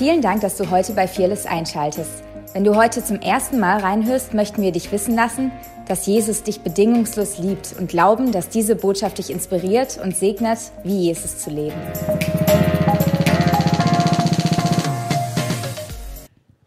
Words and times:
Vielen 0.00 0.22
Dank, 0.22 0.40
dass 0.40 0.56
du 0.56 0.70
heute 0.70 0.94
bei 0.94 1.06
Fearless 1.06 1.44
einschaltest. 1.44 2.22
Wenn 2.54 2.64
du 2.64 2.74
heute 2.74 3.04
zum 3.04 3.20
ersten 3.20 3.60
Mal 3.60 3.80
reinhörst, 3.80 4.32
möchten 4.32 4.62
wir 4.62 4.72
dich 4.72 4.90
wissen 4.92 5.14
lassen, 5.14 5.52
dass 5.88 6.06
Jesus 6.06 6.42
dich 6.42 6.60
bedingungslos 6.60 7.36
liebt 7.36 7.74
und 7.78 7.90
glauben, 7.90 8.32
dass 8.32 8.48
diese 8.48 8.76
Botschaft 8.76 9.18
dich 9.18 9.28
inspiriert 9.28 10.00
und 10.02 10.16
segnet, 10.16 10.58
wie 10.84 11.00
Jesus 11.00 11.40
zu 11.40 11.50
leben. 11.50 11.76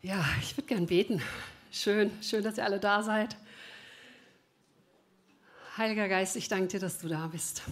Ja, 0.04 0.24
ich 0.40 0.56
würde 0.56 0.68
gern 0.68 0.86
beten. 0.86 1.20
Schön, 1.72 2.12
schön, 2.22 2.44
dass 2.44 2.60
ihr 2.60 2.66
alle 2.66 2.80
da 2.80 3.02
seid. 3.02 3.36
Heiliger 5.76 6.08
Geist, 6.08 6.36
ich 6.36 6.50
danke 6.50 6.68
dir, 6.68 6.80
dass 6.80 7.00
du 7.00 7.08
da 7.08 7.26
bist. 7.32 7.64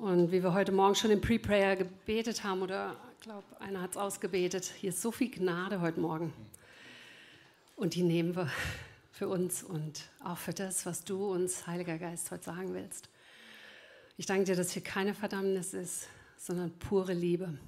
Und 0.00 0.30
wie 0.30 0.44
wir 0.44 0.54
heute 0.54 0.70
Morgen 0.70 0.94
schon 0.94 1.10
im 1.10 1.20
Pre-Prayer 1.20 1.74
gebetet 1.74 2.44
haben, 2.44 2.62
oder 2.62 2.94
ich 3.14 3.20
glaube, 3.20 3.44
einer 3.58 3.82
hat 3.82 3.90
es 3.90 3.96
ausgebetet, 3.96 4.72
hier 4.78 4.90
ist 4.90 5.02
so 5.02 5.10
viel 5.10 5.28
Gnade 5.28 5.80
heute 5.80 5.98
Morgen. 5.98 6.32
Und 7.74 7.96
die 7.96 8.04
nehmen 8.04 8.36
wir 8.36 8.48
für 9.10 9.26
uns 9.26 9.64
und 9.64 10.04
auch 10.22 10.38
für 10.38 10.52
das, 10.52 10.86
was 10.86 11.02
du 11.02 11.32
uns, 11.32 11.66
Heiliger 11.66 11.98
Geist, 11.98 12.30
heute 12.30 12.44
sagen 12.44 12.74
willst. 12.74 13.08
Ich 14.16 14.26
danke 14.26 14.44
dir, 14.44 14.54
dass 14.54 14.70
hier 14.70 14.84
keine 14.84 15.14
Verdammnis 15.14 15.74
ist, 15.74 16.06
sondern 16.36 16.70
pure 16.78 17.12
Liebe. 17.12 17.58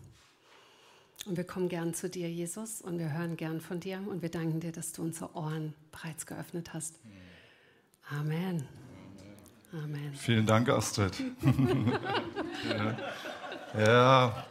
Und 1.26 1.36
wir 1.36 1.44
kommen 1.44 1.68
gern 1.68 1.94
zu 1.94 2.08
dir, 2.08 2.30
Jesus, 2.30 2.80
und 2.80 3.00
wir 3.00 3.12
hören 3.12 3.36
gern 3.36 3.60
von 3.60 3.80
dir. 3.80 4.04
Und 4.06 4.22
wir 4.22 4.30
danken 4.30 4.60
dir, 4.60 4.70
dass 4.70 4.92
du 4.92 5.02
unsere 5.02 5.34
Ohren 5.34 5.74
bereits 5.90 6.26
geöffnet 6.26 6.72
hast. 6.74 6.94
Amen. 8.08 8.68
Amen. 9.72 10.12
Vielen 10.14 10.46
Dank, 10.46 10.68
Astrid. 10.68 11.12
ja. 12.68 12.96
ja. 13.78 14.46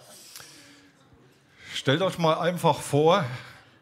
Stellt 1.74 2.02
euch 2.02 2.18
mal 2.18 2.36
einfach 2.40 2.80
vor, 2.80 3.26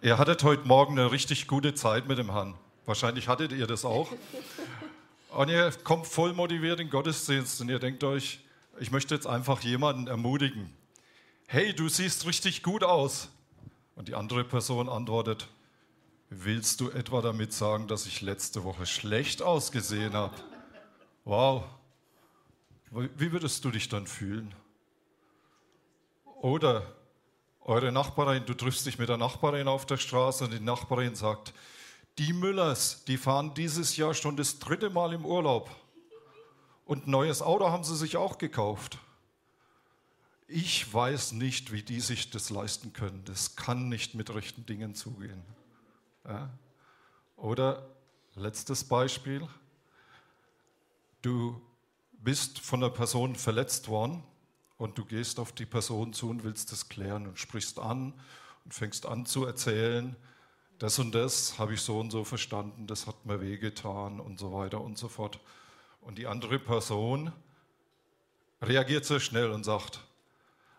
ihr 0.02 0.18
hattet 0.18 0.42
heute 0.44 0.68
Morgen 0.68 0.98
eine 0.98 1.12
richtig 1.12 1.46
gute 1.46 1.76
Zeit 1.76 2.08
mit 2.08 2.18
dem 2.18 2.32
Herrn. 2.32 2.56
Wahrscheinlich 2.88 3.28
hattet 3.28 3.52
ihr 3.52 3.68
das 3.68 3.86
auch. 3.86 4.12
Und 5.30 5.50
ihr 5.50 5.72
kommt 5.84 6.08
voll 6.08 6.34
motiviert 6.34 6.80
in 6.80 6.88
den 6.88 6.92
Gottesdienst 6.92 7.62
und 7.62 7.70
ihr 7.70 7.78
denkt 7.78 8.04
euch, 8.04 8.40
ich 8.80 8.90
möchte 8.90 9.14
jetzt 9.14 9.28
einfach 9.28 9.62
jemanden 9.62 10.08
ermutigen. 10.08 10.74
Hey, 11.46 11.72
du 11.72 11.88
siehst 11.88 12.26
richtig 12.26 12.64
gut 12.64 12.84
aus. 12.84 13.30
Und 13.96 14.08
die 14.08 14.16
andere 14.16 14.44
Person 14.44 14.90
antwortet, 14.90 15.48
willst 16.32 16.82
du 16.82 16.90
etwa 16.90 17.22
damit 17.22 17.54
sagen, 17.54 17.88
dass 17.88 18.08
ich 18.08 18.22
letzte 18.22 18.64
Woche 18.64 18.88
schlecht 18.88 19.44
ausgesehen 19.44 20.14
habe? 20.14 20.34
Wow, 21.28 21.66
wie 22.90 23.34
würdest 23.34 23.66
du 23.66 23.70
dich 23.70 23.90
dann 23.90 24.08
fühlen? 24.08 24.56
Oder 26.24 26.96
eure 27.60 27.92
Nachbarin, 27.92 28.46
du 28.46 28.54
triffst 28.54 28.86
dich 28.86 28.98
mit 28.98 29.10
der 29.10 29.18
Nachbarin 29.18 29.68
auf 29.68 29.86
der 29.86 29.98
Straße 29.98 30.46
und 30.46 30.54
die 30.54 30.62
Nachbarin 30.62 31.16
sagt, 31.16 31.54
die 32.18 32.32
Müllers, 32.32 33.04
die 33.04 33.18
fahren 33.18 33.54
dieses 33.54 33.98
Jahr 33.98 34.14
schon 34.14 34.38
das 34.38 34.60
dritte 34.60 34.90
Mal 34.90 35.12
im 35.12 35.26
Urlaub. 35.26 35.70
Und 36.86 37.08
ein 37.08 37.12
neues 37.12 37.42
Auto 37.42 37.68
haben 37.70 37.84
sie 37.84 37.98
sich 37.98 38.16
auch 38.16 38.38
gekauft. 38.38 38.98
Ich 40.48 40.94
weiß 40.94 41.34
nicht, 41.34 41.74
wie 41.74 41.84
die 41.84 42.00
sich 42.00 42.30
das 42.30 42.50
leisten 42.50 42.94
können. 42.94 43.26
Das 43.26 43.58
kann 43.58 43.90
nicht 43.90 44.16
mit 44.16 44.34
rechten 44.34 44.66
Dingen 44.66 44.96
zugehen. 44.96 45.44
Ja? 46.26 46.50
Oder 47.36 47.86
letztes 48.36 48.86
Beispiel. 48.86 49.46
Du 51.28 51.62
bist 52.14 52.60
von 52.60 52.82
einer 52.82 52.90
Person 52.90 53.36
verletzt 53.36 53.90
worden 53.90 54.24
und 54.78 54.98
du 54.98 55.04
gehst 55.04 55.42
auf 55.42 55.52
die 55.52 55.66
Person 55.66 56.14
zu 56.14 56.30
und 56.30 56.46
willst 56.46 56.72
das 56.72 56.88
klären 56.88 57.28
und 57.28 57.38
sprichst 57.38 57.80
an 57.80 58.14
und 58.64 58.74
fängst 58.74 59.06
an 59.06 59.26
zu 59.26 59.44
erzählen, 59.44 60.16
das 60.80 61.00
und 61.00 61.14
das 61.14 61.60
habe 61.60 61.74
ich 61.74 61.82
so 61.82 62.00
und 62.00 62.12
so 62.12 62.24
verstanden, 62.24 62.88
das 62.88 63.08
hat 63.08 63.26
mir 63.26 63.42
wehgetan 63.42 64.22
und 64.22 64.40
so 64.40 64.54
weiter 64.54 64.80
und 64.80 64.98
so 64.98 65.10
fort. 65.10 65.42
Und 66.00 66.18
die 66.18 66.28
andere 66.28 66.60
Person 66.60 67.34
reagiert 68.62 69.04
sehr 69.04 69.20
schnell 69.20 69.52
und 69.52 69.66
sagt, 69.66 70.00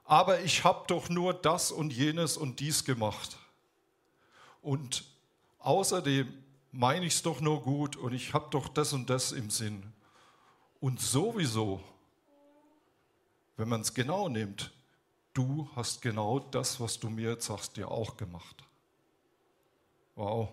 aber 0.07 0.41
ich 0.41 0.65
habe 0.65 0.87
doch 0.87 1.11
nur 1.11 1.35
das 1.35 1.71
und 1.71 1.93
jenes 1.93 2.39
und 2.39 2.61
dies 2.61 2.87
gemacht. 2.87 3.37
Und 4.63 5.05
außerdem 5.59 6.27
meine 6.73 7.05
ich 7.05 7.17
es 7.17 7.23
doch 7.23 7.43
nur 7.43 7.61
gut 7.61 7.97
und 7.97 8.15
ich 8.15 8.33
habe 8.33 8.47
doch 8.49 8.69
das 8.69 8.95
und 8.95 9.11
das 9.11 9.33
im 9.33 9.51
Sinn. 9.51 9.93
Und 10.81 11.01
sowieso, 11.01 11.83
wenn 13.57 13.69
man 13.69 13.81
es 13.81 13.93
genau 13.93 14.29
nimmt, 14.29 14.73
du 15.35 15.69
hast 15.75 16.03
genau 16.03 16.39
das, 16.39 16.81
was 16.81 16.99
du 16.99 17.11
mir 17.11 17.31
jetzt 17.31 17.47
sagst, 17.47 17.77
dir 17.77 17.91
auch 17.91 18.17
gemacht. 18.17 18.65
Wow, 20.15 20.51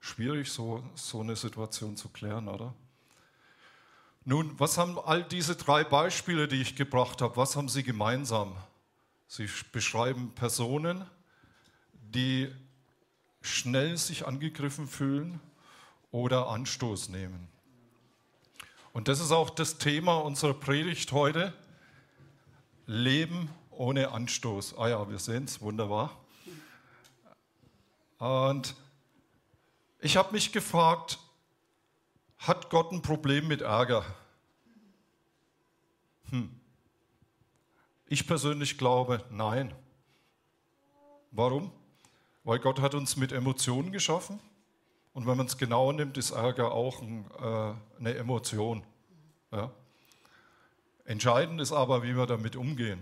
schwierig, 0.00 0.50
so, 0.50 0.82
so 0.94 1.20
eine 1.20 1.36
Situation 1.36 1.96
zu 1.96 2.08
klären, 2.08 2.48
oder? 2.48 2.74
Nun, 4.24 4.58
was 4.58 4.76
haben 4.76 4.98
all 4.98 5.22
diese 5.22 5.54
drei 5.54 5.84
Beispiele, 5.84 6.48
die 6.48 6.60
ich 6.60 6.74
gebracht 6.74 7.22
habe, 7.22 7.36
was 7.36 7.54
haben 7.54 7.68
sie 7.68 7.82
gemeinsam? 7.82 8.56
Sie 9.28 9.48
beschreiben 9.70 10.32
Personen, 10.34 11.04
die 11.92 12.52
schnell 13.40 13.96
sich 13.96 14.26
angegriffen 14.26 14.88
fühlen 14.88 15.40
oder 16.10 16.48
Anstoß 16.48 17.08
nehmen. 17.10 17.48
Und 18.96 19.08
das 19.08 19.20
ist 19.20 19.30
auch 19.30 19.50
das 19.50 19.76
Thema 19.76 20.14
unserer 20.14 20.54
Predigt 20.54 21.12
heute. 21.12 21.52
Leben 22.86 23.50
ohne 23.70 24.10
Anstoß. 24.10 24.78
Ah 24.78 24.88
ja, 24.88 25.10
wir 25.10 25.18
sehen 25.18 25.44
es, 25.44 25.60
wunderbar. 25.60 26.18
Und 28.16 28.74
ich 29.98 30.16
habe 30.16 30.32
mich 30.32 30.50
gefragt, 30.50 31.18
hat 32.38 32.70
Gott 32.70 32.90
ein 32.90 33.02
Problem 33.02 33.48
mit 33.48 33.60
Ärger? 33.60 34.02
Hm. 36.30 36.58
Ich 38.06 38.26
persönlich 38.26 38.78
glaube, 38.78 39.22
nein. 39.28 39.74
Warum? 41.32 41.70
Weil 42.44 42.60
Gott 42.60 42.80
hat 42.80 42.94
uns 42.94 43.16
mit 43.16 43.30
Emotionen 43.30 43.92
geschaffen 43.92 44.40
und 45.16 45.26
wenn 45.26 45.38
man 45.38 45.46
es 45.46 45.56
genauer 45.56 45.94
nimmt, 45.94 46.18
ist 46.18 46.32
Ärger 46.32 46.72
auch 46.72 47.00
ein, 47.00 47.24
äh, 47.40 47.72
eine 47.98 48.14
Emotion. 48.16 48.84
Ja? 49.50 49.70
Entscheidend 51.06 51.58
ist 51.58 51.72
aber, 51.72 52.02
wie 52.02 52.14
wir 52.14 52.26
damit 52.26 52.54
umgehen. 52.54 53.00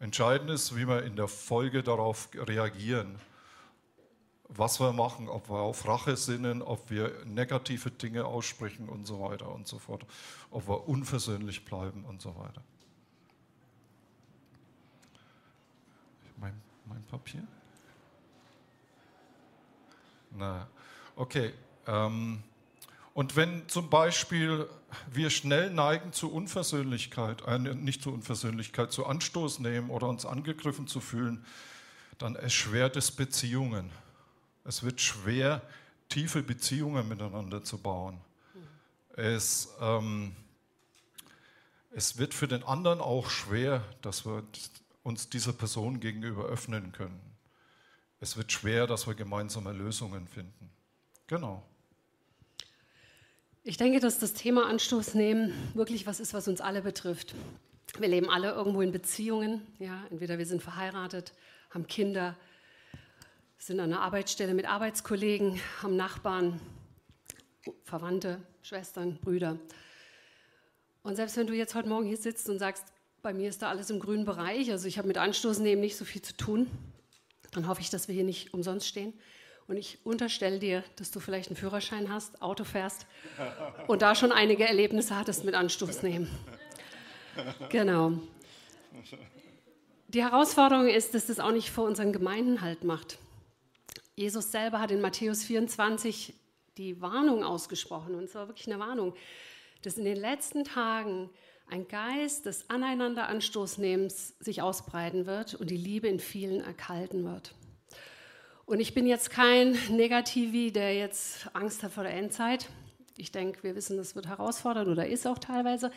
Entscheidend 0.00 0.50
ist, 0.50 0.74
wie 0.74 0.88
wir 0.88 1.04
in 1.04 1.14
der 1.14 1.28
Folge 1.28 1.84
darauf 1.84 2.28
reagieren. 2.34 3.20
Was 4.48 4.80
wir 4.80 4.92
machen, 4.92 5.28
ob 5.28 5.48
wir 5.48 5.60
auf 5.60 5.86
Rache 5.86 6.16
sinnen, 6.16 6.60
ob 6.60 6.90
wir 6.90 7.24
negative 7.24 7.92
Dinge 7.92 8.24
aussprechen 8.24 8.88
und 8.88 9.06
so 9.06 9.20
weiter 9.20 9.48
und 9.48 9.68
so 9.68 9.78
fort. 9.78 10.04
Ob 10.50 10.66
wir 10.66 10.88
unversöhnlich 10.88 11.64
bleiben 11.64 12.04
und 12.04 12.20
so 12.20 12.34
weiter. 12.34 12.64
Mein, 16.36 16.60
mein 16.86 17.04
Papier? 17.04 17.46
Na, 20.32 20.66
Okay. 21.16 21.52
Ähm, 21.86 22.42
und 23.12 23.36
wenn 23.36 23.68
zum 23.68 23.90
Beispiel 23.90 24.68
wir 25.12 25.30
schnell 25.30 25.70
neigen 25.70 26.12
zu 26.12 26.32
Unversöhnlichkeit, 26.32 27.42
äh, 27.46 27.58
nicht 27.58 28.02
zu 28.02 28.12
Unversöhnlichkeit, 28.12 28.92
zu 28.92 29.06
Anstoß 29.06 29.60
nehmen 29.60 29.90
oder 29.90 30.08
uns 30.08 30.26
angegriffen 30.26 30.88
zu 30.88 31.00
fühlen, 31.00 31.44
dann 32.18 32.36
erschwert 32.36 32.96
es 32.96 33.10
Beziehungen. 33.10 33.90
Es 34.64 34.82
wird 34.82 35.00
schwer, 35.00 35.62
tiefe 36.08 36.42
Beziehungen 36.42 37.08
miteinander 37.08 37.62
zu 37.62 37.78
bauen. 37.78 38.18
Es, 39.16 39.74
ähm, 39.80 40.34
es 41.92 42.18
wird 42.18 42.34
für 42.34 42.48
den 42.48 42.64
anderen 42.64 43.00
auch 43.00 43.30
schwer, 43.30 43.84
dass 44.02 44.26
wir 44.26 44.42
uns 45.04 45.28
dieser 45.28 45.52
Person 45.52 46.00
gegenüber 46.00 46.46
öffnen 46.46 46.90
können. 46.92 47.20
Es 48.20 48.36
wird 48.36 48.50
schwer, 48.50 48.86
dass 48.86 49.06
wir 49.06 49.14
gemeinsame 49.14 49.72
Lösungen 49.72 50.26
finden. 50.26 50.70
Genau. 51.26 51.62
Ich 53.62 53.78
denke, 53.78 53.98
dass 53.98 54.18
das 54.18 54.34
Thema 54.34 54.66
Anstoß 54.66 55.14
nehmen 55.14 55.54
wirklich 55.74 56.06
was 56.06 56.20
ist, 56.20 56.34
was 56.34 56.48
uns 56.48 56.60
alle 56.60 56.82
betrifft. 56.82 57.34
Wir 57.98 58.08
leben 58.08 58.28
alle 58.28 58.50
irgendwo 58.52 58.82
in 58.82 58.92
Beziehungen. 58.92 59.66
Ja? 59.78 60.04
Entweder 60.10 60.36
wir 60.36 60.44
sind 60.44 60.62
verheiratet, 60.62 61.32
haben 61.70 61.86
Kinder, 61.86 62.36
sind 63.56 63.80
an 63.80 63.90
einer 63.92 64.02
Arbeitsstelle 64.02 64.52
mit 64.52 64.66
Arbeitskollegen, 64.66 65.58
haben 65.80 65.96
Nachbarn, 65.96 66.60
Verwandte, 67.84 68.42
Schwestern, 68.60 69.18
Brüder. 69.20 69.58
Und 71.02 71.16
selbst 71.16 71.38
wenn 71.38 71.46
du 71.46 71.54
jetzt 71.54 71.74
heute 71.74 71.88
Morgen 71.88 72.06
hier 72.06 72.18
sitzt 72.18 72.50
und 72.50 72.58
sagst, 72.58 72.84
bei 73.22 73.32
mir 73.32 73.48
ist 73.48 73.62
da 73.62 73.70
alles 73.70 73.88
im 73.88 73.98
grünen 73.98 74.26
Bereich, 74.26 74.70
also 74.70 74.86
ich 74.86 74.98
habe 74.98 75.08
mit 75.08 75.16
Anstoß 75.16 75.60
nehmen 75.60 75.80
nicht 75.80 75.96
so 75.96 76.04
viel 76.04 76.20
zu 76.20 76.36
tun, 76.36 76.70
dann 77.52 77.66
hoffe 77.66 77.80
ich, 77.80 77.88
dass 77.88 78.08
wir 78.08 78.14
hier 78.14 78.24
nicht 78.24 78.52
umsonst 78.52 78.86
stehen. 78.86 79.14
Und 79.66 79.78
ich 79.78 79.98
unterstelle 80.04 80.58
dir, 80.58 80.84
dass 80.96 81.10
du 81.10 81.20
vielleicht 81.20 81.48
einen 81.48 81.56
Führerschein 81.56 82.12
hast, 82.12 82.42
Auto 82.42 82.64
fährst 82.64 83.06
und 83.86 84.02
da 84.02 84.14
schon 84.14 84.30
einige 84.30 84.66
Erlebnisse 84.66 85.16
hattest 85.16 85.44
mit 85.44 85.54
Anstoß 85.54 86.02
nehmen. 86.02 86.30
Genau. 87.70 88.12
Die 90.08 90.22
Herausforderung 90.22 90.88
ist, 90.88 91.14
dass 91.14 91.26
das 91.26 91.40
auch 91.40 91.50
nicht 91.50 91.70
vor 91.70 91.84
unseren 91.84 92.12
Gemeinden 92.12 92.60
halt 92.60 92.84
macht. 92.84 93.18
Jesus 94.14 94.52
selber 94.52 94.80
hat 94.80 94.90
in 94.90 95.00
Matthäus 95.00 95.42
24 95.42 96.34
die 96.76 97.00
Warnung 97.00 97.42
ausgesprochen, 97.42 98.14
und 98.14 98.28
zwar 98.28 98.48
wirklich 98.48 98.66
eine 98.68 98.78
Warnung, 98.78 99.14
dass 99.82 99.98
in 99.98 100.04
den 100.04 100.16
letzten 100.16 100.64
Tagen 100.64 101.30
ein 101.68 101.88
Geist 101.88 102.46
des 102.46 102.68
Aneinanderanstoßnehmens 102.68 104.34
sich 104.38 104.62
ausbreiten 104.62 105.26
wird 105.26 105.54
und 105.54 105.70
die 105.70 105.76
Liebe 105.76 106.08
in 106.08 106.20
vielen 106.20 106.60
erkalten 106.60 107.24
wird. 107.24 107.54
Und 108.66 108.80
ich 108.80 108.94
bin 108.94 109.06
jetzt 109.06 109.28
kein 109.28 109.72
Negativi, 109.90 110.72
der 110.72 110.94
jetzt 110.96 111.48
Angst 111.52 111.82
hat 111.82 111.92
vor 111.92 112.04
der 112.04 112.14
Endzeit. 112.14 112.70
Ich 113.18 113.30
denke, 113.30 113.62
wir 113.62 113.74
wissen, 113.74 113.98
das 113.98 114.16
wird 114.16 114.26
herausfordernd 114.26 114.88
oder 114.88 115.06
ist 115.06 115.26
auch 115.26 115.38
teilweise. 115.38 115.92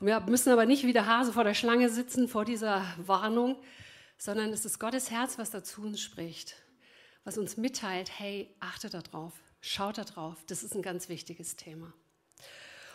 Und 0.00 0.08
wir 0.08 0.18
müssen 0.20 0.50
aber 0.50 0.66
nicht 0.66 0.84
wie 0.84 0.92
der 0.92 1.06
Hase 1.06 1.32
vor 1.32 1.44
der 1.44 1.54
Schlange 1.54 1.88
sitzen 1.88 2.26
vor 2.26 2.44
dieser 2.44 2.84
Warnung, 2.98 3.56
sondern 4.18 4.52
es 4.52 4.64
ist 4.64 4.80
Gottes 4.80 5.12
Herz, 5.12 5.38
was 5.38 5.50
dazu 5.50 5.82
uns 5.82 6.00
spricht, 6.00 6.56
was 7.22 7.38
uns 7.38 7.56
mitteilt, 7.56 8.10
hey, 8.18 8.52
achte 8.58 8.90
darauf, 8.90 9.32
schaut 9.60 9.98
darauf, 9.98 10.36
das 10.48 10.64
ist 10.64 10.74
ein 10.74 10.82
ganz 10.82 11.08
wichtiges 11.08 11.54
Thema. 11.54 11.92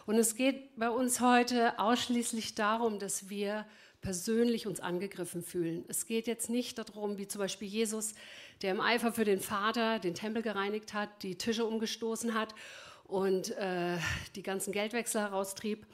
Und 0.05 0.15
es 0.15 0.35
geht 0.35 0.77
bei 0.77 0.89
uns 0.89 1.21
heute 1.21 1.79
ausschließlich 1.79 2.53
darum, 2.55 2.99
dass 2.99 3.29
wir 3.29 3.65
persönlich 4.01 4.67
uns 4.67 4.81
angegriffen 4.81 5.41
fühlen. 5.41 5.83
Es 5.87 6.05
geht 6.05 6.27
jetzt 6.27 6.47
nicht 6.49 6.77
darum, 6.77 7.17
wie 7.17 7.27
zum 7.27 7.39
Beispiel 7.39 7.67
Jesus, 7.67 8.13
der 8.61 8.71
im 8.71 8.81
Eifer 8.81 9.11
für 9.11 9.25
den 9.25 9.39
Vater 9.39 9.99
den 9.99 10.15
Tempel 10.15 10.41
gereinigt 10.41 10.93
hat, 10.93 11.23
die 11.23 11.37
Tische 11.37 11.65
umgestoßen 11.65 12.33
hat 12.33 12.55
und 13.03 13.51
äh, 13.51 13.97
die 14.35 14.43
ganzen 14.43 14.71
Geldwechsel 14.71 15.21
heraustrieb. 15.21 15.85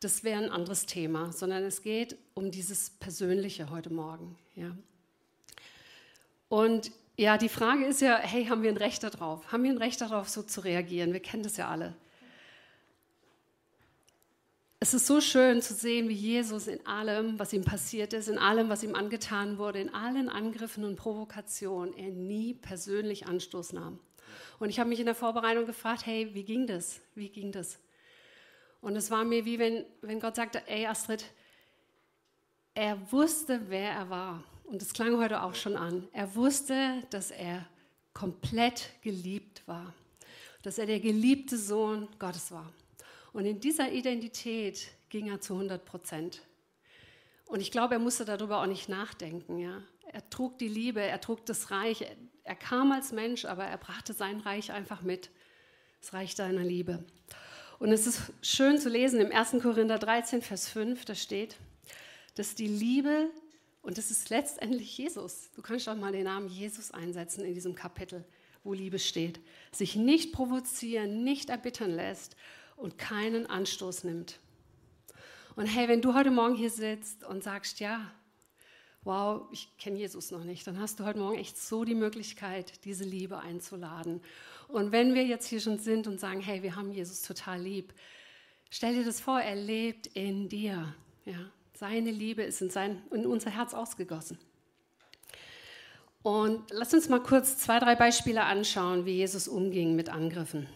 Das 0.00 0.24
wäre 0.24 0.42
ein 0.42 0.50
anderes 0.50 0.86
Thema, 0.86 1.32
sondern 1.32 1.62
es 1.64 1.82
geht 1.82 2.16
um 2.34 2.50
dieses 2.50 2.90
Persönliche 2.90 3.70
heute 3.70 3.92
Morgen. 3.92 4.36
Ja. 4.54 4.76
Und 6.48 6.92
ja, 7.16 7.38
die 7.38 7.48
Frage 7.48 7.86
ist 7.86 8.00
ja, 8.00 8.18
hey, 8.18 8.46
haben 8.46 8.62
wir 8.62 8.70
ein 8.70 8.76
Recht 8.76 9.02
darauf? 9.02 9.50
Haben 9.52 9.62
wir 9.62 9.70
ein 9.70 9.78
Recht 9.78 10.00
darauf, 10.00 10.28
so 10.28 10.42
zu 10.42 10.62
reagieren? 10.62 11.12
Wir 11.12 11.20
kennen 11.20 11.42
das 11.42 11.56
ja 11.56 11.68
alle. 11.68 11.94
Es 14.84 14.92
ist 14.92 15.06
so 15.06 15.22
schön 15.22 15.62
zu 15.62 15.72
sehen, 15.72 16.10
wie 16.10 16.14
Jesus 16.14 16.66
in 16.66 16.84
allem, 16.84 17.38
was 17.38 17.54
ihm 17.54 17.64
passiert 17.64 18.12
ist, 18.12 18.28
in 18.28 18.36
allem, 18.36 18.68
was 18.68 18.82
ihm 18.82 18.94
angetan 18.94 19.56
wurde, 19.56 19.80
in 19.80 19.94
allen 19.94 20.28
Angriffen 20.28 20.84
und 20.84 20.96
Provokationen, 20.96 21.96
er 21.96 22.10
nie 22.10 22.52
persönlich 22.52 23.26
Anstoß 23.26 23.72
nahm. 23.72 23.98
Und 24.58 24.68
ich 24.68 24.78
habe 24.78 24.90
mich 24.90 25.00
in 25.00 25.06
der 25.06 25.14
Vorbereitung 25.14 25.64
gefragt, 25.64 26.04
hey, 26.04 26.34
wie 26.34 26.44
ging 26.44 26.66
das? 26.66 27.00
Wie 27.14 27.30
ging 27.30 27.50
das? 27.50 27.78
Und 28.82 28.94
es 28.94 29.10
war 29.10 29.24
mir 29.24 29.46
wie 29.46 29.58
wenn, 29.58 29.86
wenn 30.02 30.20
Gott 30.20 30.36
sagte, 30.36 30.60
ey 30.68 30.84
Astrid, 30.84 31.24
er 32.74 33.10
wusste, 33.10 33.62
wer 33.68 33.90
er 33.90 34.10
war. 34.10 34.44
Und 34.64 34.82
das 34.82 34.92
klang 34.92 35.16
heute 35.16 35.44
auch 35.44 35.54
schon 35.54 35.76
an. 35.78 36.06
Er 36.12 36.34
wusste, 36.34 37.02
dass 37.08 37.30
er 37.30 37.64
komplett 38.12 38.90
geliebt 39.00 39.62
war. 39.64 39.94
Dass 40.60 40.76
er 40.76 40.84
der 40.84 41.00
geliebte 41.00 41.56
Sohn 41.56 42.06
Gottes 42.18 42.52
war. 42.52 42.70
Und 43.34 43.46
in 43.46 43.58
dieser 43.58 43.90
Identität 43.90 44.86
ging 45.10 45.26
er 45.28 45.40
zu 45.40 45.54
100 45.54 45.84
Prozent. 45.84 46.40
Und 47.46 47.60
ich 47.60 47.72
glaube, 47.72 47.94
er 47.94 48.00
musste 48.00 48.24
darüber 48.24 48.62
auch 48.62 48.66
nicht 48.66 48.88
nachdenken. 48.88 49.58
Ja? 49.58 49.82
Er 50.12 50.30
trug 50.30 50.56
die 50.58 50.68
Liebe, 50.68 51.02
er 51.02 51.20
trug 51.20 51.44
das 51.44 51.72
Reich. 51.72 52.06
Er 52.44 52.54
kam 52.54 52.92
als 52.92 53.10
Mensch, 53.10 53.44
aber 53.44 53.64
er 53.64 53.76
brachte 53.76 54.12
sein 54.12 54.38
Reich 54.38 54.70
einfach 54.70 55.02
mit. 55.02 55.30
Das 56.00 56.12
Reich 56.12 56.36
seiner 56.36 56.62
Liebe. 56.62 57.04
Und 57.80 57.90
es 57.90 58.06
ist 58.06 58.32
schön 58.40 58.78
zu 58.78 58.88
lesen 58.88 59.20
im 59.20 59.32
1. 59.32 59.60
Korinther 59.60 59.98
13, 59.98 60.40
Vers 60.40 60.68
5, 60.68 61.04
da 61.04 61.16
steht, 61.16 61.56
dass 62.36 62.54
die 62.54 62.68
Liebe, 62.68 63.30
und 63.82 63.98
das 63.98 64.12
ist 64.12 64.30
letztendlich 64.30 64.96
Jesus, 64.96 65.50
du 65.56 65.62
kannst 65.62 65.88
auch 65.88 65.96
mal 65.96 66.12
den 66.12 66.24
Namen 66.24 66.48
Jesus 66.48 66.92
einsetzen 66.92 67.44
in 67.44 67.54
diesem 67.54 67.74
Kapitel, 67.74 68.24
wo 68.62 68.74
Liebe 68.74 69.00
steht, 69.00 69.40
sich 69.72 69.96
nicht 69.96 70.32
provozieren, 70.32 71.24
nicht 71.24 71.50
erbittern 71.50 71.90
lässt 71.90 72.36
und 72.76 72.98
keinen 72.98 73.46
Anstoß 73.46 74.04
nimmt. 74.04 74.38
Und 75.56 75.66
hey, 75.66 75.88
wenn 75.88 76.02
du 76.02 76.14
heute 76.14 76.30
Morgen 76.30 76.54
hier 76.54 76.70
sitzt 76.70 77.24
und 77.24 77.44
sagst, 77.44 77.78
ja, 77.80 78.10
wow, 79.04 79.42
ich 79.52 79.76
kenne 79.78 79.98
Jesus 79.98 80.30
noch 80.30 80.44
nicht, 80.44 80.66
dann 80.66 80.80
hast 80.80 80.98
du 80.98 81.04
heute 81.04 81.18
Morgen 81.18 81.38
echt 81.38 81.58
so 81.58 81.84
die 81.84 81.94
Möglichkeit, 81.94 82.84
diese 82.84 83.04
Liebe 83.04 83.38
einzuladen. 83.38 84.20
Und 84.68 84.92
wenn 84.92 85.14
wir 85.14 85.24
jetzt 85.24 85.46
hier 85.46 85.60
schon 85.60 85.78
sind 85.78 86.06
und 86.06 86.18
sagen, 86.18 86.40
hey, 86.40 86.62
wir 86.62 86.74
haben 86.74 86.90
Jesus 86.90 87.22
total 87.22 87.60
lieb, 87.60 87.92
stell 88.70 88.94
dir 88.94 89.04
das 89.04 89.20
vor, 89.20 89.40
er 89.40 89.56
lebt 89.56 90.08
in 90.08 90.48
dir. 90.48 90.94
Ja? 91.24 91.50
Seine 91.74 92.10
Liebe 92.10 92.42
ist 92.42 92.62
in, 92.62 92.70
sein, 92.70 93.02
in 93.12 93.26
unser 93.26 93.50
Herz 93.50 93.74
ausgegossen. 93.74 94.38
Und 96.22 96.70
lass 96.70 96.94
uns 96.94 97.10
mal 97.10 97.22
kurz 97.22 97.58
zwei, 97.58 97.78
drei 97.78 97.94
Beispiele 97.94 98.42
anschauen, 98.44 99.04
wie 99.04 99.12
Jesus 99.12 99.46
umging 99.46 99.94
mit 99.94 100.08
Angriffen. 100.08 100.66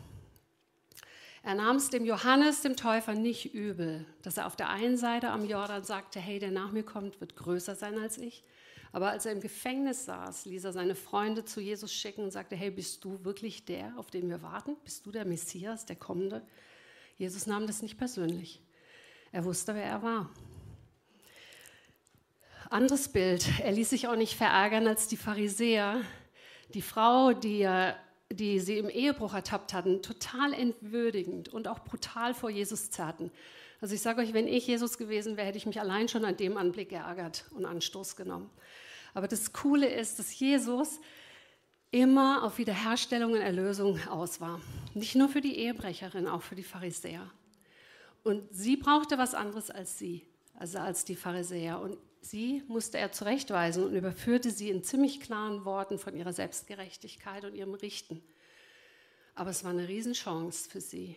Er 1.42 1.54
nahm 1.54 1.76
es 1.76 1.90
dem 1.90 2.04
Johannes, 2.04 2.62
dem 2.62 2.76
Täufer, 2.76 3.14
nicht 3.14 3.54
übel, 3.54 4.04
dass 4.22 4.36
er 4.36 4.46
auf 4.46 4.56
der 4.56 4.68
einen 4.68 4.96
Seite 4.96 5.30
am 5.30 5.44
Jordan 5.44 5.84
sagte, 5.84 6.20
hey, 6.20 6.38
der 6.38 6.50
nach 6.50 6.72
mir 6.72 6.82
kommt, 6.82 7.20
wird 7.20 7.36
größer 7.36 7.74
sein 7.74 7.98
als 7.98 8.18
ich. 8.18 8.42
Aber 8.92 9.10
als 9.10 9.26
er 9.26 9.32
im 9.32 9.40
Gefängnis 9.40 10.06
saß, 10.06 10.46
ließ 10.46 10.64
er 10.64 10.72
seine 10.72 10.94
Freunde 10.94 11.44
zu 11.44 11.60
Jesus 11.60 11.92
schicken 11.92 12.24
und 12.24 12.30
sagte, 12.30 12.56
hey, 12.56 12.70
bist 12.70 13.04
du 13.04 13.24
wirklich 13.24 13.64
der, 13.64 13.92
auf 13.96 14.10
den 14.10 14.28
wir 14.28 14.42
warten? 14.42 14.76
Bist 14.82 15.06
du 15.06 15.12
der 15.12 15.24
Messias, 15.24 15.86
der 15.86 15.96
Kommende? 15.96 16.42
Jesus 17.16 17.46
nahm 17.46 17.66
das 17.66 17.82
nicht 17.82 17.98
persönlich. 17.98 18.60
Er 19.30 19.44
wusste, 19.44 19.74
wer 19.74 19.84
er 19.84 20.02
war. 20.02 20.30
Anderes 22.70 23.08
Bild. 23.08 23.46
Er 23.60 23.72
ließ 23.72 23.90
sich 23.90 24.08
auch 24.08 24.16
nicht 24.16 24.36
verärgern 24.36 24.86
als 24.86 25.08
die 25.08 25.16
Pharisäer. 25.16 26.00
Die 26.74 26.82
Frau, 26.82 27.32
die 27.32 27.60
er 27.60 27.96
die 28.32 28.60
sie 28.60 28.78
im 28.78 28.90
Ehebruch 28.90 29.34
ertappt 29.34 29.72
hatten, 29.72 30.02
total 30.02 30.52
entwürdigend 30.52 31.48
und 31.48 31.66
auch 31.66 31.80
brutal 31.80 32.34
vor 32.34 32.50
Jesus 32.50 32.90
zerrten. 32.90 33.30
Also 33.80 33.94
ich 33.94 34.00
sage 34.00 34.20
euch, 34.20 34.34
wenn 34.34 34.48
ich 34.48 34.66
Jesus 34.66 34.98
gewesen 34.98 35.36
wäre, 35.36 35.46
hätte 35.46 35.58
ich 35.58 35.66
mich 35.66 35.80
allein 35.80 36.08
schon 36.08 36.24
an 36.24 36.36
dem 36.36 36.56
Anblick 36.56 36.90
geärgert 36.90 37.46
und 37.52 37.64
Anstoß 37.64 38.16
genommen. 38.16 38.50
Aber 39.14 39.28
das 39.28 39.52
Coole 39.52 39.88
ist, 39.88 40.18
dass 40.18 40.38
Jesus 40.38 41.00
immer 41.90 42.42
auf 42.42 42.58
Wiederherstellung 42.58 43.32
und 43.32 43.40
Erlösung 43.40 43.98
aus 44.08 44.40
war. 44.40 44.60
Nicht 44.94 45.14
nur 45.14 45.28
für 45.28 45.40
die 45.40 45.56
Ehebrecherin, 45.56 46.26
auch 46.26 46.42
für 46.42 46.54
die 46.54 46.64
Pharisäer. 46.64 47.30
Und 48.24 48.42
sie 48.52 48.76
brauchte 48.76 49.16
was 49.16 49.34
anderes 49.34 49.70
als 49.70 49.98
sie, 49.98 50.26
also 50.58 50.78
als 50.78 51.04
die 51.04 51.16
Pharisäer. 51.16 51.80
Und 51.80 51.98
Sie 52.20 52.62
musste 52.68 52.98
er 52.98 53.12
zurechtweisen 53.12 53.84
und 53.84 53.94
überführte 53.94 54.50
sie 54.50 54.70
in 54.70 54.82
ziemlich 54.82 55.20
klaren 55.20 55.64
Worten 55.64 55.98
von 55.98 56.16
ihrer 56.16 56.32
Selbstgerechtigkeit 56.32 57.44
und 57.44 57.54
ihrem 57.54 57.74
Richten. 57.74 58.22
Aber 59.34 59.50
es 59.50 59.64
war 59.64 59.70
eine 59.70 59.88
Riesenchance 59.88 60.68
für 60.68 60.80
sie. 60.80 61.16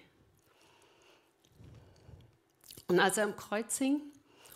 Und 2.87 2.99
als 2.99 3.17
er 3.17 3.23
am 3.23 3.35
Kreuz 3.35 3.77
hing 3.77 4.01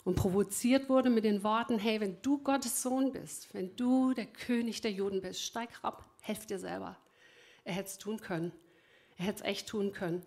und 0.04 0.16
provoziert 0.16 0.88
wurde 0.88 1.10
mit 1.10 1.24
den 1.24 1.44
Worten, 1.44 1.80
hey, 1.80 2.00
wenn 2.00 2.22
du 2.22 2.38
Gottes 2.38 2.82
Sohn 2.82 3.12
bist, 3.12 3.54
wenn 3.54 3.76
du 3.76 4.14
der 4.14 4.28
König 4.28 4.82
der 4.82 4.92
Juden 4.92 5.22
bist, 5.22 5.42
steig 5.42 5.70
ab, 5.82 6.06
helf 6.22 6.46
dir 6.46 6.60
selber. 6.60 6.98
Er 7.64 7.74
hätte 7.74 7.90
es 7.90 7.98
tun 7.98 8.20
können. 8.20 8.52
Er 9.18 9.26
hätte 9.26 9.44
es 9.44 9.50
echt 9.50 9.68
tun 9.68 9.94
können. 9.94 10.24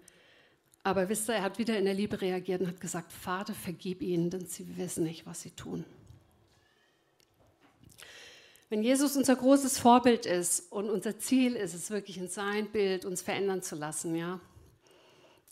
Aber 0.88 1.11
wisst 1.11 1.28
ihr, 1.28 1.35
er 1.35 1.42
hat 1.42 1.59
wieder 1.59 1.78
in 1.78 1.85
der 1.85 1.92
Liebe 1.92 2.18
reagiert 2.18 2.62
und 2.62 2.68
hat 2.68 2.80
gesagt, 2.80 3.12
Vater, 3.12 3.52
vergib 3.52 4.00
ihnen, 4.00 4.30
denn 4.30 4.47
sie 4.47 4.78
wissen 4.78 5.04
nicht, 5.04 5.26
was 5.26 5.42
sie 5.42 5.50
tun. 5.50 5.85
Wenn 8.71 8.83
Jesus 8.83 9.14
unser 9.14 9.37
großes 9.37 9.78
Vorbild 9.78 10.25
ist 10.25 10.73
und 10.73 10.88
unser 10.88 11.18
Ziel 11.18 11.57
ist 11.57 11.75
es 11.75 11.90
wirklich 11.90 12.16
in 12.16 12.28
sein 12.28 12.71
Bild 12.71 13.04
uns 13.04 13.21
verändern 13.21 13.61
zu 13.61 13.76
lassen, 13.76 14.14
ja, 14.14 14.40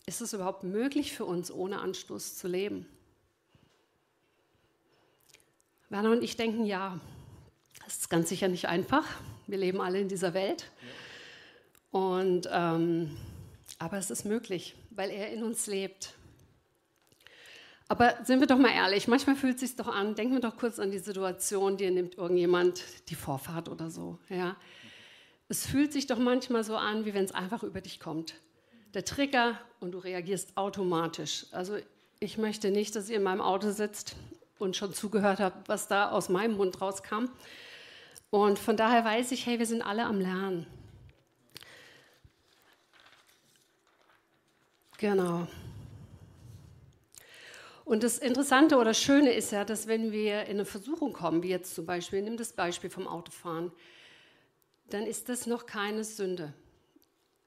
ist 0.07 0.21
es 0.21 0.33
überhaupt 0.33 0.63
möglich 0.63 1.13
für 1.13 1.25
uns, 1.25 1.51
ohne 1.51 1.81
Anstoß 1.81 2.35
zu 2.35 2.47
leben? 2.47 2.87
Werner 5.89 6.13
und 6.13 6.23
ich 6.23 6.35
denken, 6.35 6.65
ja, 6.65 6.99
das 7.85 7.97
ist 7.97 8.09
ganz 8.09 8.29
sicher 8.29 8.47
nicht 8.47 8.67
einfach. 8.67 9.05
Wir 9.45 9.59
leben 9.59 9.81
alle 9.81 9.99
in 9.99 10.09
dieser 10.09 10.33
Welt. 10.33 10.71
Und, 11.91 12.49
ähm, 12.51 13.15
aber 13.77 13.99
es 13.99 14.09
ist 14.09 14.25
möglich, 14.25 14.75
weil 14.97 15.11
er 15.11 15.31
in 15.31 15.43
uns 15.43 15.67
lebt. 15.67 16.13
Aber 17.87 18.17
sind 18.25 18.41
wir 18.41 18.47
doch 18.47 18.57
mal 18.57 18.71
ehrlich, 18.71 19.07
manchmal 19.07 19.37
fühlt 19.37 19.55
es 19.55 19.61
sich 19.61 19.75
doch 19.77 19.87
an, 19.87 20.15
denken 20.15 20.33
wir 20.33 20.41
doch 20.41 20.57
kurz 20.57 20.77
an 20.77 20.91
die 20.91 20.99
Situation, 20.99 21.77
dir 21.77 21.89
nimmt 21.89 22.17
irgendjemand 22.17 22.83
die 23.07 23.15
Vorfahrt 23.15 23.69
oder 23.69 23.89
so. 23.89 24.19
Ja? 24.27 24.57
Es 25.47 25.65
fühlt 25.65 25.93
sich 25.93 26.07
doch 26.07 26.19
manchmal 26.19 26.65
so 26.65 26.75
an, 26.75 27.05
wie 27.05 27.13
wenn 27.13 27.23
es 27.23 27.31
einfach 27.31 27.63
über 27.63 27.79
dich 27.79 28.01
kommt. 28.01 28.33
Der 28.93 29.05
Trigger 29.05 29.57
und 29.79 29.91
du 29.91 29.99
reagierst 29.99 30.57
automatisch. 30.57 31.45
Also 31.51 31.77
ich 32.19 32.37
möchte 32.37 32.71
nicht, 32.71 32.95
dass 32.95 33.09
ihr 33.09 33.17
in 33.17 33.23
meinem 33.23 33.41
Auto 33.41 33.71
sitzt 33.71 34.15
und 34.59 34.75
schon 34.75 34.93
zugehört 34.93 35.39
habt, 35.39 35.69
was 35.69 35.87
da 35.87 36.09
aus 36.09 36.27
meinem 36.27 36.57
Mund 36.57 36.81
rauskam. 36.81 37.25
Und 38.31 38.59
von 38.59 38.75
daher 38.75 39.05
weiß 39.05 39.31
ich, 39.31 39.45
hey, 39.45 39.59
wir 39.59 39.65
sind 39.65 39.81
alle 39.81 40.03
am 40.03 40.19
Lernen. 40.19 40.67
Genau. 44.97 45.47
Und 47.85 48.03
das 48.03 48.17
Interessante 48.17 48.77
oder 48.77 48.93
Schöne 48.93 49.31
ist 49.31 49.51
ja, 49.51 49.63
dass 49.63 49.87
wenn 49.87 50.11
wir 50.11 50.43
in 50.43 50.57
eine 50.57 50.65
Versuchung 50.65 51.13
kommen, 51.13 51.41
wie 51.41 51.49
jetzt 51.49 51.73
zum 51.73 51.85
Beispiel, 51.85 52.21
nimm 52.21 52.35
das 52.35 52.51
Beispiel 52.51 52.89
vom 52.89 53.07
Autofahren, 53.07 53.71
dann 54.89 55.05
ist 55.05 55.29
das 55.29 55.47
noch 55.47 55.65
keine 55.65 56.03
Sünde. 56.03 56.53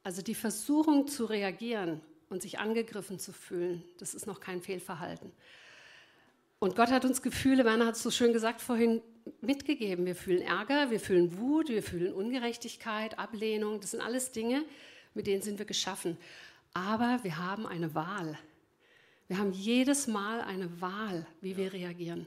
Also 0.02 0.22
die 0.22 0.34
Versuchung 0.34 1.08
zu 1.08 1.26
reagieren 1.26 2.00
und 2.30 2.40
sich 2.40 2.58
angegriffen 2.58 3.18
zu 3.18 3.32
fühlen, 3.32 3.82
das 3.98 4.14
ist 4.14 4.26
noch 4.26 4.40
kein 4.40 4.62
Fehlverhalten. 4.62 5.30
Und 6.58 6.76
Gott 6.76 6.90
hat 6.90 7.04
uns 7.04 7.20
Gefühle, 7.20 7.64
Werner 7.64 7.86
hat 7.86 7.96
es 7.96 8.02
so 8.02 8.10
schön 8.10 8.32
gesagt 8.32 8.60
vorhin, 8.60 9.02
mitgegeben. 9.40 10.06
Wir 10.06 10.14
fühlen 10.14 10.42
Ärger, 10.42 10.90
wir 10.90 11.00
fühlen 11.00 11.38
Wut, 11.38 11.68
wir 11.68 11.82
fühlen 11.82 12.12
Ungerechtigkeit, 12.12 13.18
Ablehnung. 13.18 13.80
Das 13.80 13.90
sind 13.90 14.00
alles 14.00 14.32
Dinge, 14.32 14.64
mit 15.14 15.26
denen 15.26 15.42
sind 15.42 15.58
wir 15.58 15.66
geschaffen. 15.66 16.16
Aber 16.72 17.20
wir 17.22 17.38
haben 17.38 17.66
eine 17.66 17.94
Wahl. 17.94 18.38
Wir 19.28 19.38
haben 19.38 19.52
jedes 19.52 20.06
Mal 20.06 20.40
eine 20.40 20.80
Wahl, 20.80 21.26
wie 21.40 21.56
wir 21.56 21.72
reagieren. 21.72 22.26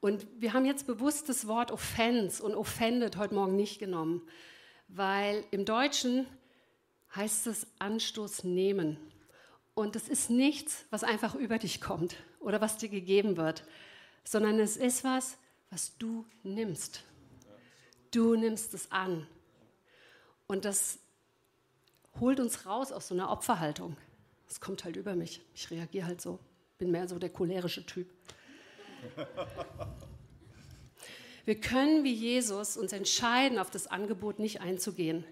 Und 0.00 0.26
wir 0.38 0.52
haben 0.52 0.64
jetzt 0.64 0.86
bewusst 0.86 1.28
das 1.28 1.46
Wort 1.46 1.70
Offense 1.70 2.42
und 2.42 2.54
offended 2.54 3.16
heute 3.16 3.34
Morgen 3.34 3.54
nicht 3.54 3.78
genommen, 3.78 4.22
weil 4.88 5.44
im 5.52 5.64
Deutschen 5.64 6.26
heißt 7.14 7.46
es 7.46 7.66
Anstoß 7.78 8.44
nehmen. 8.44 8.96
Und 9.74 9.96
es 9.96 10.08
ist 10.08 10.28
nichts, 10.28 10.84
was 10.90 11.04
einfach 11.04 11.34
über 11.34 11.58
dich 11.58 11.80
kommt 11.80 12.16
oder 12.40 12.60
was 12.60 12.78
dir 12.78 12.88
gegeben 12.88 13.36
wird, 13.36 13.64
sondern 14.24 14.58
es 14.58 14.76
ist 14.76 15.04
was, 15.04 15.38
was 15.70 15.96
du 15.98 16.26
nimmst. 16.42 17.04
Du 18.10 18.34
nimmst 18.34 18.74
es 18.74 18.90
an. 18.90 19.26
Und 20.46 20.64
das 20.64 20.98
holt 22.20 22.40
uns 22.40 22.66
raus 22.66 22.92
aus 22.92 23.08
so 23.08 23.14
einer 23.14 23.30
Opferhaltung. 23.30 23.96
Es 24.48 24.60
kommt 24.60 24.84
halt 24.84 24.96
über 24.96 25.14
mich. 25.14 25.40
Ich 25.54 25.70
reagiere 25.70 26.06
halt 26.06 26.20
so. 26.20 26.38
Bin 26.78 26.90
mehr 26.90 27.08
so 27.08 27.18
der 27.18 27.30
cholerische 27.30 27.86
Typ. 27.86 28.08
Wir 31.44 31.60
können 31.60 32.04
wie 32.04 32.12
Jesus 32.12 32.76
uns 32.76 32.92
entscheiden, 32.92 33.58
auf 33.58 33.70
das 33.70 33.86
Angebot 33.86 34.38
nicht 34.38 34.60
einzugehen. 34.60 35.24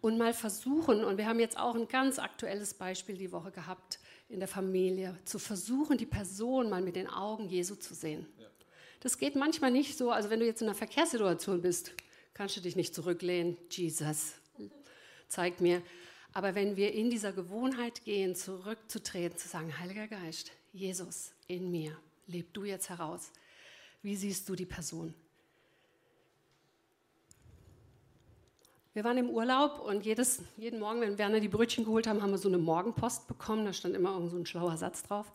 Und 0.00 0.18
mal 0.18 0.32
versuchen, 0.32 1.04
und 1.04 1.18
wir 1.18 1.26
haben 1.26 1.40
jetzt 1.40 1.58
auch 1.58 1.74
ein 1.74 1.88
ganz 1.88 2.20
aktuelles 2.20 2.74
Beispiel 2.74 3.16
die 3.16 3.32
Woche 3.32 3.50
gehabt 3.50 3.98
in 4.28 4.38
der 4.38 4.48
Familie, 4.48 5.18
zu 5.24 5.40
versuchen, 5.40 5.98
die 5.98 6.06
Person 6.06 6.70
mal 6.70 6.82
mit 6.82 6.94
den 6.94 7.08
Augen 7.08 7.48
Jesu 7.48 7.74
zu 7.74 7.94
sehen. 7.94 8.26
Das 9.00 9.18
geht 9.18 9.34
manchmal 9.34 9.72
nicht 9.72 9.96
so, 9.96 10.10
also 10.10 10.30
wenn 10.30 10.40
du 10.40 10.46
jetzt 10.46 10.60
in 10.60 10.68
einer 10.68 10.76
Verkehrssituation 10.76 11.62
bist, 11.62 11.94
kannst 12.34 12.56
du 12.56 12.60
dich 12.60 12.76
nicht 12.76 12.94
zurücklehnen, 12.94 13.56
Jesus, 13.70 14.34
zeig 15.28 15.60
mir. 15.60 15.82
Aber 16.32 16.54
wenn 16.54 16.76
wir 16.76 16.92
in 16.92 17.10
dieser 17.10 17.32
Gewohnheit 17.32 18.04
gehen, 18.04 18.34
zurückzutreten, 18.34 19.38
zu 19.38 19.48
sagen, 19.48 19.78
Heiliger 19.78 20.08
Geist, 20.08 20.52
Jesus 20.72 21.32
in 21.46 21.70
mir, 21.70 21.96
leb 22.26 22.52
du 22.54 22.64
jetzt 22.64 22.88
heraus. 22.88 23.32
Wie 24.02 24.14
siehst 24.14 24.48
du 24.48 24.54
die 24.54 24.66
Person? 24.66 25.14
Wir 28.94 29.04
waren 29.04 29.18
im 29.18 29.30
Urlaub 29.30 29.78
und 29.78 30.04
jedes, 30.04 30.42
jeden 30.56 30.80
Morgen, 30.80 31.00
wenn 31.00 31.18
Werner 31.18 31.40
die 31.40 31.48
Brötchen 31.48 31.84
geholt 31.84 32.06
haben, 32.06 32.20
haben 32.20 32.32
wir 32.32 32.38
so 32.38 32.48
eine 32.48 32.58
Morgenpost 32.58 33.28
bekommen. 33.28 33.64
Da 33.64 33.72
stand 33.72 33.94
immer 33.94 34.12
irgend 34.12 34.30
so 34.30 34.36
ein 34.36 34.46
schlauer 34.46 34.76
Satz 34.76 35.04
drauf. 35.04 35.30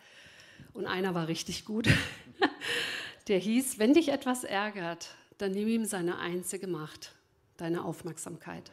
Und 0.73 0.85
einer 0.85 1.15
war 1.15 1.27
richtig 1.27 1.65
gut. 1.65 1.87
Der 3.27 3.39
hieß, 3.39 3.79
wenn 3.79 3.93
dich 3.93 4.09
etwas 4.09 4.43
ärgert, 4.43 5.15
dann 5.37 5.51
nimm 5.51 5.67
ihm 5.69 5.85
seine 5.85 6.17
einzige 6.19 6.67
Macht, 6.67 7.13
deine 7.57 7.85
Aufmerksamkeit. 7.85 8.71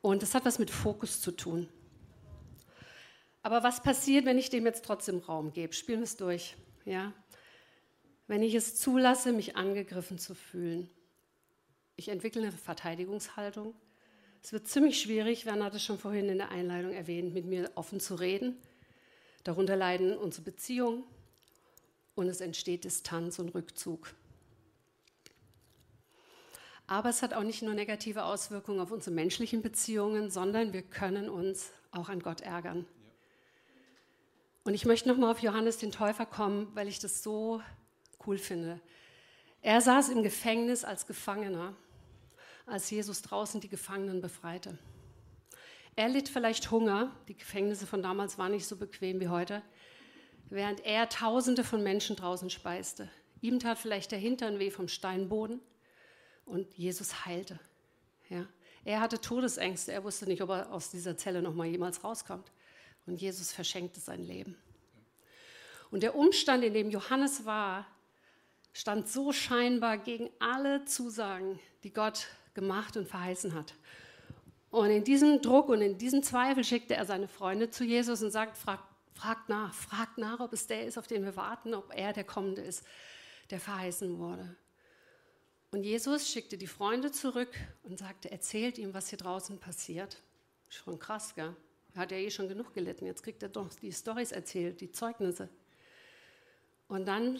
Und 0.00 0.22
das 0.22 0.34
hat 0.34 0.44
was 0.44 0.58
mit 0.58 0.70
Fokus 0.70 1.20
zu 1.20 1.32
tun. 1.32 1.68
Aber 3.42 3.62
was 3.62 3.82
passiert, 3.82 4.24
wenn 4.24 4.38
ich 4.38 4.50
dem 4.50 4.66
jetzt 4.66 4.84
trotzdem 4.84 5.18
Raum 5.18 5.52
gebe? 5.52 5.72
Spielen 5.72 6.00
wir 6.00 6.04
es 6.04 6.16
durch. 6.16 6.56
Ja? 6.84 7.12
Wenn 8.26 8.42
ich 8.42 8.54
es 8.54 8.76
zulasse, 8.76 9.32
mich 9.32 9.56
angegriffen 9.56 10.18
zu 10.18 10.34
fühlen. 10.34 10.90
Ich 11.96 12.08
entwickle 12.08 12.42
eine 12.42 12.52
Verteidigungshaltung. 12.52 13.74
Es 14.42 14.52
wird 14.52 14.68
ziemlich 14.68 15.00
schwierig, 15.00 15.46
Werner 15.46 15.64
hat 15.66 15.74
es 15.74 15.82
schon 15.82 15.98
vorhin 15.98 16.28
in 16.28 16.38
der 16.38 16.50
Einleitung 16.50 16.92
erwähnt, 16.92 17.34
mit 17.34 17.44
mir 17.44 17.72
offen 17.74 17.98
zu 17.98 18.14
reden. 18.14 18.56
Darunter 19.42 19.76
leiden 19.76 20.16
unsere 20.16 20.44
Beziehungen 20.44 21.04
und 22.14 22.28
es 22.28 22.40
entsteht 22.40 22.84
Distanz 22.84 23.38
und 23.38 23.54
Rückzug. 23.54 24.14
Aber 26.90 27.10
es 27.10 27.22
hat 27.22 27.34
auch 27.34 27.42
nicht 27.42 27.60
nur 27.60 27.74
negative 27.74 28.24
Auswirkungen 28.24 28.80
auf 28.80 28.90
unsere 28.90 29.14
menschlichen 29.14 29.60
Beziehungen, 29.60 30.30
sondern 30.30 30.72
wir 30.72 30.80
können 30.80 31.28
uns 31.28 31.70
auch 31.92 32.08
an 32.08 32.20
Gott 32.20 32.40
ärgern. 32.40 32.86
Und 34.64 34.72
ich 34.72 34.86
möchte 34.86 35.06
nochmal 35.06 35.30
auf 35.30 35.40
Johannes 35.40 35.76
den 35.76 35.92
Täufer 35.92 36.24
kommen, 36.24 36.74
weil 36.74 36.88
ich 36.88 36.98
das 36.98 37.22
so 37.22 37.60
cool 38.26 38.38
finde. 38.38 38.80
Er 39.60 39.82
saß 39.82 40.08
im 40.08 40.22
Gefängnis 40.22 40.82
als 40.82 41.06
Gefangener, 41.06 41.74
als 42.64 42.90
Jesus 42.90 43.20
draußen 43.20 43.60
die 43.60 43.68
Gefangenen 43.68 44.22
befreite. 44.22 44.78
Er 45.94 46.08
litt 46.08 46.30
vielleicht 46.30 46.70
Hunger, 46.70 47.14
die 47.28 47.36
Gefängnisse 47.36 47.86
von 47.86 48.02
damals 48.02 48.38
waren 48.38 48.52
nicht 48.52 48.66
so 48.66 48.76
bequem 48.76 49.20
wie 49.20 49.28
heute, 49.28 49.62
während 50.48 50.86
er 50.86 51.10
Tausende 51.10 51.64
von 51.64 51.82
Menschen 51.82 52.16
draußen 52.16 52.48
speiste. 52.48 53.10
Ihm 53.42 53.58
tat 53.58 53.78
vielleicht 53.78 54.10
der 54.10 54.18
Hintern 54.18 54.58
weh 54.58 54.70
vom 54.70 54.88
Steinboden 54.88 55.60
und 56.48 56.72
Jesus 56.76 57.26
heilte. 57.26 57.58
Ja. 58.28 58.46
Er 58.84 59.00
hatte 59.00 59.20
Todesängste, 59.20 59.92
er 59.92 60.04
wusste 60.04 60.26
nicht, 60.26 60.42
ob 60.42 60.50
er 60.50 60.72
aus 60.72 60.90
dieser 60.90 61.16
Zelle 61.16 61.42
noch 61.42 61.54
mal 61.54 61.66
jemals 61.66 62.02
rauskommt. 62.04 62.50
Und 63.06 63.20
Jesus 63.20 63.52
verschenkte 63.52 64.00
sein 64.00 64.22
Leben. 64.22 64.56
Und 65.90 66.02
der 66.02 66.14
Umstand, 66.14 66.64
in 66.64 66.74
dem 66.74 66.90
Johannes 66.90 67.44
war, 67.44 67.86
stand 68.72 69.08
so 69.08 69.32
scheinbar 69.32 69.98
gegen 69.98 70.30
alle 70.38 70.84
Zusagen, 70.84 71.58
die 71.84 71.92
Gott 71.92 72.28
gemacht 72.54 72.96
und 72.96 73.08
verheißen 73.08 73.54
hat. 73.54 73.74
Und 74.70 74.90
in 74.90 75.04
diesem 75.04 75.40
Druck 75.40 75.68
und 75.68 75.80
in 75.80 75.96
diesem 75.96 76.22
Zweifel 76.22 76.62
schickte 76.62 76.94
er 76.94 77.06
seine 77.06 77.28
Freunde 77.28 77.70
zu 77.70 77.84
Jesus 77.84 78.22
und 78.22 78.30
sagt, 78.30 78.58
fragt, 78.58 78.84
fragt 79.14 79.48
nach, 79.48 79.72
fragt 79.72 80.18
nach, 80.18 80.40
ob 80.40 80.52
es 80.52 80.66
der 80.66 80.86
ist, 80.86 80.98
auf 80.98 81.06
den 81.06 81.24
wir 81.24 81.36
warten, 81.36 81.74
ob 81.74 81.92
er 81.94 82.12
der 82.12 82.24
Kommende 82.24 82.62
ist, 82.62 82.84
der 83.50 83.60
verheißen 83.60 84.18
wurde. 84.18 84.56
Und 85.70 85.84
Jesus 85.84 86.30
schickte 86.30 86.56
die 86.56 86.66
Freunde 86.66 87.12
zurück 87.12 87.50
und 87.82 87.98
sagte, 87.98 88.30
erzählt 88.30 88.78
ihm, 88.78 88.94
was 88.94 89.10
hier 89.10 89.18
draußen 89.18 89.58
passiert. 89.58 90.22
Schon 90.68 90.98
krass, 90.98 91.34
gell? 91.34 91.54
Hat 91.94 92.10
ja 92.10 92.16
eh 92.16 92.30
schon 92.30 92.48
genug 92.48 92.72
gelitten. 92.74 93.06
Jetzt 93.06 93.22
kriegt 93.22 93.42
er 93.42 93.48
doch 93.48 93.68
die 93.74 93.92
Storys 93.92 94.32
erzählt, 94.32 94.80
die 94.80 94.92
Zeugnisse. 94.92 95.48
Und 96.86 97.06
dann 97.06 97.38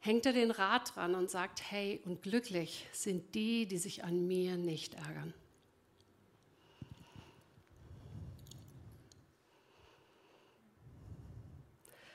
hängt 0.00 0.26
er 0.26 0.32
den 0.32 0.50
Rat 0.50 0.96
dran 0.96 1.14
und 1.14 1.30
sagt, 1.30 1.70
hey, 1.70 2.00
und 2.04 2.22
glücklich 2.22 2.86
sind 2.92 3.34
die, 3.34 3.66
die 3.66 3.78
sich 3.78 4.02
an 4.02 4.26
mir 4.26 4.56
nicht 4.56 4.94
ärgern. 4.94 5.34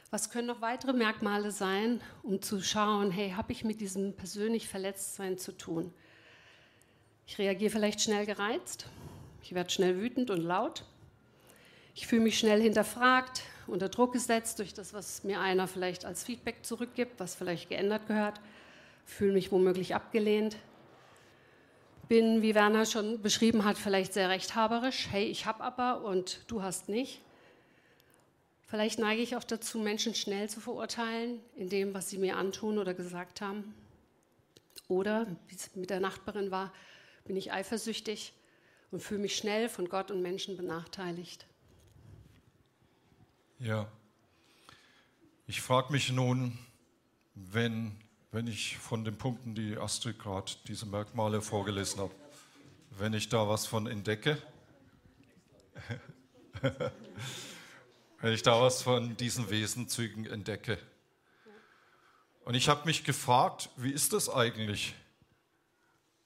Was 0.10 0.30
können 0.30 0.48
noch 0.48 0.62
weitere 0.62 0.94
Merkmale 0.94 1.52
sein, 1.52 2.00
um 2.24 2.42
zu 2.42 2.62
schauen, 2.62 3.12
hey, 3.12 3.32
habe 3.32 3.52
ich 3.52 3.66
mit 3.66 3.82
diesem 3.82 4.14
persönlich 4.14 4.70
Verletztsein 4.70 5.38
zu 5.38 5.52
tun? 5.52 5.94
Ich 7.26 7.38
reagiere 7.38 7.72
vielleicht 7.72 8.00
schnell 8.00 8.26
gereizt, 8.26 8.88
ich 9.44 9.54
werde 9.54 9.70
schnell 9.70 10.00
wütend 10.00 10.30
und 10.30 10.42
laut. 10.42 10.86
Ich 11.94 12.08
fühle 12.08 12.22
mich 12.22 12.40
schnell 12.40 12.62
hinterfragt, 12.62 13.42
unter 13.66 13.90
Druck 13.90 14.14
gesetzt 14.14 14.60
durch 14.60 14.74
das, 14.74 14.94
was 14.94 15.26
mir 15.26 15.42
einer 15.42 15.68
vielleicht 15.68 16.06
als 16.06 16.24
Feedback 16.24 16.66
zurückgibt, 16.66 17.20
was 17.20 17.36
vielleicht 17.36 17.68
geändert 17.68 18.08
gehört. 18.08 18.40
Fühle 19.04 19.34
mich 19.34 19.52
womöglich 19.52 19.94
abgelehnt. 19.94 20.56
Bin, 22.08 22.42
wie 22.42 22.56
Werner 22.56 22.86
schon 22.86 23.22
beschrieben 23.22 23.66
hat, 23.66 23.78
vielleicht 23.78 24.14
sehr 24.14 24.30
rechthaberisch. 24.30 25.08
Hey, 25.12 25.26
ich 25.26 25.46
habe 25.46 25.64
aber 25.64 26.06
und 26.06 26.46
du 26.48 26.62
hast 26.62 26.88
nicht. 26.88 27.22
Vielleicht 28.68 29.00
neige 29.00 29.22
ich 29.22 29.38
auch 29.38 29.46
dazu, 29.46 29.80
Menschen 29.80 30.14
schnell 30.14 30.50
zu 30.50 30.60
verurteilen, 30.60 31.40
in 31.56 31.70
dem, 31.70 31.94
was 31.94 32.10
sie 32.10 32.18
mir 32.18 32.36
antun 32.36 32.78
oder 32.78 32.94
gesagt 32.94 33.40
haben. 33.40 33.74
Oder, 34.90 35.26
wie 35.48 35.56
es 35.56 35.74
mit 35.76 35.90
der 35.90 36.02
Nachbarin 36.02 36.52
war, 36.52 36.74
bin 37.24 37.38
ich 37.38 37.54
eifersüchtig 37.54 38.34
und 38.92 39.02
fühle 39.02 39.22
mich 39.22 39.38
schnell 39.38 39.70
von 39.70 39.88
Gott 39.88 40.12
und 40.12 40.22
Menschen 40.22 40.58
benachteiligt. 40.58 41.46
Ja, 43.60 43.88
ich 45.48 45.62
frage 45.62 45.94
mich 45.94 46.12
nun, 46.12 46.60
wenn, 47.36 47.96
wenn 48.32 48.48
ich 48.48 48.78
von 48.78 49.06
den 49.06 49.18
Punkten, 49.18 49.56
die 49.56 49.78
Astrid 49.78 50.20
gerade 50.20 50.52
diese 50.68 50.86
Merkmale 50.86 51.42
vorgelesen 51.42 52.02
habe, 52.02 52.14
wenn 52.92 53.14
ich 53.14 53.30
da 53.30 53.48
was 53.48 53.66
von 53.66 53.88
entdecke, 53.88 54.42
wenn 58.20 58.34
ich 58.34 58.42
da 58.42 58.62
was 58.62 58.82
von 58.82 59.16
diesen 59.18 59.50
Wesenzügen 59.50 60.26
entdecke. 60.26 60.78
Und 62.46 62.56
ich 62.56 62.70
habe 62.70 62.86
mich 62.86 63.04
gefragt, 63.04 63.70
wie 63.76 63.92
ist 63.92 64.14
das 64.14 64.30
eigentlich? 64.30 64.96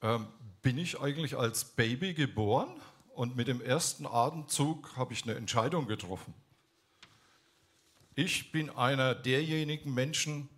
Ähm, 0.02 0.28
bin 0.62 0.78
ich 0.78 1.00
eigentlich 1.00 1.38
als 1.38 1.66
Baby 1.66 2.14
geboren 2.14 2.70
und 3.16 3.36
mit 3.36 3.48
dem 3.48 3.62
ersten 3.62 4.06
Atemzug 4.06 4.96
habe 4.96 5.14
ich 5.14 5.24
eine 5.24 5.36
Entscheidung 5.36 5.88
getroffen. 5.88 6.34
Ich 8.16 8.52
bin 8.52 8.70
einer 8.70 9.16
derjenigen 9.16 9.94
Menschen, 9.94 10.50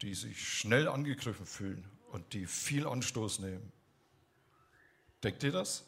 die 0.00 0.14
sich 0.14 0.48
schnell 0.48 0.88
angegriffen 0.88 1.46
fühlen 1.46 1.84
und 2.12 2.32
die 2.32 2.46
viel 2.46 2.86
Anstoß 2.86 3.40
nehmen. 3.40 3.72
Denkt 5.22 5.42
ihr 5.42 5.52
das? 5.52 5.84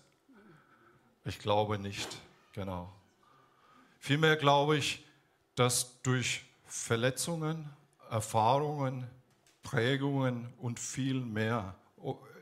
Ich 1.25 1.39
glaube 1.39 1.79
nicht, 1.79 2.09
genau. 2.53 2.93
Vielmehr 3.99 4.37
glaube 4.37 4.77
ich, 4.77 5.05
dass 5.55 6.01
durch 6.03 6.45
Verletzungen, 6.67 7.71
Erfahrungen, 8.11 9.09
Prägungen 9.63 10.53
und 10.59 10.79
viel 10.79 11.21
mehr, 11.21 11.75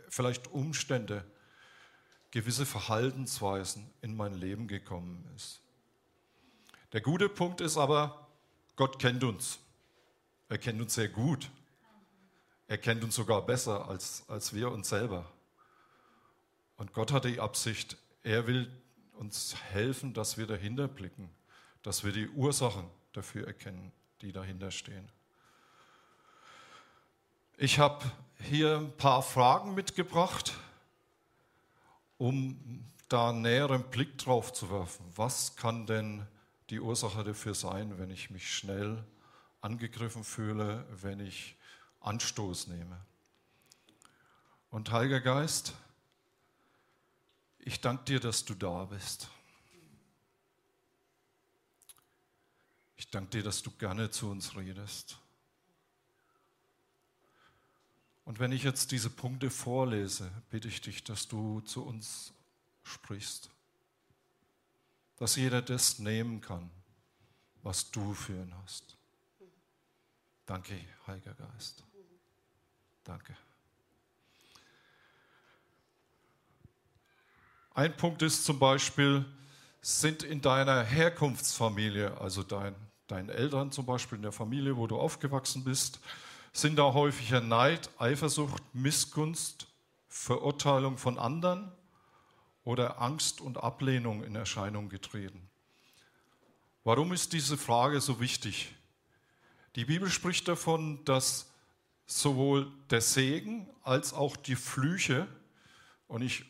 vielleicht 0.09 0.49
Umstände, 0.53 1.25
gewisse 2.31 2.67
Verhaltensweisen 2.67 3.89
in 4.03 4.17
mein 4.17 4.35
Leben 4.35 4.67
gekommen 4.67 5.25
ist. 5.37 5.61
Der 6.93 7.01
gute 7.01 7.29
Punkt 7.29 7.61
ist 7.61 7.77
aber, 7.77 8.29
Gott 8.77 8.99
kennt 8.99 9.25
uns. 9.25 9.59
Er 10.49 10.59
kennt 10.59 10.81
uns 10.81 10.95
sehr 10.95 11.09
gut. 11.09 11.51
Er 12.67 12.79
kennt 12.79 13.05
uns 13.05 13.15
sogar 13.15 13.43
besser 13.43 13.89
als, 13.89 14.25
als 14.29 14.53
wir 14.55 14.71
uns 14.71 14.89
selber. 14.89 15.31
Und 16.77 16.93
Gott 16.93 17.13
hat 17.13 17.25
die 17.25 17.41
Absicht, 17.41 17.97
er 18.23 18.47
will 18.47 18.71
uns 19.13 19.55
helfen, 19.71 20.13
dass 20.13 20.37
wir 20.39 20.47
dahinter 20.47 20.89
blicken, 20.89 21.31
dass 21.85 22.03
wir 22.03 22.13
die 22.13 22.29
Ursachen 22.31 22.89
dafür 23.13 23.47
erkennen, 23.47 23.93
die 24.23 24.33
dahinter 24.33 24.71
stehen. 24.71 25.07
Ich 27.59 27.79
habe 27.79 28.11
hier 28.41 28.79
ein 28.79 28.97
paar 28.97 29.23
Fragen 29.23 29.75
mitgebracht, 29.75 30.55
um 32.17 32.85
da 33.11 33.29
einen 33.29 33.43
näheren 33.43 33.85
Blick 33.91 34.17
drauf 34.17 34.53
zu 34.53 34.71
werfen. 34.71 35.05
Was 35.15 35.57
kann 35.57 35.87
denn 35.87 36.27
die 36.71 36.81
Ursache 36.81 37.23
dafür 37.23 37.55
sein, 37.55 37.99
wenn 37.99 38.11
ich 38.11 38.31
mich 38.31 38.53
schnell 38.53 39.05
angegriffen 39.61 40.25
fühle, 40.25 40.87
wenn 41.03 41.21
ich 41.21 41.55
Anstoß 42.01 42.69
nehme? 42.69 42.99
Und 44.71 44.91
Heiliger 44.91 45.21
Geist, 45.21 45.75
ich 47.59 47.83
danke 47.83 48.05
dir, 48.05 48.21
dass 48.21 48.47
du 48.47 48.55
da 48.55 48.87
bist. 48.87 49.29
Ich 53.05 53.11
danke 53.11 53.31
dir, 53.31 53.43
dass 53.43 53.63
du 53.63 53.71
gerne 53.71 54.11
zu 54.11 54.31
uns 54.31 54.57
redest. 54.57 55.19
Und 58.25 58.39
wenn 58.39 58.51
ich 58.51 58.63
jetzt 58.63 58.93
diese 58.93 59.11
Punkte 59.11 59.51
vorlese, 59.51 60.31
bitte 60.49 60.69
ich 60.69 60.81
dich, 60.81 61.05
dass 61.05 61.29
du 61.29 61.61
zu 61.61 61.85
uns 61.85 62.33
sprichst. 62.83 63.51
Dass 65.17 65.37
jeder 65.37 65.61
das 65.61 65.99
nehmen 65.99 66.41
kann, 66.41 66.71
was 67.63 67.91
du 67.91 68.15
für 68.15 68.33
ihn 68.33 68.55
hast. 68.65 68.97
Danke, 70.47 70.81
Heiliger 71.07 71.35
Geist. 71.35 71.85
Danke. 73.05 73.37
Ein 77.75 77.95
Punkt 77.99 78.23
ist 78.23 78.47
zum 78.47 78.59
Beispiel, 78.59 79.27
sind 79.83 80.23
in 80.23 80.41
deiner 80.41 80.83
Herkunftsfamilie, 80.83 82.19
also 82.19 82.43
dein, 82.43 82.75
deinen 83.07 83.29
Eltern 83.29 83.71
zum 83.71 83.87
Beispiel 83.87 84.17
in 84.17 84.23
der 84.23 84.33
Familie, 84.33 84.77
wo 84.77 84.87
du 84.87 84.99
aufgewachsen 84.99 85.65
bist, 85.65 86.01
sind 86.53 86.77
da 86.77 86.93
häufiger 86.93 87.41
Neid, 87.41 87.91
Eifersucht, 87.99 88.63
Missgunst, 88.75 89.67
Verurteilung 90.09 90.97
von 90.97 91.19
anderen 91.19 91.73
oder 92.63 93.03
Angst 93.03 93.41
und 93.41 93.63
Ablehnung 93.63 94.23
in 94.25 94.37
Erscheinung 94.37 94.89
getreten. 94.89 95.51
Warum 96.85 97.13
ist 97.13 97.33
diese 97.33 97.57
Frage 97.57 98.01
so 98.01 98.21
wichtig? 98.21 98.75
Die 99.75 99.85
Bibel 99.85 100.09
spricht 100.09 100.47
davon, 100.47 101.05
dass 101.05 101.51
sowohl 102.07 102.71
der 102.91 103.01
Segen 103.01 103.69
als 103.83 104.13
auch 104.13 104.37
die 104.37 104.57
Flüche, 104.57 105.27
und 106.07 106.23
ich 106.23 106.45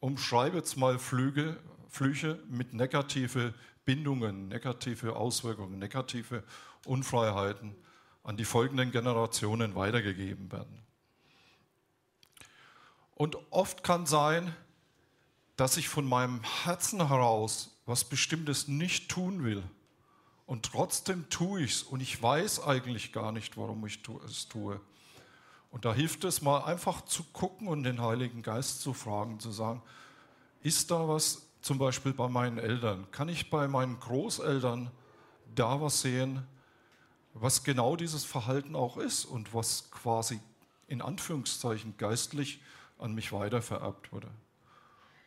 umschreibe 0.00 0.56
jetzt 0.56 0.76
mal 0.76 0.98
Flüge, 0.98 1.58
Flüche 1.88 2.42
mit 2.48 2.72
negative 2.72 3.52
Bindungen, 3.84 4.48
negative 4.48 5.16
Auswirkungen, 5.16 5.78
negative 5.78 6.44
Unfreiheiten, 6.86 7.74
an 8.24 8.36
die 8.36 8.44
folgenden 8.44 8.92
Generationen 8.92 9.74
weitergegeben 9.74 10.52
werden. 10.52 10.82
Und 13.14 13.36
oft 13.50 13.82
kann 13.82 14.06
sein, 14.06 14.54
dass 15.56 15.76
ich 15.76 15.88
von 15.88 16.06
meinem 16.06 16.42
Herzen 16.64 17.08
heraus 17.08 17.76
was 17.86 18.04
Bestimmtes 18.04 18.68
nicht 18.68 19.08
tun 19.08 19.44
will. 19.44 19.62
Und 20.46 20.64
trotzdem 20.64 21.28
tue 21.30 21.62
ich 21.62 21.72
es 21.72 21.82
und 21.82 22.00
ich 22.00 22.20
weiß 22.20 22.64
eigentlich 22.64 23.12
gar 23.12 23.32
nicht, 23.32 23.56
warum 23.56 23.84
ich 23.86 24.00
es 24.26 24.48
tue. 24.48 24.80
Und 25.70 25.84
da 25.84 25.94
hilft 25.94 26.24
es 26.24 26.42
mal 26.42 26.64
einfach 26.64 27.02
zu 27.02 27.24
gucken 27.32 27.68
und 27.68 27.82
den 27.84 28.00
Heiligen 28.00 28.42
Geist 28.42 28.82
zu 28.82 28.92
fragen, 28.92 29.40
zu 29.40 29.50
sagen, 29.50 29.82
ist 30.62 30.90
da 30.90 31.08
was 31.08 31.46
zum 31.62 31.78
Beispiel 31.78 32.12
bei 32.12 32.28
meinen 32.28 32.58
Eltern? 32.58 33.10
Kann 33.10 33.28
ich 33.28 33.50
bei 33.50 33.68
meinen 33.68 33.98
Großeltern 34.00 34.90
da 35.54 35.80
was 35.80 36.02
sehen, 36.02 36.46
was 37.34 37.64
genau 37.64 37.96
dieses 37.96 38.24
Verhalten 38.24 38.76
auch 38.76 38.96
ist 38.96 39.24
und 39.24 39.54
was 39.54 39.90
quasi 39.90 40.40
in 40.88 41.00
Anführungszeichen 41.00 41.96
geistlich 41.96 42.60
an 42.98 43.14
mich 43.14 43.32
weitervererbt 43.32 44.12
wurde. 44.12 44.28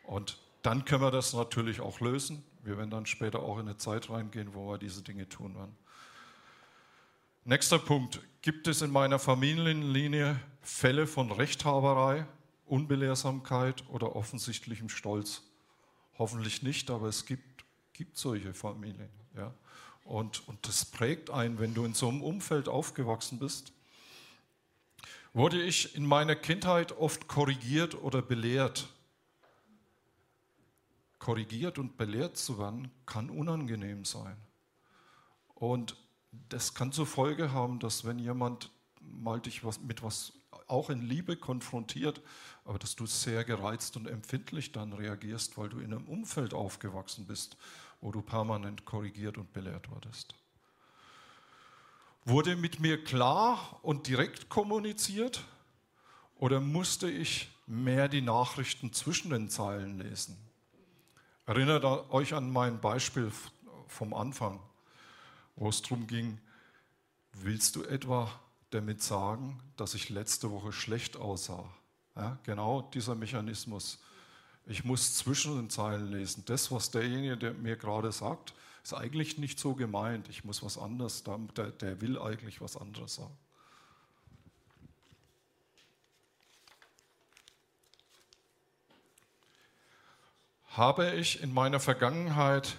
Und 0.04 0.38
dann 0.62 0.84
können 0.84 1.02
wir 1.02 1.10
das 1.10 1.32
natürlich 1.32 1.80
auch 1.80 2.00
lösen. 2.00 2.44
Wir 2.62 2.78
werden 2.78 2.90
dann 2.90 3.06
später 3.06 3.40
auch 3.40 3.58
in 3.58 3.68
eine 3.68 3.76
Zeit 3.76 4.10
reingehen, 4.10 4.54
wo 4.54 4.68
wir 4.68 4.78
diese 4.78 5.02
Dinge 5.02 5.28
tun 5.28 5.54
werden. 5.54 5.76
Nächster 7.44 7.78
Punkt. 7.78 8.20
Gibt 8.42 8.66
es 8.68 8.82
in 8.82 8.90
meiner 8.90 9.18
Familienlinie 9.18 10.40
Fälle 10.62 11.06
von 11.06 11.30
Rechthaberei, 11.30 12.26
Unbelehrsamkeit 12.66 13.84
oder 13.88 14.16
offensichtlichem 14.16 14.88
Stolz? 14.88 15.42
Hoffentlich 16.18 16.62
nicht, 16.62 16.90
aber 16.90 17.08
es 17.08 17.26
gibt, 17.26 17.64
gibt 17.92 18.16
solche 18.16 18.54
Familien. 18.54 19.10
Ja. 19.36 19.52
Und, 20.04 20.46
und 20.48 20.66
das 20.66 20.84
prägt 20.84 21.30
einen, 21.30 21.58
wenn 21.58 21.74
du 21.74 21.84
in 21.84 21.94
so 21.94 22.08
einem 22.08 22.22
Umfeld 22.22 22.68
aufgewachsen 22.68 23.38
bist. 23.38 23.72
Wurde 25.34 25.62
ich 25.62 25.94
in 25.94 26.06
meiner 26.06 26.36
Kindheit 26.36 26.92
oft 26.92 27.28
korrigiert 27.28 27.94
oder 28.02 28.22
belehrt? 28.22 28.88
Korrigiert 31.18 31.78
und 31.78 31.96
belehrt 31.96 32.36
zu 32.36 32.58
werden, 32.58 32.90
kann 33.04 33.28
unangenehm 33.28 34.04
sein. 34.04 34.36
Und 35.54 35.96
das 36.48 36.74
kann 36.74 36.92
zur 36.92 37.06
Folge 37.06 37.52
haben, 37.52 37.80
dass 37.80 38.04
wenn 38.04 38.18
jemand 38.18 38.70
mal 39.00 39.40
dich 39.40 39.64
was, 39.64 39.80
mit 39.80 40.02
was 40.02 40.32
auch 40.66 40.90
in 40.90 41.02
Liebe 41.02 41.36
konfrontiert, 41.36 42.20
aber 42.64 42.78
dass 42.78 42.96
du 42.96 43.06
sehr 43.06 43.44
gereizt 43.44 43.96
und 43.96 44.06
empfindlich 44.06 44.72
dann 44.72 44.92
reagierst, 44.92 45.56
weil 45.56 45.68
du 45.68 45.78
in 45.78 45.92
einem 45.92 46.06
Umfeld 46.06 46.54
aufgewachsen 46.54 47.26
bist, 47.26 47.56
wo 48.00 48.10
du 48.10 48.22
permanent 48.22 48.84
korrigiert 48.84 49.38
und 49.38 49.52
belehrt 49.52 49.90
wurdest. 49.90 50.34
Wurde 52.24 52.56
mit 52.56 52.80
mir 52.80 53.02
klar 53.04 53.78
und 53.82 54.08
direkt 54.08 54.48
kommuniziert 54.48 55.44
oder 56.34 56.60
musste 56.60 57.08
ich 57.08 57.48
mehr 57.66 58.08
die 58.08 58.20
Nachrichten 58.20 58.92
zwischen 58.92 59.30
den 59.30 59.48
Zeilen 59.48 59.98
lesen? 59.98 60.36
Erinnert 61.46 61.84
euch 61.84 62.34
an 62.34 62.50
mein 62.50 62.80
Beispiel 62.80 63.30
vom 63.86 64.12
Anfang, 64.12 64.60
wo 65.54 65.68
es 65.68 65.82
darum 65.82 66.08
ging, 66.08 66.40
willst 67.32 67.76
du 67.76 67.84
etwa 67.84 68.30
damit 68.76 69.02
sagen, 69.02 69.58
dass 69.76 69.94
ich 69.94 70.10
letzte 70.10 70.50
Woche 70.50 70.72
schlecht 70.72 71.16
aussah? 71.16 71.64
Ja, 72.14 72.38
genau 72.44 72.82
dieser 72.82 73.14
Mechanismus. 73.14 73.98
Ich 74.66 74.84
muss 74.84 75.16
zwischen 75.16 75.56
den 75.56 75.70
Zeilen 75.70 76.10
lesen. 76.10 76.44
Das, 76.46 76.70
was 76.70 76.90
derjenige, 76.90 77.36
der 77.36 77.52
mir 77.54 77.76
gerade 77.76 78.12
sagt, 78.12 78.54
ist 78.82 78.94
eigentlich 78.94 79.38
nicht 79.38 79.58
so 79.58 79.74
gemeint. 79.74 80.28
Ich 80.28 80.44
muss 80.44 80.62
was 80.62 80.78
anderes, 80.78 81.24
der, 81.24 81.70
der 81.70 82.00
will 82.00 82.18
eigentlich 82.20 82.60
was 82.60 82.76
anderes 82.76 83.16
sagen. 83.16 83.36
Habe 90.76 91.12
ich 91.12 91.42
in 91.42 91.54
meiner 91.54 91.80
Vergangenheit 91.80 92.76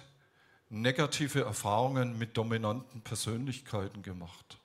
negative 0.70 1.42
Erfahrungen 1.42 2.16
mit 2.16 2.36
dominanten 2.36 3.00
Persönlichkeiten 3.02 4.02
gemacht? 4.02 4.58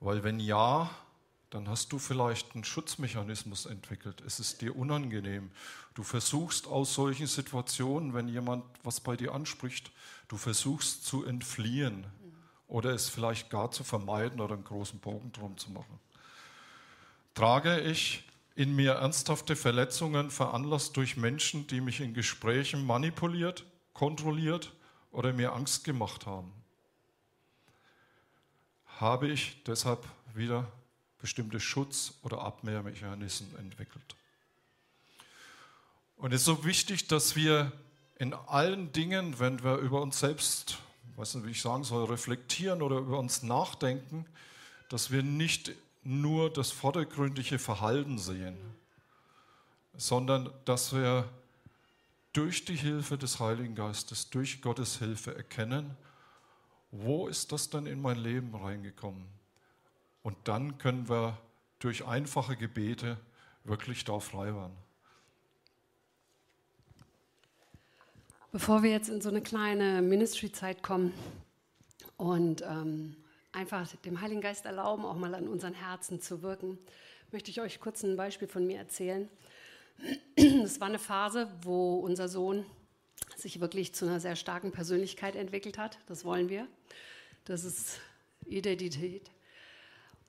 Weil 0.00 0.24
wenn 0.24 0.40
ja, 0.40 0.90
dann 1.50 1.68
hast 1.68 1.92
du 1.92 1.98
vielleicht 1.98 2.54
einen 2.54 2.64
Schutzmechanismus 2.64 3.66
entwickelt. 3.66 4.22
Es 4.24 4.38
ist 4.38 4.62
dir 4.62 4.76
unangenehm. 4.76 5.50
Du 5.94 6.02
versuchst 6.02 6.68
aus 6.68 6.94
solchen 6.94 7.26
Situationen, 7.26 8.14
wenn 8.14 8.28
jemand 8.28 8.64
was 8.84 9.00
bei 9.00 9.16
dir 9.16 9.34
anspricht, 9.34 9.90
du 10.28 10.36
versuchst 10.36 11.04
zu 11.04 11.24
entfliehen 11.24 12.06
oder 12.68 12.90
es 12.90 13.08
vielleicht 13.08 13.50
gar 13.50 13.72
zu 13.72 13.82
vermeiden 13.82 14.40
oder 14.40 14.54
einen 14.54 14.64
großen 14.64 15.00
Bogen 15.00 15.32
drum 15.32 15.58
zu 15.58 15.72
machen. 15.72 15.98
Trage 17.34 17.80
ich 17.80 18.24
in 18.54 18.76
mir 18.76 18.92
ernsthafte 18.92 19.56
Verletzungen 19.56 20.30
veranlasst 20.30 20.96
durch 20.96 21.16
Menschen, 21.16 21.66
die 21.66 21.80
mich 21.80 22.00
in 22.00 22.14
Gesprächen 22.14 22.86
manipuliert, 22.86 23.64
kontrolliert 23.92 24.72
oder 25.10 25.32
mir 25.32 25.52
Angst 25.52 25.82
gemacht 25.82 26.26
haben? 26.26 26.52
Habe 29.00 29.28
ich 29.28 29.56
deshalb 29.66 30.06
wieder 30.34 30.70
bestimmte 31.20 31.58
Schutz- 31.58 32.12
oder 32.22 32.42
Abwehrmechanismen 32.42 33.56
entwickelt? 33.56 34.14
Und 36.18 36.34
es 36.34 36.42
ist 36.42 36.44
so 36.44 36.66
wichtig, 36.66 37.08
dass 37.08 37.34
wir 37.34 37.72
in 38.18 38.34
allen 38.34 38.92
Dingen, 38.92 39.38
wenn 39.38 39.64
wir 39.64 39.76
über 39.76 40.02
uns 40.02 40.20
selbst, 40.20 40.76
weiß 41.16 41.36
nicht, 41.36 41.46
wie 41.46 41.52
ich 41.52 41.62
sagen 41.62 41.82
soll, 41.82 42.04
reflektieren 42.04 42.82
oder 42.82 42.98
über 42.98 43.18
uns 43.18 43.42
nachdenken, 43.42 44.26
dass 44.90 45.10
wir 45.10 45.22
nicht 45.22 45.72
nur 46.02 46.52
das 46.52 46.70
vordergründige 46.70 47.58
Verhalten 47.58 48.18
sehen, 48.18 48.58
sondern 49.96 50.50
dass 50.66 50.94
wir 50.94 51.26
durch 52.34 52.66
die 52.66 52.76
Hilfe 52.76 53.16
des 53.16 53.40
Heiligen 53.40 53.74
Geistes, 53.74 54.28
durch 54.28 54.60
Gottes 54.60 54.98
Hilfe 54.98 55.34
erkennen, 55.34 55.96
wo 56.90 57.28
ist 57.28 57.52
das 57.52 57.70
denn 57.70 57.86
in 57.86 58.00
mein 58.00 58.18
Leben 58.18 58.54
reingekommen? 58.54 59.24
Und 60.22 60.36
dann 60.44 60.78
können 60.78 61.08
wir 61.08 61.38
durch 61.78 62.06
einfache 62.06 62.56
Gebete 62.56 63.16
wirklich 63.64 64.04
da 64.04 64.20
frei 64.20 64.54
werden. 64.54 64.76
Bevor 68.52 68.82
wir 68.82 68.90
jetzt 68.90 69.08
in 69.08 69.20
so 69.20 69.28
eine 69.28 69.40
kleine 69.40 70.02
Ministry-Zeit 70.02 70.82
kommen 70.82 71.14
und 72.16 72.62
ähm, 72.62 73.16
einfach 73.52 73.88
dem 74.04 74.20
Heiligen 74.20 74.40
Geist 74.40 74.64
erlauben, 74.64 75.04
auch 75.04 75.16
mal 75.16 75.34
an 75.34 75.46
unseren 75.46 75.74
Herzen 75.74 76.20
zu 76.20 76.42
wirken, 76.42 76.76
möchte 77.30 77.50
ich 77.50 77.60
euch 77.60 77.78
kurz 77.78 78.02
ein 78.02 78.16
Beispiel 78.16 78.48
von 78.48 78.66
mir 78.66 78.78
erzählen. 78.78 79.28
Es 80.36 80.80
war 80.80 80.88
eine 80.88 80.98
Phase, 80.98 81.48
wo 81.62 82.00
unser 82.00 82.28
Sohn 82.28 82.64
sich 83.36 83.60
wirklich 83.60 83.94
zu 83.94 84.06
einer 84.06 84.20
sehr 84.20 84.36
starken 84.36 84.72
Persönlichkeit 84.72 85.36
entwickelt 85.36 85.78
hat. 85.78 85.98
Das 86.06 86.24
wollen 86.24 86.48
wir. 86.48 86.66
Das 87.44 87.64
ist 87.64 88.00
Identität. 88.46 89.30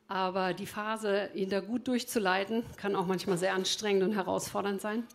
Aber 0.07 0.53
die 0.53 0.65
Phase, 0.65 1.29
ihn 1.33 1.49
da 1.49 1.61
gut 1.61 1.87
durchzuleiten, 1.87 2.63
kann 2.75 2.95
auch 2.95 3.05
manchmal 3.05 3.37
sehr 3.37 3.53
anstrengend 3.53 4.03
und 4.03 4.13
herausfordernd 4.13 4.81
sein. 4.81 5.07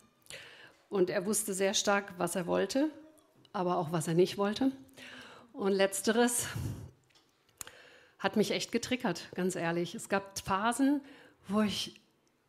Und 0.89 1.11
er 1.11 1.27
wusste 1.27 1.53
sehr 1.53 1.75
stark, 1.75 2.15
was 2.17 2.37
er 2.37 2.47
wollte, 2.47 2.91
aber 3.53 3.77
auch 3.77 3.93
was 3.93 4.09
er 4.09 4.15
nicht 4.15 4.39
wollte. 4.39 4.73
Und 5.53 5.73
letzteres 5.73 6.47
hat 8.19 8.37
mich 8.37 8.53
echt 8.53 8.73
getriggert, 8.73 9.29
ganz 9.35 9.55
ehrlich. 9.55 9.95
Es 9.95 10.09
gab 10.09 10.39
Phasen, 10.39 11.03
wo 11.49 11.61
ich 11.61 12.01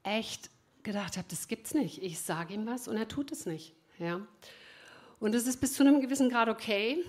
echt 0.03 0.49
gedacht 0.83 1.17
habe, 1.17 1.27
das 1.29 1.47
gibt's 1.47 1.73
nicht. 1.73 2.01
Ich 2.01 2.21
sage 2.21 2.53
ihm 2.53 2.65
was 2.65 2.87
und 2.87 2.95
er 2.95 3.07
tut 3.07 3.31
es 3.31 3.45
nicht. 3.45 3.73
Ja. 3.99 4.25
Und 5.19 5.33
es 5.33 5.47
ist 5.47 5.59
bis 5.59 5.73
zu 5.73 5.83
einem 5.83 5.99
gewissen 6.01 6.29
Grad 6.29 6.47
okay. 6.47 7.03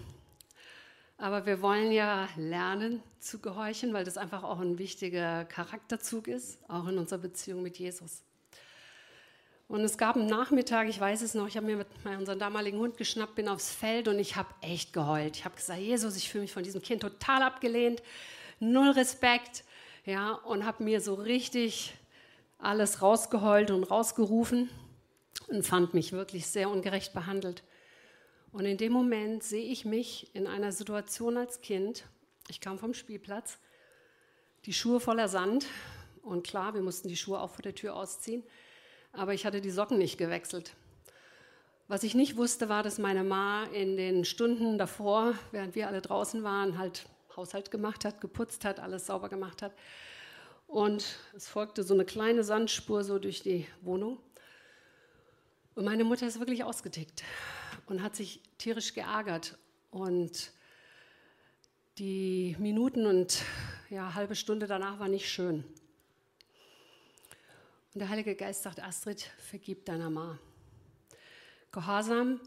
Aber 1.18 1.46
wir 1.46 1.60
wollen 1.60 1.92
ja 1.92 2.28
lernen 2.36 3.02
zu 3.18 3.40
gehorchen, 3.40 3.92
weil 3.92 4.04
das 4.04 4.16
einfach 4.16 4.44
auch 4.44 4.60
ein 4.60 4.78
wichtiger 4.78 5.44
Charakterzug 5.44 6.28
ist, 6.28 6.58
auch 6.68 6.86
in 6.86 6.96
unserer 6.96 7.18
Beziehung 7.18 7.62
mit 7.62 7.78
Jesus. 7.78 8.22
Und 9.66 9.80
es 9.80 9.98
gab 9.98 10.16
einen 10.16 10.28
Nachmittag, 10.28 10.88
ich 10.88 10.98
weiß 10.98 11.20
es 11.20 11.34
noch, 11.34 11.46
ich 11.46 11.56
habe 11.56 11.66
mir 11.66 11.76
mit 11.76 11.88
unserem 12.04 12.38
damaligen 12.38 12.78
Hund 12.78 12.96
geschnappt, 12.96 13.34
bin 13.34 13.48
aufs 13.48 13.70
Feld 13.70 14.08
und 14.08 14.18
ich 14.18 14.36
habe 14.36 14.48
echt 14.62 14.94
geheult. 14.94 15.36
Ich 15.36 15.44
habe 15.44 15.56
gesagt, 15.56 15.80
Jesus, 15.80 16.16
ich 16.16 16.30
fühle 16.30 16.42
mich 16.42 16.52
von 16.52 16.62
diesem 16.62 16.80
Kind 16.80 17.02
total 17.02 17.42
abgelehnt, 17.42 18.02
null 18.60 18.90
Respekt, 18.90 19.64
ja, 20.06 20.32
und 20.32 20.64
habe 20.64 20.84
mir 20.84 21.02
so 21.02 21.14
richtig 21.14 21.92
alles 22.58 23.02
rausgeheult 23.02 23.70
und 23.70 23.84
rausgerufen 23.84 24.70
und 25.48 25.66
fand 25.66 25.92
mich 25.92 26.12
wirklich 26.12 26.46
sehr 26.46 26.70
ungerecht 26.70 27.12
behandelt. 27.12 27.62
Und 28.52 28.64
in 28.64 28.76
dem 28.76 28.92
Moment 28.92 29.42
sehe 29.42 29.64
ich 29.64 29.84
mich 29.84 30.34
in 30.34 30.46
einer 30.46 30.72
Situation 30.72 31.36
als 31.36 31.60
Kind, 31.60 32.04
ich 32.48 32.60
kam 32.60 32.78
vom 32.78 32.94
Spielplatz, 32.94 33.58
die 34.64 34.72
Schuhe 34.72 35.00
voller 35.00 35.28
Sand 35.28 35.66
und 36.22 36.46
klar, 36.46 36.74
wir 36.74 36.82
mussten 36.82 37.08
die 37.08 37.16
Schuhe 37.16 37.40
auch 37.40 37.50
vor 37.50 37.62
der 37.62 37.74
Tür 37.74 37.94
ausziehen 37.94 38.42
aber 39.12 39.34
ich 39.34 39.46
hatte 39.46 39.60
die 39.60 39.70
Socken 39.70 39.98
nicht 39.98 40.18
gewechselt. 40.18 40.74
Was 41.88 42.02
ich 42.02 42.14
nicht 42.14 42.36
wusste, 42.36 42.68
war, 42.68 42.82
dass 42.82 42.98
meine 42.98 43.24
Ma 43.24 43.64
in 43.64 43.96
den 43.96 44.24
Stunden 44.24 44.78
davor, 44.78 45.34
während 45.52 45.74
wir 45.74 45.88
alle 45.88 46.02
draußen 46.02 46.42
waren, 46.42 46.78
halt 46.78 47.06
Haushalt 47.36 47.70
gemacht 47.70 48.04
hat, 48.04 48.20
geputzt 48.20 48.64
hat, 48.64 48.78
alles 48.78 49.06
sauber 49.06 49.28
gemacht 49.28 49.62
hat. 49.62 49.72
Und 50.66 51.18
es 51.34 51.48
folgte 51.48 51.82
so 51.82 51.94
eine 51.94 52.04
kleine 52.04 52.44
Sandspur 52.44 53.04
so 53.04 53.18
durch 53.18 53.42
die 53.42 53.66
Wohnung. 53.80 54.18
Und 55.74 55.84
meine 55.84 56.04
Mutter 56.04 56.26
ist 56.26 56.38
wirklich 56.38 56.64
ausgetickt 56.64 57.22
und 57.88 58.02
hat 58.02 58.16
sich 58.16 58.40
tierisch 58.58 58.94
geärgert. 58.94 59.58
Und 59.90 60.52
die 61.98 62.56
Minuten 62.58 63.06
und 63.06 63.42
ja, 63.90 64.14
halbe 64.14 64.36
Stunde 64.36 64.66
danach 64.66 64.98
war 64.98 65.08
nicht 65.08 65.28
schön. 65.28 65.64
Und 67.94 68.00
der 68.00 68.08
Heilige 68.08 68.34
Geist 68.34 68.62
sagt, 68.62 68.82
Astrid, 68.82 69.22
vergib 69.38 69.84
deiner 69.86 70.10
Ma. 70.10 70.38
Gehorsam 71.72 72.40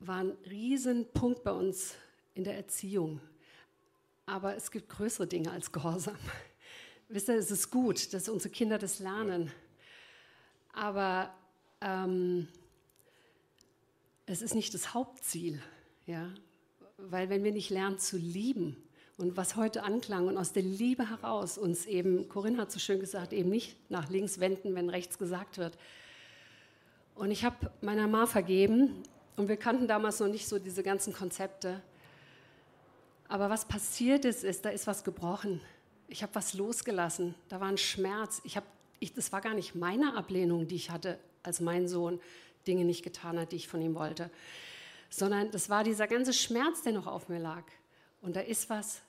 war 0.00 0.18
ein 0.18 0.36
Riesenpunkt 0.48 1.42
bei 1.42 1.52
uns 1.52 1.94
in 2.34 2.44
der 2.44 2.56
Erziehung. 2.56 3.20
Aber 4.26 4.56
es 4.56 4.70
gibt 4.70 4.88
größere 4.88 5.26
Dinge 5.26 5.50
als 5.50 5.72
Gehorsam. 5.72 6.16
Wisst 7.08 7.28
ihr, 7.28 7.36
es 7.36 7.50
ist 7.50 7.70
gut, 7.70 8.12
dass 8.12 8.28
unsere 8.28 8.52
Kinder 8.52 8.78
das 8.78 8.98
lernen. 8.98 9.50
Aber 10.72 11.34
ähm, 11.80 12.48
es 14.26 14.42
ist 14.42 14.54
nicht 14.54 14.74
das 14.74 14.94
Hauptziel. 14.94 15.62
Ja? 16.06 16.30
Weil 16.96 17.28
wenn 17.28 17.44
wir 17.44 17.52
nicht 17.52 17.70
lernen 17.70 17.98
zu 17.98 18.16
lieben, 18.16 18.76
und 19.16 19.36
was 19.36 19.54
heute 19.54 19.84
anklang 19.84 20.26
und 20.26 20.36
aus 20.36 20.52
der 20.52 20.64
Liebe 20.64 21.08
heraus 21.08 21.56
uns 21.56 21.86
eben, 21.86 22.28
Corinne 22.28 22.58
hat 22.58 22.72
so 22.72 22.80
schön 22.80 22.98
gesagt, 22.98 23.32
eben 23.32 23.48
nicht 23.48 23.76
nach 23.88 24.10
links 24.10 24.40
wenden, 24.40 24.74
wenn 24.74 24.90
rechts 24.90 25.18
gesagt 25.18 25.58
wird. 25.58 25.78
Und 27.14 27.30
ich 27.30 27.44
habe 27.44 27.70
meiner 27.80 28.08
Ma 28.08 28.26
vergeben 28.26 29.04
und 29.36 29.48
wir 29.48 29.56
kannten 29.56 29.86
damals 29.86 30.18
noch 30.18 30.26
nicht 30.26 30.48
so 30.48 30.58
diese 30.58 30.82
ganzen 30.82 31.12
Konzepte. 31.12 31.80
Aber 33.28 33.50
was 33.50 33.66
passiert 33.66 34.24
ist, 34.24 34.42
ist, 34.42 34.64
da 34.64 34.70
ist 34.70 34.88
was 34.88 35.04
gebrochen. 35.04 35.60
Ich 36.08 36.24
habe 36.24 36.34
was 36.34 36.54
losgelassen. 36.54 37.36
Da 37.48 37.60
war 37.60 37.68
ein 37.68 37.78
Schmerz. 37.78 38.40
Ich 38.42 38.56
hab, 38.56 38.64
ich, 38.98 39.14
das 39.14 39.30
war 39.32 39.40
gar 39.40 39.54
nicht 39.54 39.76
meine 39.76 40.16
Ablehnung, 40.16 40.66
die 40.66 40.74
ich 40.74 40.90
hatte, 40.90 41.20
als 41.44 41.60
mein 41.60 41.86
Sohn 41.86 42.20
Dinge 42.66 42.84
nicht 42.84 43.02
getan 43.02 43.38
hat, 43.38 43.52
die 43.52 43.56
ich 43.56 43.68
von 43.68 43.80
ihm 43.80 43.94
wollte, 43.94 44.30
sondern 45.10 45.50
das 45.50 45.70
war 45.70 45.84
dieser 45.84 46.06
ganze 46.06 46.32
Schmerz, 46.32 46.82
der 46.82 46.92
noch 46.92 47.06
auf 47.06 47.28
mir 47.28 47.38
lag. 47.38 47.64
Und 48.22 48.36
da 48.36 48.40
ist 48.40 48.70
was 48.70 49.00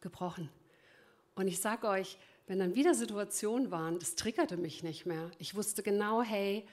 gebrochen. 0.00 0.48
Und 1.34 1.48
ich 1.48 1.60
sage 1.60 1.88
euch, 1.88 2.16
wenn 2.46 2.58
dann 2.58 2.74
wieder 2.74 2.94
Situationen 2.94 3.70
waren, 3.70 3.98
das 3.98 4.16
triggerte 4.16 4.56
mich 4.56 4.82
nicht 4.82 5.06
mehr. 5.06 5.30
Ich 5.38 5.54
wusste 5.54 5.82
genau, 5.82 6.22
hey, 6.22 6.66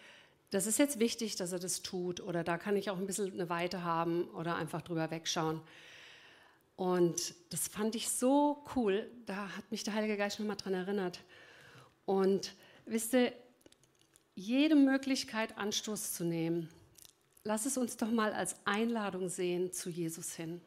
das 0.50 0.65
ist 0.65 0.80
jetzt 0.80 1.00
wichtig, 1.00 1.36
dass 1.36 1.52
er 1.52 1.60
das 1.60 1.82
tut 1.82 2.21
oder 2.21 2.43
da 2.43 2.58
kann 2.58 2.78
ich 2.78 2.89
auch 2.89 2.97
ein 2.97 3.06
bisschen 3.06 3.34
eine 3.34 3.50
Weite 3.50 3.84
haben 3.84 4.26
oder 4.30 4.56
einfach 4.56 4.82
drüber 4.82 5.12
wegschauen. 5.12 5.62
Und 6.78 7.34
das 7.50 7.67
fand 7.67 7.95
ich 7.95 8.10
so 8.10 8.63
cool, 8.76 9.10
da 9.26 9.50
hat 9.58 9.69
mich 9.71 9.84
der 9.84 9.93
Heilige 9.93 10.15
Geist 10.15 10.39
nochmal 10.39 10.56
dran 10.56 10.73
erinnert. 10.73 11.19
Und 12.06 12.54
wisst 12.86 13.13
ihr, 13.13 13.34
jede 14.38 14.76
Möglichkeit 14.76 15.58
Anstoß 15.58 16.13
zu 16.13 16.23
nehmen, 16.23 16.69
lass 17.43 17.65
es 17.65 17.78
uns 17.78 17.97
doch 17.97 18.12
mal 18.12 18.32
als 18.32 18.56
Einladung 18.65 19.28
sehen 19.30 19.73
zu 19.73 19.89
Jesus 19.89 20.34
hin 20.34 20.62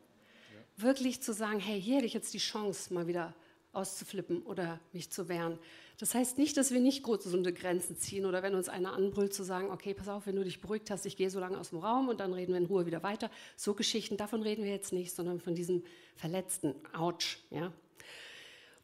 wirklich 0.83 1.23
zu 1.23 1.33
sagen, 1.33 1.61
hey, 1.61 1.81
hier 1.81 1.97
hätte 1.97 2.07
ich 2.07 2.15
jetzt 2.15 2.35
die 2.35 2.39
Chance, 2.39 2.93
mal 2.93 3.07
wieder 3.07 3.35
auszuflippen 3.73 4.43
oder 4.43 4.81
mich 4.93 5.11
zu 5.11 5.29
wehren. 5.29 5.59
Das 5.99 6.15
heißt 6.15 6.39
nicht, 6.39 6.57
dass 6.57 6.73
wir 6.73 6.81
nicht 6.81 7.05
gesunde 7.05 7.53
Grenzen 7.53 7.97
ziehen 7.97 8.25
oder 8.25 8.43
wenn 8.43 8.55
uns 8.55 8.69
einer 8.69 8.95
anbrüllt, 8.95 9.35
zu 9.35 9.45
sagen, 9.45 9.71
okay, 9.71 9.95
pass 9.95 10.09
auf, 10.09 10.27
wenn 10.27 10.37
du 10.37 10.45
dich 10.45 10.61
beruhigt 10.61 10.91
hast, 10.91 11.07
ich 11.07 11.17
gehe 11.17 11.31
so 11.31 11.39
lange 11.39 11.59
aus 11.59 11.71
dem 11.71 11.79
Raum 11.79 12.09
und 12.09 12.21
dann 12.21 12.33
reden 12.33 12.53
wir 12.53 12.59
in 12.59 12.67
Ruhe 12.67 12.87
wieder 12.87 13.03
weiter. 13.03 13.31
So 13.57 13.75
Geschichten, 13.75 14.17
davon 14.17 14.43
reden 14.43 14.65
wir 14.65 14.71
jetzt 14.71 14.93
nicht, 14.93 15.15
sondern 15.15 15.41
von 15.41 15.55
diesem 15.55 15.85
verletzten 16.17 16.75
Autsch. 16.95 17.39
Ja? 17.51 17.73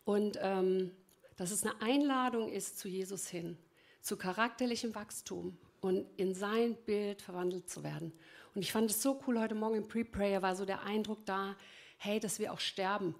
Und 0.05 0.39
ähm, 0.41 0.91
dass 1.37 1.51
es 1.51 1.65
eine 1.65 1.81
Einladung 1.81 2.53
ist 2.53 2.79
zu 2.79 2.89
Jesus 2.89 3.29
hin, 3.29 3.57
zu 4.07 4.17
charakterlichem 4.17 4.95
Wachstum 4.95 5.59
und 5.81 6.07
in 6.17 6.33
sein 6.33 6.77
Bild 6.87 7.23
verwandelt 7.23 7.69
zu 7.69 7.83
werden. 7.83 8.13
Und 8.55 8.63
ich 8.63 8.71
fand 8.71 8.89
es 8.89 9.03
so 9.03 9.21
cool, 9.27 9.41
heute 9.41 9.57
Morgen 9.57 9.75
im 9.75 9.89
Pre-Prayer 9.89 10.43
war 10.43 10.55
so 10.55 10.65
der 10.65 10.85
Eindruck 10.85 11.27
da, 11.27 11.57
hey, 11.99 12.21
dass 12.21 12.39
wir 12.39 12.53
auch 12.53 12.61
sterben. 12.61 13.17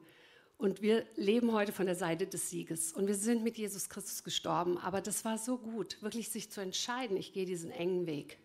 Und 0.59 0.83
wir 0.83 1.05
leben 1.17 1.53
heute 1.53 1.73
von 1.73 1.87
der 1.87 1.97
Seite 1.97 2.29
des 2.29 2.51
Sieges. 2.51 2.93
Und 2.93 3.09
wir 3.09 3.17
sind 3.17 3.43
mit 3.43 3.59
Jesus 3.59 3.89
Christus 3.89 4.23
gestorben. 4.23 4.79
Aber 4.79 5.01
das 5.01 5.25
war 5.25 5.39
so 5.39 5.59
gut, 5.59 6.01
wirklich 6.03 6.29
sich 6.29 6.53
zu 6.53 6.61
entscheiden, 6.61 7.17
ich 7.17 7.33
gehe 7.33 7.47
diesen 7.47 7.73
engen 7.73 8.07
Weg. 8.07 8.39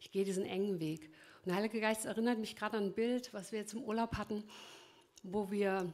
Ich 0.00 0.10
gehe 0.10 0.24
diesen 0.24 0.44
engen 0.44 0.80
Weg. 0.80 1.12
Und 1.44 1.46
der 1.46 1.54
Heilige 1.54 1.80
Geist 1.80 2.06
erinnert 2.06 2.40
mich 2.40 2.56
gerade 2.56 2.76
an 2.76 2.86
ein 2.86 2.92
Bild, 2.92 3.32
was 3.32 3.52
wir 3.52 3.60
jetzt 3.60 3.72
im 3.72 3.84
Urlaub 3.84 4.16
hatten, 4.16 4.42
wo 5.22 5.52
wir 5.52 5.92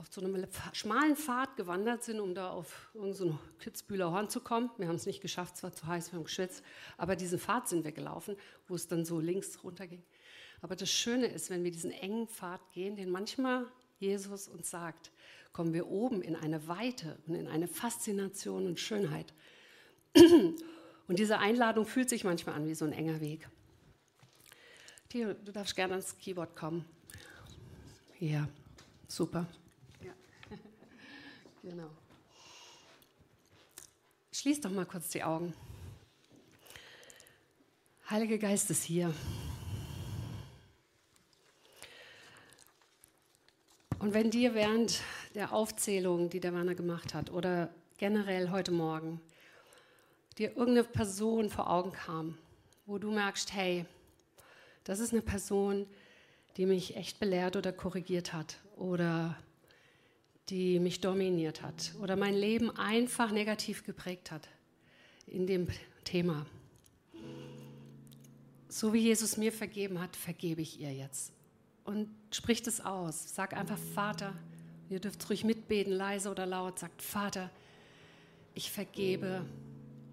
auf 0.00 0.06
so 0.10 0.22
einem 0.22 0.46
schmalen 0.72 1.14
Pfad 1.14 1.56
gewandert 1.56 2.02
sind, 2.02 2.20
um 2.20 2.34
da 2.34 2.50
auf 2.50 2.90
irgendein 2.94 3.16
so 3.16 3.38
Kitzbühler 3.58 4.10
Horn 4.10 4.30
zu 4.30 4.40
kommen. 4.40 4.70
Wir 4.78 4.88
haben 4.88 4.96
es 4.96 5.04
nicht 5.04 5.20
geschafft, 5.20 5.56
es 5.56 5.62
war 5.62 5.74
zu 5.74 5.86
heiß, 5.86 6.10
wir 6.10 6.16
haben 6.16 6.24
geschwitzt, 6.24 6.64
aber 6.96 7.16
diesen 7.16 7.38
Pfad 7.38 7.68
sind 7.68 7.84
wir 7.84 7.92
gelaufen, 7.92 8.36
wo 8.66 8.74
es 8.74 8.88
dann 8.88 9.04
so 9.04 9.20
links 9.20 9.62
runter 9.62 9.86
ging. 9.86 10.02
Aber 10.62 10.74
das 10.74 10.90
Schöne 10.90 11.26
ist, 11.26 11.50
wenn 11.50 11.64
wir 11.64 11.70
diesen 11.70 11.90
engen 11.90 12.28
Pfad 12.28 12.60
gehen, 12.72 12.96
den 12.96 13.10
manchmal 13.10 13.66
Jesus 13.98 14.48
uns 14.48 14.70
sagt, 14.70 15.10
kommen 15.52 15.74
wir 15.74 15.86
oben 15.88 16.22
in 16.22 16.34
eine 16.34 16.66
Weite 16.66 17.18
und 17.26 17.34
in 17.34 17.46
eine 17.46 17.68
Faszination 17.68 18.66
und 18.66 18.80
Schönheit. 18.80 19.34
Und 21.06 21.18
diese 21.18 21.38
Einladung 21.38 21.86
fühlt 21.86 22.08
sich 22.08 22.22
manchmal 22.22 22.54
an 22.54 22.68
wie 22.68 22.74
so 22.74 22.84
ein 22.84 22.92
enger 22.92 23.20
Weg. 23.20 23.48
Theo, 25.08 25.34
du 25.34 25.50
darfst 25.50 25.74
gerne 25.74 25.94
ans 25.94 26.16
Keyboard 26.16 26.54
kommen. 26.54 26.84
Ja, 28.20 28.48
super. 29.08 29.48
Genau. 31.62 31.90
Schließ 34.32 34.62
doch 34.62 34.70
mal 34.70 34.86
kurz 34.86 35.10
die 35.10 35.22
Augen. 35.22 35.52
Heiliger 38.08 38.38
Geist 38.38 38.70
ist 38.70 38.82
hier. 38.82 39.12
Und 43.98 44.14
wenn 44.14 44.30
dir 44.30 44.54
während 44.54 45.02
der 45.34 45.52
Aufzählung, 45.52 46.30
die 46.30 46.40
der 46.40 46.54
Werner 46.54 46.74
gemacht 46.74 47.12
hat, 47.12 47.30
oder 47.30 47.68
generell 47.98 48.50
heute 48.50 48.72
Morgen, 48.72 49.20
dir 50.38 50.56
irgendeine 50.56 50.84
Person 50.84 51.50
vor 51.50 51.68
Augen 51.68 51.92
kam, 51.92 52.38
wo 52.86 52.96
du 52.96 53.10
merkst, 53.10 53.52
hey, 53.52 53.84
das 54.84 54.98
ist 54.98 55.12
eine 55.12 55.20
Person, 55.20 55.86
die 56.56 56.64
mich 56.64 56.96
echt 56.96 57.20
belehrt 57.20 57.56
oder 57.56 57.72
korrigiert 57.72 58.32
hat 58.32 58.56
oder 58.76 59.36
die 60.48 60.80
mich 60.80 61.00
dominiert 61.00 61.62
hat 61.62 61.92
oder 62.02 62.16
mein 62.16 62.34
Leben 62.34 62.70
einfach 62.70 63.30
negativ 63.30 63.84
geprägt 63.84 64.30
hat 64.30 64.48
in 65.26 65.46
dem 65.46 65.68
Thema. 66.04 66.46
So 68.68 68.92
wie 68.92 69.00
Jesus 69.00 69.36
mir 69.36 69.52
vergeben 69.52 70.00
hat, 70.00 70.16
vergebe 70.16 70.62
ich 70.62 70.80
ihr 70.80 70.92
jetzt 70.92 71.32
und 71.84 72.08
spricht 72.30 72.66
es 72.66 72.80
aus. 72.80 73.34
Sag 73.34 73.56
einfach, 73.56 73.78
Vater, 73.94 74.34
ihr 74.88 75.00
dürft 75.00 75.28
ruhig 75.28 75.44
mitbeten, 75.44 75.92
leise 75.92 76.30
oder 76.30 76.46
laut, 76.46 76.78
sagt, 76.78 77.02
Vater, 77.02 77.50
ich 78.54 78.70
vergebe 78.70 79.44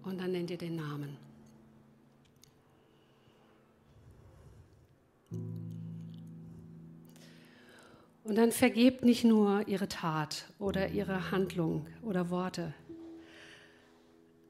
und 0.02 0.18
dann 0.18 0.32
nennt 0.32 0.50
ihr 0.50 0.58
den 0.58 0.76
Namen. 0.76 1.16
Und 8.28 8.34
dann 8.34 8.52
vergebt 8.52 9.06
nicht 9.06 9.24
nur 9.24 9.66
ihre 9.68 9.88
Tat 9.88 10.52
oder 10.58 10.90
ihre 10.90 11.30
Handlung 11.30 11.86
oder 12.02 12.28
Worte, 12.28 12.74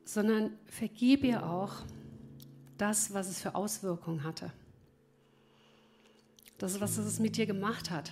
sondern 0.05 0.51
vergib 0.67 1.23
ihr 1.23 1.49
auch 1.49 1.85
das, 2.77 3.15
was 3.15 3.29
es 3.29 3.41
für 3.41 3.55
Auswirkungen 3.55 4.25
hatte. 4.25 4.53
Das, 6.59 6.81
was 6.81 6.99
es 6.99 7.21
mit 7.21 7.37
dir 7.37 7.47
gemacht 7.47 7.93
hat. 7.93 8.11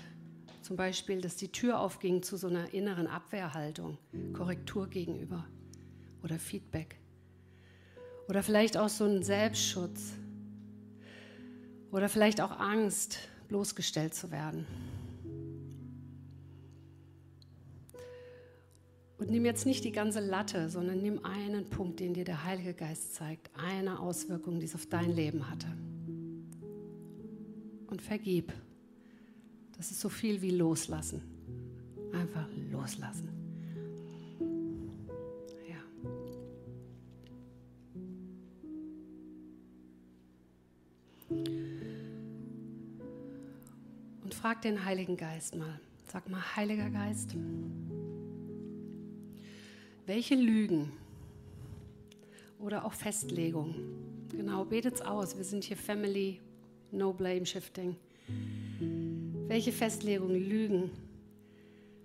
Zum 0.62 0.76
Beispiel, 0.76 1.20
dass 1.20 1.34
die 1.34 1.50
Tür 1.50 1.80
aufging 1.80 2.22
zu 2.22 2.36
so 2.36 2.46
einer 2.46 2.72
inneren 2.72 3.08
Abwehrhaltung, 3.08 3.98
Korrektur 4.34 4.86
gegenüber 4.88 5.48
oder 6.22 6.38
Feedback. 6.38 7.00
Oder 8.28 8.44
vielleicht 8.44 8.76
auch 8.76 8.88
so 8.88 9.04
ein 9.04 9.24
Selbstschutz. 9.24 10.12
Oder 11.90 12.08
vielleicht 12.08 12.40
auch 12.40 12.52
Angst, 12.52 13.18
bloßgestellt 13.48 14.14
zu 14.14 14.30
werden. 14.30 14.64
Und 19.18 19.30
nimm 19.30 19.44
jetzt 19.46 19.64
nicht 19.64 19.84
die 19.84 19.92
ganze 19.92 20.20
Latte, 20.20 20.68
sondern 20.68 21.00
nimm 21.00 21.24
einen 21.24 21.70
Punkt, 21.70 22.00
den 22.00 22.12
dir 22.12 22.24
der 22.24 22.44
Heilige 22.44 22.74
Geist 22.74 23.14
zeigt, 23.14 23.50
eine 23.54 23.98
Auswirkung, 23.98 24.60
die 24.60 24.66
es 24.66 24.74
auf 24.74 24.86
dein 24.86 25.10
Leben 25.10 25.50
hatte 25.50 25.68
und 27.96 28.02
vergib. 28.02 28.52
Das 29.76 29.90
ist 29.90 30.00
so 30.00 30.08
viel 30.10 30.42
wie 30.42 30.50
loslassen. 30.50 31.22
Einfach 32.12 32.46
loslassen. 32.70 33.30
Ja. 35.68 35.80
Und 44.22 44.34
frag 44.34 44.60
den 44.62 44.84
Heiligen 44.84 45.16
Geist 45.16 45.56
mal. 45.56 45.80
Sag 46.06 46.28
mal, 46.28 46.40
Heiliger 46.54 46.90
Geist, 46.90 47.34
welche 50.06 50.36
Lügen 50.36 50.92
oder 52.58 52.84
auch 52.84 52.92
Festlegungen, 52.92 53.74
genau, 54.30 54.64
betet's 54.64 55.02
aus. 55.02 55.36
Wir 55.36 55.44
sind 55.44 55.64
hier 55.64 55.76
Family 55.76 56.40
No 56.92 57.12
Blame 57.12 57.44
Shifting. 57.44 57.96
Welche 59.48 59.72
Festlegungen, 59.72 60.48
Lügen 60.48 60.90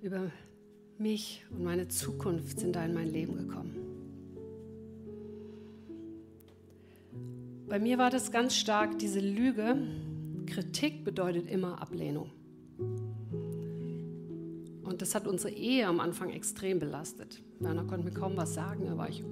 über 0.01 0.31
mich 0.97 1.45
und 1.51 1.63
meine 1.63 1.87
Zukunft 1.87 2.59
sind 2.59 2.75
da 2.75 2.85
in 2.85 2.93
mein 2.93 3.07
Leben 3.07 3.35
gekommen? 3.37 3.75
Bei 7.67 7.79
mir 7.79 7.97
war 7.97 8.09
das 8.09 8.31
ganz 8.31 8.55
stark 8.55 8.99
diese 8.99 9.21
Lüge. 9.21 9.77
Kritik 10.45 11.05
bedeutet 11.05 11.47
immer 11.49 11.81
Ablehnung. 11.81 12.29
Und 14.91 15.01
das 15.01 15.15
hat 15.15 15.25
unsere 15.25 15.53
Ehe 15.53 15.87
am 15.87 16.01
Anfang 16.01 16.31
extrem 16.31 16.77
belastet. 16.77 17.41
Werner 17.59 17.85
konnte 17.85 18.03
mir 18.03 18.11
kaum 18.11 18.35
was 18.35 18.53
sagen, 18.53 18.85
da 18.85 18.97
war 18.97 19.07
ich 19.07 19.23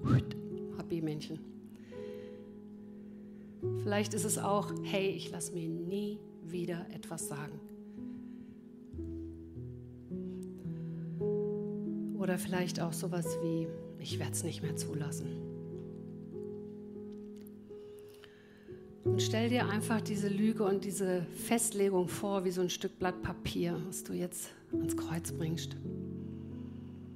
happy 0.77 1.01
Männchen. 1.01 1.37
Vielleicht 3.83 4.13
ist 4.13 4.23
es 4.23 4.37
auch, 4.37 4.71
hey, 4.83 5.09
ich 5.09 5.29
lasse 5.31 5.51
mir 5.51 5.67
nie 5.67 6.17
wieder 6.45 6.85
etwas 6.93 7.27
sagen. 7.27 7.59
Oder 12.17 12.37
vielleicht 12.37 12.79
auch 12.79 12.93
sowas 12.93 13.37
wie, 13.41 13.67
ich 13.99 14.17
werde 14.17 14.31
es 14.31 14.45
nicht 14.45 14.61
mehr 14.61 14.77
zulassen. 14.77 15.48
Und 19.19 19.23
stell 19.23 19.49
dir 19.49 19.67
einfach 19.67 19.99
diese 19.99 20.29
Lüge 20.29 20.63
und 20.63 20.85
diese 20.85 21.25
Festlegung 21.45 22.07
vor, 22.07 22.45
wie 22.45 22.51
so 22.51 22.61
ein 22.61 22.69
Stück 22.69 22.97
Blatt 22.99 23.21
Papier, 23.21 23.77
was 23.85 24.01
du 24.05 24.13
jetzt 24.13 24.47
ans 24.71 24.95
Kreuz 24.95 25.33
bringst. 25.33 25.75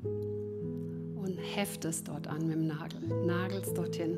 Und 0.03 1.37
heftest 1.55 2.09
dort 2.09 2.27
an 2.27 2.45
mit 2.45 2.57
dem 2.57 2.67
Nagel, 2.67 2.99
nagelst 3.25 3.77
dorthin. 3.77 4.17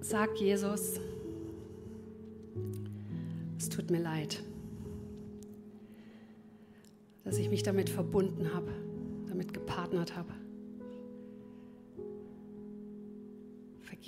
Sag 0.00 0.40
Jesus, 0.40 0.98
es 3.58 3.68
tut 3.68 3.90
mir 3.90 4.00
leid, 4.00 4.42
dass 7.24 7.36
ich 7.36 7.50
mich 7.50 7.62
damit 7.62 7.90
verbunden 7.90 8.54
habe, 8.54 8.72
damit 9.28 9.52
gepartnert 9.52 10.16
habe. 10.16 10.32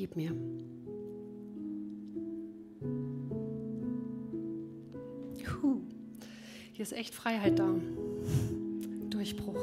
Vergib 0.01 0.17
mir. 0.17 0.35
Puh. 5.45 5.83
Hier 6.73 6.83
ist 6.83 6.95
echt 6.95 7.15
Freiheit 7.15 7.59
da. 7.59 7.75
Durchbruch. 9.11 9.63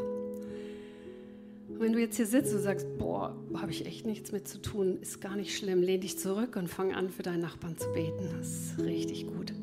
Und 1.69 1.79
wenn 1.79 1.91
du 1.91 1.99
jetzt 1.99 2.17
hier 2.17 2.27
sitzt 2.27 2.53
und 2.53 2.61
sagst, 2.61 2.85
boah, 2.99 3.35
habe 3.55 3.71
ich 3.71 3.87
echt 3.87 4.05
nichts 4.05 4.31
mit 4.31 4.47
zu 4.47 4.61
tun, 4.61 4.99
ist 5.01 5.21
gar 5.21 5.35
nicht 5.35 5.57
schlimm, 5.57 5.81
lehn 5.81 6.01
dich 6.01 6.19
zurück 6.19 6.55
und 6.55 6.67
fang 6.67 6.93
an, 6.93 7.09
für 7.09 7.23
deinen 7.23 7.41
Nachbarn 7.41 7.75
zu 7.75 7.91
beten. 7.93 8.29
Das 8.37 8.47
ist 8.47 8.79
richtig 8.79 9.25
gut, 9.25 9.53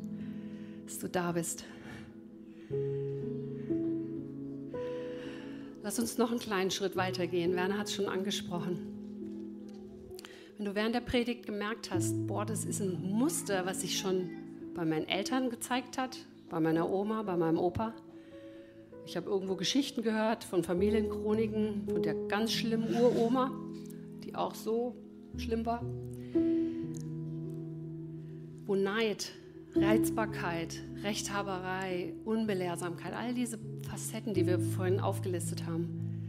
dass 0.87 0.99
du 0.99 1.09
da 1.09 1.31
bist. 1.31 1.63
Lass 5.85 6.01
uns 6.01 6.19
noch 6.19 6.33
einen 6.33 6.41
kleinen 6.41 6.73
Schritt 6.73 6.97
weitergehen. 6.97 7.55
Werner 7.55 7.79
hat 7.79 7.87
es 7.87 7.95
schon 7.95 8.07
angesprochen. 8.07 8.94
Wenn 10.57 10.67
du 10.67 10.75
während 10.77 10.95
der 10.95 11.01
Predigt 11.01 11.47
gemerkt 11.47 11.91
hast, 11.91 12.29
boah, 12.29 12.47
das 12.47 12.65
ist 12.65 12.81
ein 12.81 13.03
Muster, 13.03 13.67
was 13.67 13.81
sich 13.81 13.99
schon 13.99 14.31
bei 14.75 14.85
meinen 14.85 15.09
Eltern 15.09 15.51
gezeigt 15.51 15.99
hat, 15.99 16.17
bei 16.49 16.61
meiner 16.61 16.89
Oma, 16.89 17.23
bei 17.23 17.37
meinem 17.37 17.59
Opa, 17.59 17.93
ich 19.05 19.17
habe 19.17 19.29
irgendwo 19.29 19.57
Geschichten 19.57 20.03
gehört 20.03 20.45
von 20.45 20.63
Familienchroniken, 20.63 21.89
von 21.91 22.03
der 22.03 22.15
ganz 22.29 22.53
schlimmen 22.53 22.95
Uroma, 22.95 23.51
die 24.25 24.35
auch 24.37 24.55
so 24.55 24.95
schlimm 25.37 25.67
war. 25.67 25.83
Wo 28.65 28.77
Neid, 28.77 29.33
Reizbarkeit, 29.75 30.83
Rechthaberei, 31.03 32.15
Unbelehrsamkeit, 32.25 33.13
all 33.13 33.35
diese 33.35 33.59
Facetten, 33.89 34.33
die 34.33 34.47
wir 34.47 34.61
vorhin 34.61 35.01
aufgelistet 35.01 35.67
haben, 35.67 36.23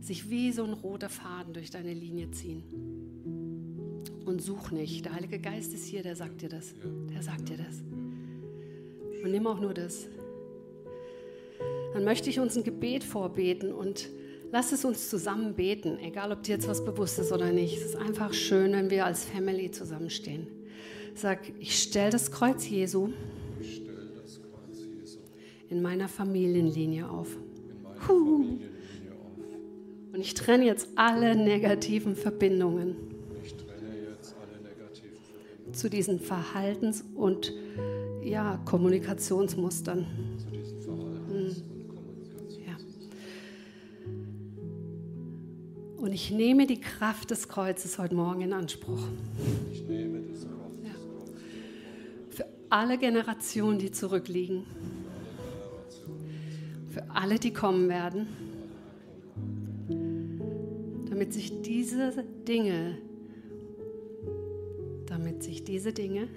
sich 0.00 0.30
wie 0.30 0.52
so 0.52 0.64
ein 0.64 0.72
roter 0.72 1.08
Faden 1.08 1.52
durch 1.52 1.70
deine 1.70 1.92
Linie 1.92 2.30
ziehen. 2.30 3.05
Und 4.26 4.42
such 4.42 4.72
nicht. 4.72 5.04
Der 5.04 5.14
Heilige 5.14 5.38
Geist 5.38 5.72
ist 5.72 5.86
hier, 5.86 6.02
der 6.02 6.16
sagt 6.16 6.42
dir 6.42 6.48
das. 6.48 6.74
Der 7.14 7.22
sagt 7.22 7.48
dir 7.48 7.56
das. 7.56 7.80
nimm 9.24 9.46
auch 9.46 9.60
nur 9.60 9.72
das. 9.72 10.08
Dann 11.94 12.04
möchte 12.04 12.28
ich 12.28 12.40
uns 12.40 12.56
ein 12.56 12.64
Gebet 12.64 13.04
vorbeten 13.04 13.72
und 13.72 14.08
lass 14.50 14.72
es 14.72 14.84
uns 14.84 15.08
zusammen 15.08 15.54
beten, 15.54 15.98
egal 16.00 16.32
ob 16.32 16.42
dir 16.42 16.56
jetzt 16.56 16.68
was 16.68 16.84
bewusst 16.84 17.20
ist 17.20 17.32
oder 17.32 17.52
nicht. 17.52 17.76
Es 17.76 17.84
ist 17.84 17.96
einfach 17.96 18.34
schön, 18.34 18.72
wenn 18.72 18.90
wir 18.90 19.06
als 19.06 19.24
Family 19.24 19.70
zusammenstehen. 19.70 20.48
Sag, 21.14 21.38
ich 21.60 21.80
stelle 21.80 22.10
das 22.10 22.32
Kreuz 22.32 22.68
Jesu 22.68 23.10
in 25.70 25.82
meiner 25.82 26.08
Familienlinie 26.08 27.08
auf. 27.08 27.36
Und 28.08 30.20
ich 30.20 30.34
trenne 30.34 30.64
jetzt 30.64 30.88
alle 30.96 31.36
negativen 31.36 32.16
Verbindungen 32.16 33.15
zu 35.72 35.90
diesen 35.90 36.20
Verhaltens- 36.20 37.04
und 37.14 37.52
ja, 38.22 38.60
Kommunikationsmustern. 38.64 40.06
Zu 40.38 40.50
diesen 40.50 40.80
Verhaltens- 40.80 41.62
und 41.62 41.88
Kommunikationsmustern. 41.88 42.66
Ja. 42.66 42.76
Und 46.02 46.12
ich 46.12 46.30
nehme 46.30 46.66
die 46.66 46.80
Kraft 46.80 47.30
des 47.30 47.48
Kreuzes 47.48 47.98
heute 47.98 48.14
Morgen 48.14 48.40
in 48.40 48.52
Anspruch. 48.52 49.02
Ich 49.72 49.82
nehme 49.86 50.20
das 50.30 50.42
Kraft 50.42 50.84
ja. 50.84 50.90
Für 52.30 52.46
alle 52.70 52.98
Generationen, 52.98 53.78
die 53.78 53.90
zurückliegen. 53.90 54.64
Für 56.90 57.10
alle, 57.10 57.38
die 57.38 57.52
kommen 57.52 57.88
werden. 57.88 58.26
Damit 61.10 61.32
sich 61.32 61.62
diese 61.62 62.24
Dinge 62.46 62.98
diese 65.66 65.92
Dinge 65.92 66.28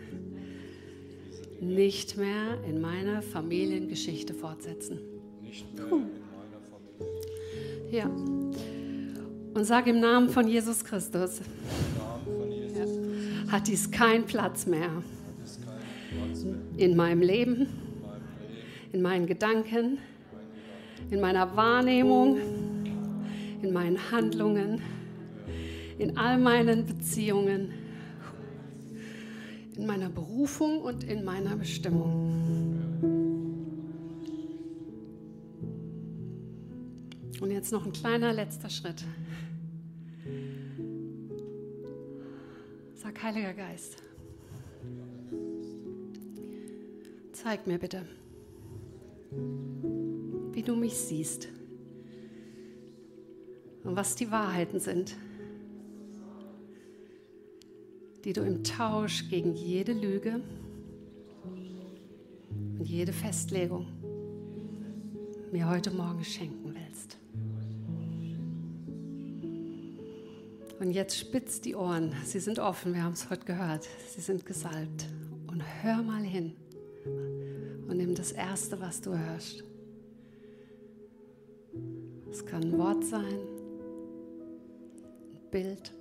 nicht 1.61 2.17
mehr 2.17 2.57
in 2.67 2.79
meiner 2.81 3.21
Familiengeschichte 3.21 4.33
fortsetzen. 4.33 4.99
Nicht 5.41 5.73
mehr 5.75 5.85
in 5.85 5.91
meiner 5.91 6.61
Familie. 6.69 7.91
Ja. 7.91 8.05
Und 9.53 9.65
sag 9.65 9.87
im 9.87 9.99
Namen 9.99 10.29
von 10.29 10.47
Jesus 10.47 10.83
Christus, 10.83 11.41
ja, 12.77 13.51
hat 13.51 13.67
dies 13.67 13.89
keinen 13.91 14.25
Platz 14.25 14.65
mehr 14.65 15.03
in 16.77 16.95
meinem 16.95 17.21
Leben, 17.21 17.67
in 18.93 19.01
meinen 19.01 19.25
Gedanken, 19.25 19.97
in 21.09 21.19
meiner 21.19 21.55
Wahrnehmung, 21.55 22.37
in 23.61 23.73
meinen 23.73 24.11
Handlungen, 24.11 24.81
in 25.97 26.17
all 26.17 26.37
meinen 26.37 26.85
Beziehungen 26.85 27.73
in 29.79 29.85
meiner 29.85 30.09
Berufung 30.09 30.81
und 30.81 31.05
in 31.05 31.23
meiner 31.23 31.55
Bestimmung. 31.55 32.99
Und 37.39 37.51
jetzt 37.51 37.71
noch 37.71 37.85
ein 37.85 37.93
kleiner 37.93 38.33
letzter 38.33 38.69
Schritt. 38.69 39.05
Sag, 42.93 43.23
Heiliger 43.23 43.53
Geist, 43.53 44.03
zeig 47.31 47.65
mir 47.65 47.79
bitte, 47.79 48.05
wie 50.51 50.61
du 50.61 50.75
mich 50.75 50.95
siehst 50.95 51.47
und 53.85 53.95
was 53.95 54.15
die 54.17 54.29
Wahrheiten 54.29 54.81
sind 54.81 55.15
die 58.23 58.33
du 58.33 58.41
im 58.41 58.63
Tausch 58.63 59.29
gegen 59.29 59.55
jede 59.55 59.93
Lüge 59.93 60.41
und 62.77 62.85
jede 62.85 63.13
Festlegung 63.13 63.87
mir 65.51 65.69
heute 65.69 65.91
Morgen 65.91 66.23
schenken 66.23 66.75
willst. 66.75 67.17
Und 70.79 70.91
jetzt 70.91 71.17
spitz 71.17 71.59
die 71.59 71.75
Ohren. 71.75 72.15
Sie 72.23 72.39
sind 72.39 72.59
offen, 72.59 72.93
wir 72.93 73.03
haben 73.03 73.13
es 73.13 73.29
heute 73.29 73.45
gehört. 73.45 73.87
Sie 74.07 74.21
sind 74.21 74.45
gesalbt. 74.45 75.05
Und 75.47 75.61
hör 75.83 76.01
mal 76.01 76.21
hin 76.21 76.55
und 77.87 77.97
nimm 77.97 78.15
das 78.15 78.31
Erste, 78.31 78.79
was 78.79 79.01
du 79.01 79.17
hörst. 79.17 79.63
Es 82.31 82.45
kann 82.45 82.63
ein 82.63 82.77
Wort 82.77 83.03
sein, 83.03 83.39
ein 85.33 85.51
Bild. 85.51 85.91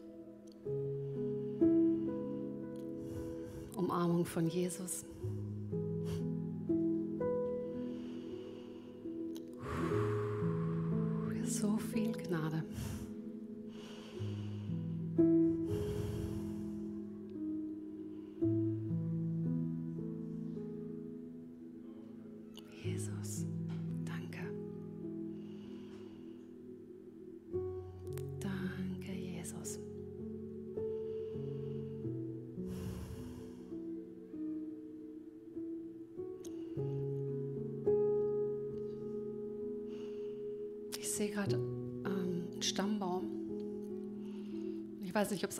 Umarmung 4.18 4.26
von 4.26 4.48
Jesus. 4.48 5.04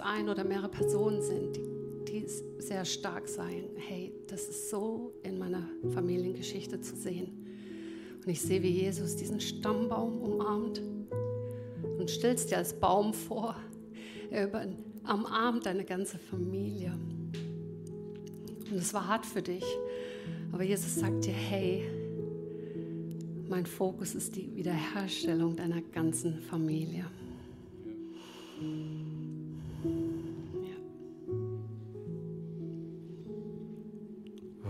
Ein 0.00 0.28
oder 0.28 0.44
mehrere 0.44 0.68
Personen 0.68 1.22
sind, 1.22 1.56
die, 1.56 2.22
die 2.22 2.26
sehr 2.58 2.84
stark 2.84 3.28
sein. 3.28 3.64
Hey, 3.76 4.12
das 4.26 4.48
ist 4.48 4.70
so 4.70 5.12
in 5.22 5.38
meiner 5.38 5.68
Familiengeschichte 5.94 6.80
zu 6.80 6.96
sehen. 6.96 7.46
Und 8.24 8.28
ich 8.28 8.40
sehe, 8.40 8.62
wie 8.62 8.70
Jesus 8.70 9.16
diesen 9.16 9.40
Stammbaum 9.40 10.20
umarmt 10.20 10.82
und 11.98 12.10
stellst 12.10 12.50
dir 12.50 12.58
als 12.58 12.74
Baum 12.74 13.14
vor. 13.14 13.56
Er 14.30 14.50
umarmt 15.04 15.66
deine 15.66 15.84
ganze 15.84 16.18
Familie. 16.18 16.92
Und 18.70 18.76
es 18.76 18.92
war 18.92 19.08
hart 19.08 19.24
für 19.24 19.42
dich. 19.42 19.64
Aber 20.52 20.62
Jesus 20.62 20.96
sagt 20.96 21.24
dir, 21.24 21.32
hey, 21.32 21.88
mein 23.48 23.64
Fokus 23.64 24.14
ist 24.14 24.36
die 24.36 24.54
Wiederherstellung 24.54 25.56
deiner 25.56 25.80
ganzen 25.80 26.38
Familie. 26.40 27.06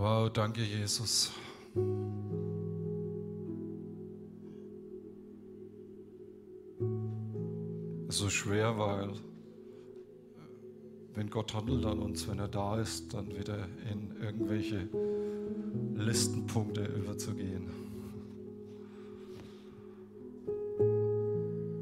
Wow, 0.09 0.27
danke 0.31 0.63
Jesus. 0.63 1.31
Es 8.07 8.15
ist 8.15 8.17
so 8.17 8.27
schwer, 8.27 8.75
weil 8.79 9.11
wenn 11.13 11.29
Gott 11.29 11.53
handelt 11.53 11.85
an 11.85 11.99
uns, 11.99 12.27
wenn 12.27 12.39
er 12.39 12.47
da 12.47 12.81
ist, 12.81 13.13
dann 13.13 13.27
wieder 13.37 13.67
in 13.91 14.19
irgendwelche 14.19 14.89
Listenpunkte 15.93 16.85
überzugehen. 16.85 17.69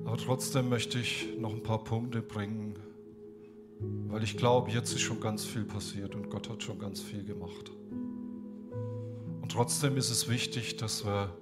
Aber 0.04 0.18
trotzdem 0.18 0.68
möchte 0.68 1.00
ich 1.00 1.30
noch 1.40 1.54
ein 1.54 1.64
paar 1.64 1.82
Punkte 1.86 2.22
bringen, 2.22 2.74
weil 4.10 4.22
ich 4.22 4.36
glaube, 4.36 4.72
jetzt 4.72 4.92
ist 4.92 5.00
schon 5.00 5.22
ganz 5.22 5.46
viel 5.46 5.64
passiert 5.64 6.14
und 6.14 6.30
Gott 6.30 6.50
hat 6.50 6.62
schon 6.62 6.78
ganz 6.78 7.00
viel 7.00 7.24
gemacht. 7.24 7.72
Trotzdem 9.58 9.98
ist 9.98 10.12
es 10.12 10.30
wichtig, 10.30 10.78
dass 10.78 11.04
wir 11.04 11.36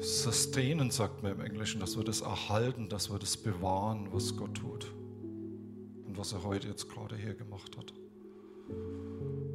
sustainen, 0.00 0.92
sagt 0.92 1.24
man 1.24 1.32
im 1.32 1.40
Englischen, 1.40 1.80
dass 1.80 1.96
wir 1.96 2.04
das 2.04 2.20
erhalten, 2.20 2.88
dass 2.88 3.10
wir 3.10 3.18
das 3.18 3.36
bewahren, 3.36 4.06
was 4.12 4.36
Gott 4.36 4.54
tut 4.54 4.86
und 6.06 6.16
was 6.16 6.32
er 6.34 6.44
heute 6.44 6.68
jetzt 6.68 6.88
gerade 6.88 7.16
hier 7.16 7.34
gemacht 7.34 7.76
hat. 7.76 7.92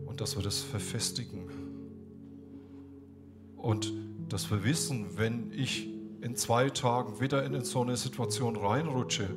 Und 0.05 0.19
dass 0.19 0.35
wir 0.35 0.43
das 0.43 0.59
verfestigen. 0.59 1.45
Und 3.55 3.93
dass 4.27 4.51
wir 4.51 4.65
wissen, 4.65 5.17
wenn 5.17 5.53
ich 5.53 5.87
in 6.19 6.35
zwei 6.35 6.71
Tagen 6.71 7.21
wieder 7.21 7.45
in 7.45 7.63
so 7.63 7.83
eine 7.83 7.95
Situation 7.95 8.57
reinrutsche, 8.57 9.29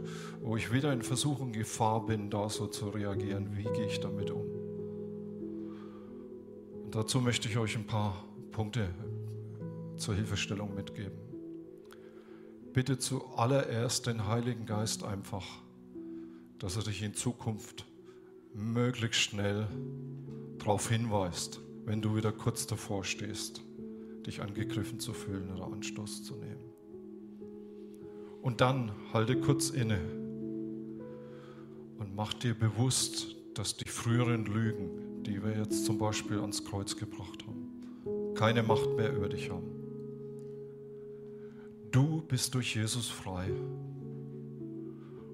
wo 0.42 0.56
ich 0.56 0.72
wieder 0.72 0.92
in 0.92 1.02
Versuchung 1.02 1.52
Gefahr 1.52 2.04
bin, 2.04 2.30
da 2.30 2.48
so 2.48 2.66
zu 2.66 2.88
reagieren, 2.88 3.56
wie 3.56 3.62
gehe 3.62 3.86
ich 3.86 4.00
damit 4.00 4.32
um? 4.32 4.57
Und 6.88 6.94
dazu 6.94 7.20
möchte 7.20 7.50
ich 7.50 7.58
euch 7.58 7.76
ein 7.76 7.86
paar 7.86 8.24
Punkte 8.50 8.88
zur 9.98 10.14
Hilfestellung 10.14 10.74
mitgeben. 10.74 11.18
Bitte 12.72 12.96
zuallererst 12.96 14.06
den 14.06 14.26
Heiligen 14.26 14.64
Geist 14.64 15.04
einfach, 15.04 15.44
dass 16.58 16.76
er 16.76 16.84
dich 16.84 17.02
in 17.02 17.12
Zukunft 17.12 17.84
möglichst 18.54 19.20
schnell 19.20 19.66
darauf 20.56 20.88
hinweist, 20.88 21.60
wenn 21.84 22.00
du 22.00 22.16
wieder 22.16 22.32
kurz 22.32 22.66
davor 22.66 23.04
stehst, 23.04 23.60
dich 24.26 24.40
angegriffen 24.40 24.98
zu 24.98 25.12
fühlen 25.12 25.52
oder 25.52 25.66
Anstoß 25.66 26.24
zu 26.24 26.36
nehmen. 26.36 26.72
Und 28.40 28.62
dann 28.62 28.92
halte 29.12 29.38
kurz 29.38 29.68
inne 29.68 30.00
und 31.98 32.14
mach 32.16 32.32
dir 32.32 32.54
bewusst, 32.54 33.36
dass 33.52 33.76
die 33.76 33.90
früheren 33.90 34.46
Lügen, 34.46 35.07
die 35.28 35.42
wir 35.42 35.56
jetzt 35.56 35.84
zum 35.84 35.98
Beispiel 35.98 36.38
ans 36.40 36.64
Kreuz 36.64 36.96
gebracht 36.96 37.44
haben, 37.46 38.34
keine 38.34 38.62
Macht 38.62 38.96
mehr 38.96 39.12
über 39.12 39.28
dich 39.28 39.50
haben. 39.50 39.70
Du 41.90 42.22
bist 42.22 42.54
durch 42.54 42.74
Jesus 42.74 43.08
frei. 43.08 43.50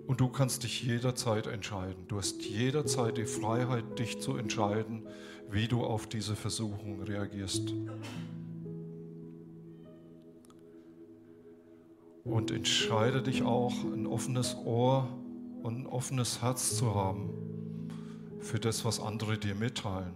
Und 0.07 0.21
du 0.21 0.29
kannst 0.29 0.65
dich 0.65 0.83
jederzeit 0.83 1.47
entscheiden. 1.47 2.05
Du 2.09 2.19
hast 2.19 2.43
jederzeit 2.43 3.17
die 3.17 3.25
Freiheit, 3.25 3.99
dich 3.99 4.21
zu 4.21 4.37
entscheiden, 4.37 5.07
wie 5.51 5.67
du 5.67 5.83
auf 5.83 6.07
diese 6.07 6.37
Versuchung 6.37 7.01
reagierst. 7.03 7.73
Und 12.25 12.51
entscheide 12.51 13.23
dich 13.23 13.43
auch, 13.43 13.73
ein 13.85 14.07
offenes 14.07 14.57
Ohr 14.65 15.09
und 15.63 15.81
ein 15.81 15.87
offenes 15.87 16.43
Herz 16.43 16.77
zu 16.77 16.95
haben 16.95 17.54
für 18.45 18.61
das, 18.61 18.85
was 18.85 19.01
andere 19.01 19.39
dir 19.39 19.55
mitteilen. 19.55 20.15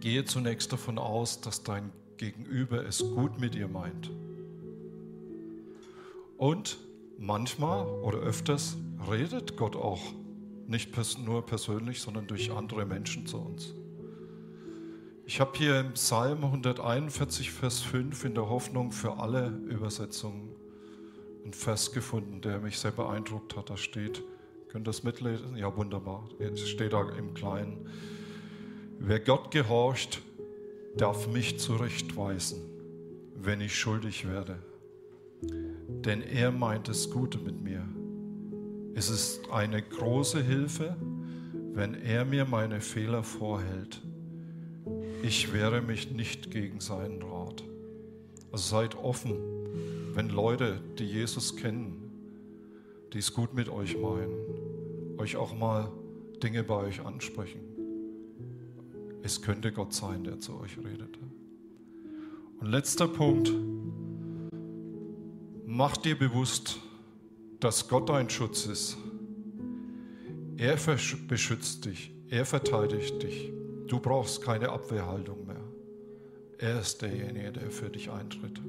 Gehe 0.00 0.24
zunächst 0.24 0.72
davon 0.72 0.98
aus, 0.98 1.40
dass 1.40 1.62
dein 1.64 1.90
Gegenüber 2.18 2.84
es 2.84 3.00
gut 3.00 3.40
mit 3.40 3.54
dir 3.54 3.68
meint. 3.68 4.10
Und 6.36 6.78
manchmal 7.18 7.86
oder 7.86 8.18
öfters 8.18 8.76
redet 9.10 9.56
Gott 9.56 9.74
auch 9.74 10.00
nicht 10.66 10.94
nur 11.24 11.44
persönlich, 11.46 12.00
sondern 12.00 12.26
durch 12.26 12.52
andere 12.52 12.84
Menschen 12.84 13.26
zu 13.26 13.38
uns. 13.38 13.74
Ich 15.24 15.40
habe 15.40 15.56
hier 15.56 15.80
im 15.80 15.94
Psalm 15.94 16.44
141, 16.44 17.50
Vers 17.50 17.80
5 17.80 18.24
in 18.24 18.34
der 18.34 18.48
Hoffnung 18.48 18.92
für 18.92 19.18
alle 19.18 19.48
Übersetzungen 19.68 20.54
einen 21.42 21.52
Vers 21.54 21.92
gefunden, 21.92 22.40
der 22.40 22.60
mich 22.60 22.78
sehr 22.78 22.92
beeindruckt 22.92 23.56
hat. 23.56 23.70
Da 23.70 23.76
steht, 23.76 24.22
könnt 24.68 24.86
ihr 24.86 24.90
das 24.90 25.02
mitlesen? 25.02 25.56
Ja, 25.56 25.76
wunderbar. 25.76 26.28
Es 26.38 26.68
steht 26.68 26.92
da 26.92 27.08
im 27.10 27.34
Kleinen. 27.34 27.88
Wer 28.98 29.20
Gott 29.20 29.50
gehorcht, 29.50 30.20
darf 30.96 31.28
mich 31.28 31.58
zurechtweisen, 31.58 32.60
wenn 33.34 33.60
ich 33.60 33.74
schuldig 33.74 34.28
werde. 34.28 34.58
Denn 35.42 36.22
er 36.22 36.50
meint 36.50 36.88
es 36.88 37.10
Gute 37.10 37.38
mit 37.38 37.62
mir. 37.62 37.86
Es 38.94 39.10
ist 39.10 39.48
eine 39.50 39.80
große 39.80 40.42
Hilfe, 40.42 40.96
wenn 41.72 41.94
er 41.94 42.24
mir 42.24 42.44
meine 42.44 42.80
Fehler 42.80 43.22
vorhält. 43.22 44.02
Ich 45.22 45.52
wehre 45.52 45.80
mich 45.80 46.10
nicht 46.10 46.50
gegen 46.50 46.80
seinen 46.80 47.22
Rat. 47.22 47.62
Also 48.50 48.76
seid 48.76 48.96
offen, 48.96 49.36
wenn 50.14 50.28
Leute, 50.28 50.80
die 50.98 51.04
Jesus 51.04 51.56
kennen, 51.56 52.10
die 53.12 53.18
es 53.18 53.32
gut 53.32 53.54
mit 53.54 53.68
euch 53.68 53.96
meinen, 53.96 54.30
euch 55.18 55.36
auch 55.36 55.56
mal 55.56 55.90
Dinge 56.42 56.64
bei 56.64 56.76
euch 56.76 57.04
ansprechen. 57.04 57.60
Es 59.22 59.42
könnte 59.42 59.72
Gott 59.72 59.92
sein, 59.92 60.24
der 60.24 60.40
zu 60.40 60.58
euch 60.58 60.78
redet. 60.78 61.18
Und 62.60 62.66
letzter 62.68 63.08
Punkt. 63.08 63.52
Mach 65.66 65.96
dir 65.96 66.18
bewusst, 66.18 66.80
dass 67.60 67.88
Gott 67.88 68.08
dein 68.08 68.30
Schutz 68.30 68.66
ist. 68.66 68.96
Er 70.56 70.76
beschützt 71.28 71.84
dich. 71.84 72.12
Er 72.30 72.44
verteidigt 72.44 73.22
dich. 73.22 73.52
Du 73.86 74.00
brauchst 74.00 74.42
keine 74.42 74.70
Abwehrhaltung 74.70 75.46
mehr. 75.46 75.64
Er 76.58 76.80
ist 76.80 77.00
derjenige, 77.02 77.52
der 77.52 77.70
für 77.70 77.90
dich 77.90 78.10
eintritt. 78.10 78.60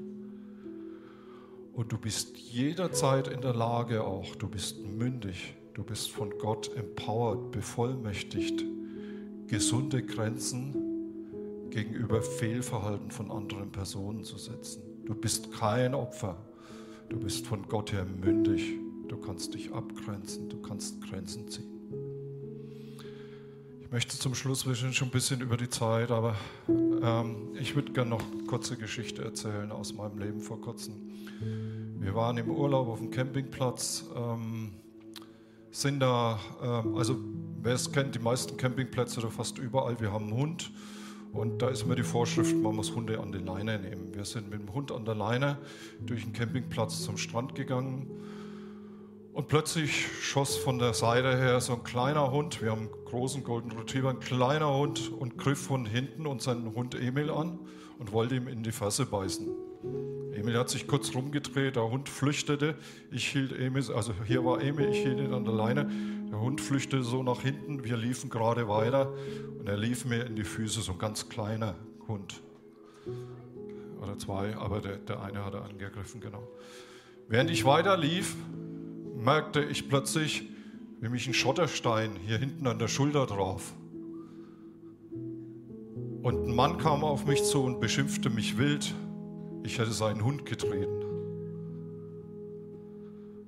Und 1.74 1.91
du 1.91 1.97
bist 1.97 2.38
jederzeit 2.38 3.28
in 3.28 3.41
der 3.41 3.54
Lage 3.54 4.04
auch, 4.04 4.36
du 4.36 4.47
bist 4.47 4.80
mündig, 4.84 5.56
du 5.74 5.84
bist 5.84 6.12
von 6.12 6.32
Gott 6.40 6.76
empowered, 6.76 7.52
bevollmächtigt, 7.52 8.64
gesunde 9.48 10.04
Grenzen 10.04 10.76
gegenüber 11.70 12.22
Fehlverhalten 12.22 13.12
von 13.12 13.32
anderen 13.32 13.72
Personen 13.72 14.24
zu 14.24 14.38
setzen. 14.38 14.82
Du 15.06 15.16
bist 15.16 15.52
kein 15.52 15.96
Opfer. 15.96 16.38
Du 17.10 17.20
bist 17.20 17.48
von 17.48 17.68
Gott 17.68 17.92
her 17.92 18.06
mündig. 18.06 18.76
Du 19.08 19.18
kannst 19.18 19.54
dich 19.54 19.72
abgrenzen. 19.74 20.50
Du 20.50 20.62
kannst 20.62 21.02
Grenzen 21.02 21.48
ziehen. 21.48 21.80
Ich 23.82 23.92
möchte 23.92 24.20
zum 24.20 24.36
Schluss, 24.36 24.68
wir 24.68 24.76
sind 24.76 24.94
schon 24.94 25.08
ein 25.08 25.12
bisschen 25.12 25.42
über 25.42 25.58
die 25.58 25.68
Zeit, 25.68 26.12
aber 26.12 26.36
ähm, 26.68 27.56
ich 27.60 27.74
würde 27.74 27.92
gerne 27.92 28.12
noch 28.12 28.22
eine 28.32 28.44
kurze 28.44 28.78
Geschichte 28.78 29.24
erzählen 29.24 29.72
aus 29.72 29.94
meinem 29.94 30.20
Leben 30.20 30.42
vor 30.42 30.62
kurzem. 30.62 30.94
Wir 32.00 32.14
waren 32.14 32.38
im 32.38 32.52
Urlaub 32.52 32.88
auf 32.88 33.00
dem 33.00 33.10
Campingplatz, 33.10 34.06
ähm, 34.16 34.74
sind 35.72 36.00
da, 36.00 36.40
ähm, 36.62 36.96
also 36.96 37.18
wer 37.62 37.76
es 37.76 37.92
kennt, 37.92 38.16
die 38.16 38.20
meisten 38.20 38.58
Campingplätze 38.58 39.20
oder 39.20 39.30
fast 39.30 39.58
überall, 39.58 40.00
wir 40.00 40.12
haben 40.12 40.26
einen 40.26 40.38
Hund 40.38 40.72
und 41.32 41.62
da 41.62 41.70
ist 41.70 41.86
mir 41.86 41.96
die 41.96 42.04
Vorschrift, 42.04 42.56
man 42.56 42.76
muss 42.76 42.96
Hunde 42.96 43.20
an 43.20 43.32
die 43.32 43.40
Leine 43.40 43.80
nehmen. 43.80 44.14
Wir 44.14 44.26
sind 44.26 44.50
mit 44.50 44.60
dem 44.60 44.74
Hund 44.74 44.92
an 44.92 45.06
der 45.06 45.16
Leine 45.16 45.58
durch 46.06 46.24
den 46.24 46.34
Campingplatz 46.34 47.04
zum 47.04 47.18
Strand 47.18 47.54
gegangen 47.56 48.08
und 49.34 49.48
plötzlich 49.48 50.08
schoss 50.22 50.58
von 50.58 50.80
der 50.80 50.94
Seite 50.94 51.38
her 51.38 51.62
so 51.62 51.74
ein 51.74 51.84
kleiner 51.84 52.32
Hund, 52.32 52.62
wir 52.62 52.72
haben 52.72 52.90
einen 52.92 53.06
großen 53.06 53.44
Golden 53.44 53.72
Retriever, 53.72 54.10
ein 54.10 54.20
kleiner 54.20 54.74
Hund 54.76 55.12
und 55.12 55.38
griff 55.38 55.62
von 55.62 55.86
hinten 55.86 56.26
unseren 56.26 56.74
Hund 56.74 56.96
Emil 56.96 57.30
an 57.30 57.60
und 58.00 58.12
wollte 58.12 58.36
ihm 58.36 58.48
in 58.48 58.64
die 58.64 58.72
Fresse 58.72 59.06
beißen. 59.06 59.48
Emil 60.40 60.58
hat 60.58 60.70
sich 60.70 60.88
kurz 60.88 61.14
rumgedreht, 61.14 61.76
der 61.76 61.90
Hund 61.90 62.10
flüchtete. 62.10 62.76
Ich 63.12 63.28
hielt 63.28 63.52
Emil, 63.52 63.84
also 63.94 64.14
hier 64.26 64.44
war 64.46 64.62
Emil, 64.62 64.90
ich 64.90 65.00
hielt 65.00 65.20
ihn 65.20 65.34
an 65.34 65.46
der 65.46 65.54
Leine. 65.54 65.90
Der 66.32 66.40
Hund 66.40 66.62
flüchtete 66.62 67.04
so 67.04 67.24
nach 67.24 67.42
hinten, 67.42 67.84
wir 67.84 67.98
liefen 67.98 68.30
gerade 68.30 68.68
weiter 68.68 69.14
und 69.60 69.68
er 69.68 69.78
lief 69.78 70.06
mir 70.06 70.26
in 70.26 70.36
die 70.36 70.44
Füße, 70.44 70.82
so 70.82 70.94
ein 70.94 70.98
ganz 70.98 71.28
kleiner 71.30 71.76
Hund. 72.08 72.42
Oder 74.02 74.18
zwei, 74.18 74.56
aber 74.56 74.80
der, 74.80 74.98
der 74.98 75.22
eine 75.22 75.40
er 75.40 75.66
angegriffen, 75.66 76.22
genau. 76.22 76.48
Während 77.28 77.50
ich 77.50 77.66
weiter 77.66 77.98
lief, 77.98 78.36
merkte 79.18 79.62
ich 79.64 79.90
plötzlich, 79.90 80.44
wie 81.02 81.10
mich 81.10 81.28
ein 81.28 81.34
Schotterstein 81.34 82.16
hier 82.26 82.38
hinten 82.38 82.68
an 82.68 82.80
der 82.80 82.88
Schulter 82.88 83.26
drauf. 83.26 83.74
Und 86.22 86.48
ein 86.48 86.56
Mann 86.56 86.78
kam 86.78 87.04
auf 87.04 87.26
mich 87.26 87.44
zu 87.44 87.64
und 87.64 87.80
beschimpfte 87.80 88.30
mich 88.30 88.58
wild 88.58 88.94
ich 89.64 89.78
hätte 89.78 89.91
seinen 89.91 90.24
Hund 90.24 90.45
getreten. 90.45 91.03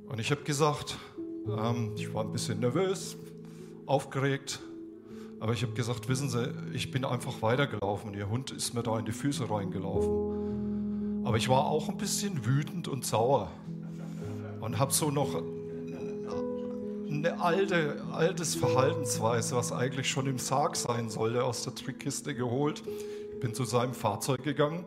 Und 0.08 0.20
ich 0.20 0.32
habe 0.32 0.42
gesagt, 0.44 0.98
ähm, 1.48 1.94
ich 1.96 2.14
war 2.14 2.24
ein 2.24 2.32
bisschen 2.32 2.60
nervös, 2.60 3.18
aufgeregt, 3.86 4.60
aber 5.40 5.54
ich 5.54 5.64
habe 5.64 5.74
gesagt, 5.74 6.08
wissen 6.10 6.30
Sie, 6.30 6.54
ich 6.74 6.92
bin 6.92 7.06
einfach 7.06 7.42
weitergelaufen. 7.42 8.14
Ihr 8.14 8.30
Hund 8.30 8.52
ist 8.52 8.74
mir 8.74 8.84
da 8.84 9.00
in 9.00 9.06
die 9.06 9.12
Füße 9.12 9.50
reingelaufen. 9.50 11.24
Aber 11.26 11.38
ich 11.38 11.50
war 11.50 11.66
auch 11.66 11.90
ein 11.90 11.98
bisschen 11.98 12.46
wütend 12.46 12.88
und 12.88 13.06
sauer 13.06 13.50
und 14.60 14.78
habe 14.78 14.94
so 14.94 15.10
noch 15.10 15.42
eine 17.10 17.40
alte, 17.40 18.04
altes 18.12 18.56
Verhaltensweise, 18.56 19.56
was 19.56 19.72
eigentlich 19.72 20.10
schon 20.10 20.28
im 20.28 20.38
Sarg 20.38 20.76
sein 20.76 21.10
sollte, 21.10 21.44
aus 21.44 21.64
der 21.64 21.74
Trickkiste 21.74 22.36
geholt. 22.36 22.84
Bin 23.40 23.54
zu 23.54 23.64
seinem 23.64 23.94
Fahrzeug 23.94 24.44
gegangen 24.44 24.86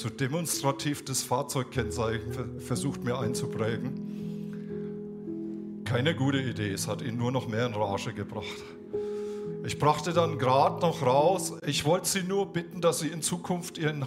so 0.00 0.08
demonstrativ 0.08 1.04
das 1.04 1.22
Fahrzeugkennzeichen 1.22 2.60
versucht 2.60 3.02
mir 3.02 3.18
einzuprägen. 3.18 4.18
Keine 5.84 6.14
gute 6.14 6.38
Idee, 6.38 6.70
es 6.70 6.86
hat 6.86 7.02
ihn 7.02 7.16
nur 7.16 7.32
noch 7.32 7.48
mehr 7.48 7.66
in 7.66 7.74
Rage 7.74 8.12
gebracht. 8.12 8.46
Ich 9.64 9.78
brachte 9.78 10.12
dann 10.12 10.38
gerade 10.38 10.80
noch 10.80 11.02
raus, 11.02 11.54
ich 11.66 11.84
wollte 11.84 12.06
Sie 12.08 12.22
nur 12.22 12.52
bitten, 12.52 12.80
dass 12.80 13.00
Sie 13.00 13.08
in 13.08 13.22
Zukunft 13.22 13.76
Ihren 13.76 14.06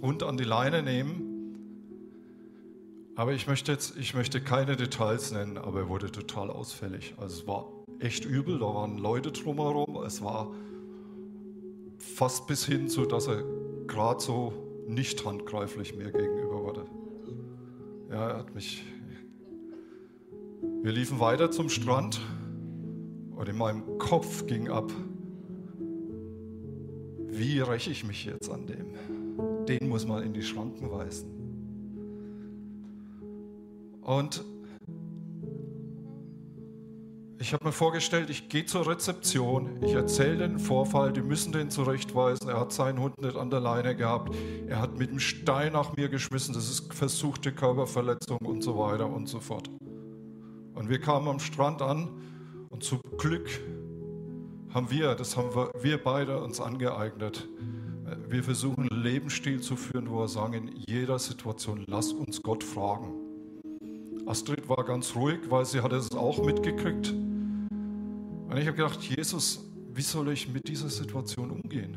Hund 0.00 0.22
an 0.22 0.36
die 0.36 0.44
Leine 0.44 0.82
nehmen. 0.82 1.26
Aber 3.16 3.32
ich 3.32 3.48
möchte 3.48 3.72
jetzt, 3.72 3.96
ich 3.96 4.14
möchte 4.14 4.40
keine 4.40 4.76
Details 4.76 5.32
nennen, 5.32 5.58
aber 5.58 5.80
er 5.80 5.88
wurde 5.88 6.12
total 6.12 6.50
ausfällig. 6.50 7.14
Also 7.18 7.40
es 7.40 7.46
war 7.46 7.66
echt 7.98 8.24
übel, 8.24 8.60
da 8.60 8.66
waren 8.66 8.96
Leute 8.96 9.32
drumherum. 9.32 10.02
Es 10.04 10.22
war 10.22 10.54
fast 11.98 12.46
bis 12.46 12.64
hin 12.64 12.88
zu, 12.88 13.04
dass 13.06 13.26
er 13.26 13.42
gerade 13.86 14.20
so 14.20 14.69
nicht 14.86 15.24
handgreiflich 15.24 15.96
mir 15.96 16.10
gegenüber 16.10 16.62
wurde. 16.62 16.86
Ja, 18.10 18.30
er 18.30 18.38
hat 18.38 18.54
mich. 18.54 18.84
Wir 20.82 20.92
liefen 20.92 21.20
weiter 21.20 21.50
zum 21.50 21.68
Strand 21.68 22.20
und 23.36 23.48
in 23.48 23.56
meinem 23.56 23.98
Kopf 23.98 24.46
ging 24.46 24.68
ab, 24.68 24.92
wie 27.28 27.60
räche 27.60 27.90
ich 27.90 28.04
mich 28.04 28.24
jetzt 28.24 28.50
an 28.50 28.66
dem? 28.66 29.66
Den 29.66 29.88
muss 29.88 30.06
man 30.06 30.22
in 30.22 30.34
die 30.34 30.42
Schranken 30.42 30.90
weisen. 30.90 31.30
Und 34.02 34.44
ich 37.40 37.54
habe 37.54 37.64
mir 37.64 37.72
vorgestellt, 37.72 38.28
ich 38.28 38.50
gehe 38.50 38.66
zur 38.66 38.86
Rezeption, 38.86 39.82
ich 39.82 39.94
erzähle 39.94 40.46
den 40.46 40.58
Vorfall, 40.58 41.10
die 41.10 41.22
müssen 41.22 41.52
den 41.52 41.70
zurechtweisen. 41.70 42.50
Er 42.50 42.60
hat 42.60 42.70
seinen 42.70 43.00
Hund 43.00 43.18
nicht 43.22 43.34
an 43.34 43.48
der 43.48 43.60
Leine 43.60 43.96
gehabt, 43.96 44.36
er 44.68 44.78
hat 44.78 44.98
mit 44.98 45.10
dem 45.10 45.18
Stein 45.18 45.72
nach 45.72 45.96
mir 45.96 46.10
geschmissen, 46.10 46.52
das 46.52 46.68
ist 46.68 46.92
versuchte 46.92 47.50
Körperverletzung 47.50 48.40
und 48.40 48.62
so 48.62 48.78
weiter 48.78 49.08
und 49.10 49.26
so 49.26 49.40
fort. 49.40 49.70
Und 50.74 50.90
wir 50.90 51.00
kamen 51.00 51.28
am 51.28 51.40
Strand 51.40 51.80
an 51.80 52.10
und 52.68 52.84
zum 52.84 53.00
Glück 53.16 53.48
haben 54.74 54.90
wir, 54.90 55.14
das 55.14 55.34
haben 55.38 55.54
wir, 55.54 55.72
wir 55.80 55.96
beide 55.96 56.42
uns 56.42 56.60
angeeignet. 56.60 57.48
Wir 58.28 58.44
versuchen 58.44 58.86
einen 58.90 59.02
Lebensstil 59.02 59.62
zu 59.62 59.76
führen, 59.76 60.10
wo 60.10 60.18
wir 60.18 60.28
sagen, 60.28 60.52
in 60.52 60.76
jeder 60.76 61.18
Situation, 61.18 61.84
lass 61.86 62.12
uns 62.12 62.42
Gott 62.42 62.62
fragen. 62.62 63.14
Astrid 64.26 64.68
war 64.68 64.84
ganz 64.84 65.16
ruhig, 65.16 65.38
weil 65.48 65.64
sie 65.64 65.80
hatte 65.80 65.96
es 65.96 66.12
auch 66.12 66.44
mitgekriegt. 66.44 67.14
Und 68.50 68.56
ich 68.56 68.66
habe 68.66 68.76
gedacht, 68.76 69.00
Jesus, 69.00 69.64
wie 69.94 70.02
soll 70.02 70.32
ich 70.32 70.52
mit 70.52 70.66
dieser 70.66 70.88
Situation 70.88 71.52
umgehen? 71.52 71.96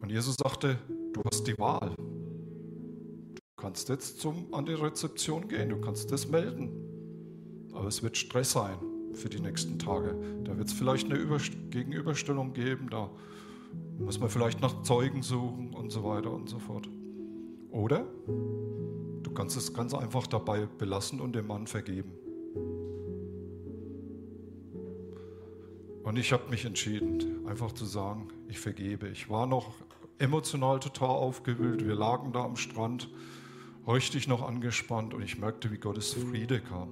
Und 0.00 0.10
Jesus 0.10 0.34
sagte, 0.34 0.76
du 1.12 1.22
hast 1.30 1.46
die 1.46 1.56
Wahl. 1.56 1.94
Du 1.96 3.40
kannst 3.56 3.88
jetzt 3.88 4.20
zum, 4.20 4.52
an 4.52 4.66
die 4.66 4.72
Rezeption 4.72 5.46
gehen, 5.46 5.68
du 5.68 5.80
kannst 5.80 6.10
das 6.10 6.28
melden. 6.28 6.72
Aber 7.72 7.86
es 7.86 8.02
wird 8.02 8.16
Stress 8.16 8.50
sein 8.50 8.76
für 9.12 9.28
die 9.28 9.38
nächsten 9.38 9.78
Tage. 9.78 10.16
Da 10.42 10.58
wird 10.58 10.66
es 10.66 10.74
vielleicht 10.74 11.06
eine 11.06 11.14
Über 11.14 11.38
Gegenüberstellung 11.70 12.54
geben, 12.54 12.90
da 12.90 13.10
muss 14.00 14.18
man 14.18 14.30
vielleicht 14.30 14.60
nach 14.60 14.82
Zeugen 14.82 15.22
suchen 15.22 15.72
und 15.74 15.90
so 15.90 16.02
weiter 16.02 16.32
und 16.32 16.48
so 16.48 16.58
fort. 16.58 16.88
Oder 17.70 18.04
du 18.26 19.30
kannst 19.32 19.56
es 19.56 19.72
ganz 19.72 19.94
einfach 19.94 20.26
dabei 20.26 20.66
belassen 20.66 21.20
und 21.20 21.36
dem 21.36 21.46
Mann 21.46 21.68
vergeben. 21.68 22.23
Und 26.04 26.18
ich 26.18 26.32
habe 26.34 26.50
mich 26.50 26.66
entschieden, 26.66 27.46
einfach 27.48 27.72
zu 27.72 27.86
sagen, 27.86 28.28
ich 28.48 28.60
vergebe. 28.60 29.08
Ich 29.08 29.30
war 29.30 29.46
noch 29.46 29.72
emotional 30.18 30.78
total 30.78 31.08
aufgewühlt. 31.08 31.86
Wir 31.86 31.94
lagen 31.94 32.30
da 32.32 32.44
am 32.44 32.56
Strand, 32.56 33.08
richtig 33.88 34.28
noch 34.28 34.46
angespannt 34.46 35.14
und 35.14 35.22
ich 35.22 35.38
merkte, 35.38 35.72
wie 35.72 35.78
Gottes 35.78 36.12
Friede 36.12 36.60
kam. 36.60 36.90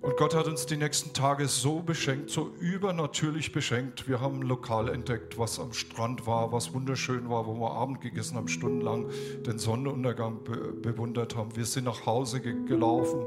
Und 0.00 0.16
Gott 0.16 0.34
hat 0.34 0.46
uns 0.46 0.64
die 0.64 0.76
nächsten 0.76 1.12
Tage 1.12 1.48
so 1.48 1.80
beschenkt, 1.80 2.30
so 2.30 2.52
übernatürlich 2.60 3.52
beschenkt. 3.52 4.08
Wir 4.08 4.20
haben 4.20 4.40
ein 4.40 4.46
Lokal 4.46 4.88
entdeckt, 4.88 5.38
was 5.38 5.58
am 5.58 5.72
Strand 5.72 6.24
war, 6.24 6.52
was 6.52 6.72
wunderschön 6.72 7.28
war, 7.28 7.46
wo 7.46 7.54
wir 7.54 7.72
Abend 7.72 8.00
gegessen 8.00 8.36
haben, 8.36 8.48
stundenlang 8.48 9.10
den 9.44 9.58
Sonnenuntergang 9.58 10.44
be 10.44 10.72
bewundert 10.72 11.34
haben. 11.34 11.54
Wir 11.56 11.66
sind 11.66 11.84
nach 11.84 12.06
Hause 12.06 12.40
ge 12.40 12.54
gelaufen 12.64 13.20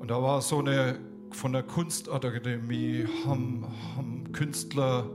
und 0.00 0.10
da 0.10 0.20
war 0.22 0.40
so 0.40 0.58
eine 0.58 0.98
von 1.30 1.52
der 1.52 1.62
Kunstakademie 1.62 3.06
haben, 3.24 3.66
haben 3.96 4.32
Künstler 4.32 5.08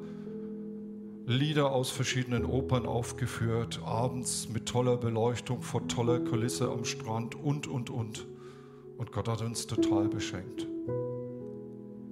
Lieder 1.27 1.71
aus 1.71 1.89
verschiedenen 1.89 2.45
Opern 2.45 2.85
aufgeführt, 2.85 3.81
abends 3.83 4.47
mit 4.47 4.67
toller 4.67 4.95
Beleuchtung, 4.95 5.63
vor 5.63 5.87
toller 5.87 6.19
Kulisse 6.19 6.69
am 6.69 6.85
Strand 6.85 7.33
und, 7.33 7.65
und, 7.65 7.89
und. 7.89 8.27
Und 8.97 9.11
Gott 9.11 9.27
hat 9.27 9.41
uns 9.41 9.65
total 9.65 10.07
beschenkt. 10.07 10.67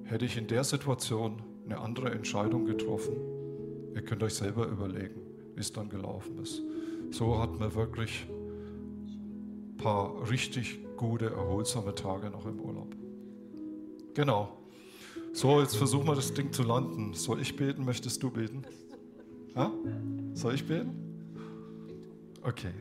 Hätte 0.05 0.25
ich 0.25 0.35
in 0.35 0.47
der 0.47 0.63
Situation 0.63 1.43
eine 1.65 1.79
andere 1.79 2.11
Entscheidung 2.11 2.65
getroffen, 2.65 3.15
ihr 3.93 4.01
könnt 4.01 4.23
euch 4.23 4.33
selber 4.33 4.65
überlegen, 4.65 5.21
wie 5.53 5.61
es 5.61 5.71
dann 5.71 5.89
gelaufen 5.89 6.39
ist. 6.39 6.63
So 7.11 7.37
hat 7.39 7.59
man 7.59 7.75
wirklich 7.75 8.25
ein 8.29 9.77
paar 9.77 10.27
richtig 10.27 10.79
gute, 10.97 11.27
erholsame 11.27 11.93
Tage 11.93 12.31
noch 12.31 12.47
im 12.47 12.59
Urlaub. 12.59 13.02
Genau. 14.13 14.57
So, 15.33 15.59
jetzt 15.61 15.75
versuchen 15.75 16.05
wir 16.05 16.15
das 16.15 16.33
Ding 16.33 16.53
zu 16.53 16.63
landen. 16.63 17.13
Soll 17.13 17.41
ich 17.41 17.55
beten? 17.55 17.85
Möchtest 17.85 18.21
du 18.21 18.29
beten? 18.29 18.63
Ja? 19.55 19.71
Soll 20.33 20.53
ich 20.55 20.67
beten? 20.67 20.93
Okay. 22.43 22.73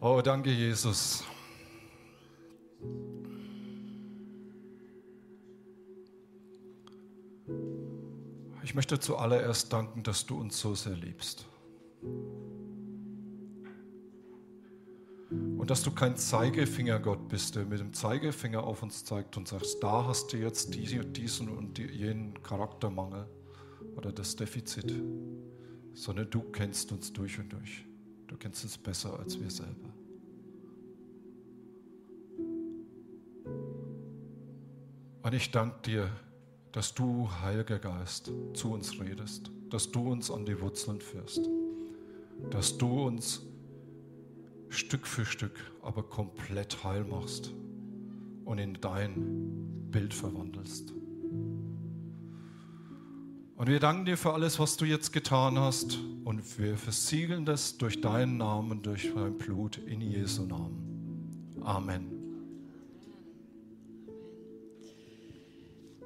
Oh, 0.00 0.22
danke, 0.24 0.50
Jesus. 0.50 1.24
Ich 8.62 8.74
möchte 8.74 8.98
zuallererst 8.98 9.72
danken, 9.72 10.02
dass 10.02 10.24
du 10.24 10.38
uns 10.38 10.58
so 10.58 10.74
sehr 10.74 10.94
liebst. 10.94 11.44
Und 15.30 15.70
dass 15.70 15.82
du 15.82 15.92
kein 15.92 16.16
Zeigefingergott 16.16 17.28
bist, 17.28 17.54
der 17.54 17.64
mit 17.64 17.78
dem 17.78 17.92
Zeigefinger 17.92 18.64
auf 18.64 18.82
uns 18.82 19.04
zeigt 19.04 19.36
und 19.36 19.46
sagst, 19.46 19.80
da 19.80 20.06
hast 20.06 20.32
du 20.32 20.38
jetzt 20.38 20.74
diesen 20.74 21.48
und 21.48 21.78
jenen 21.78 22.42
Charaktermangel 22.42 23.26
oder 23.96 24.10
das 24.10 24.34
Defizit, 24.34 24.92
sondern 25.94 26.28
du 26.30 26.42
kennst 26.50 26.90
uns 26.90 27.12
durch 27.12 27.38
und 27.38 27.52
durch. 27.52 27.84
Du 28.26 28.36
kennst 28.36 28.64
uns 28.64 28.76
besser 28.76 29.18
als 29.20 29.40
wir 29.40 29.50
selber. 29.50 29.90
Und 35.22 35.34
ich 35.34 35.50
danke 35.50 35.76
dir, 35.84 36.10
dass 36.72 36.94
du, 36.94 37.28
Heiliger 37.42 37.78
Geist, 37.78 38.32
zu 38.54 38.72
uns 38.72 38.98
redest, 39.00 39.50
dass 39.68 39.90
du 39.90 40.10
uns 40.10 40.30
an 40.30 40.44
die 40.44 40.60
Wurzeln 40.60 41.00
führst, 41.00 41.48
dass 42.50 42.76
du 42.78 43.06
uns 43.06 43.42
Stück 44.70 45.06
für 45.06 45.24
Stück, 45.24 45.58
aber 45.82 46.02
komplett 46.02 46.82
heil 46.84 47.04
machst 47.04 47.52
und 48.44 48.58
in 48.58 48.74
dein 48.80 49.90
Bild 49.90 50.14
verwandelst. 50.14 50.92
Und 53.56 53.68
wir 53.68 53.78
danken 53.78 54.06
dir 54.06 54.16
für 54.16 54.32
alles, 54.32 54.58
was 54.58 54.78
du 54.78 54.86
jetzt 54.86 55.12
getan 55.12 55.58
hast 55.58 55.98
und 56.24 56.58
wir 56.58 56.78
versiegeln 56.78 57.44
das 57.44 57.76
durch 57.76 58.00
deinen 58.00 58.38
Namen, 58.38 58.80
durch 58.80 59.12
dein 59.14 59.36
Blut 59.36 59.76
in 59.76 60.00
Jesu 60.00 60.44
Namen. 60.44 61.60
Amen. 61.62 62.20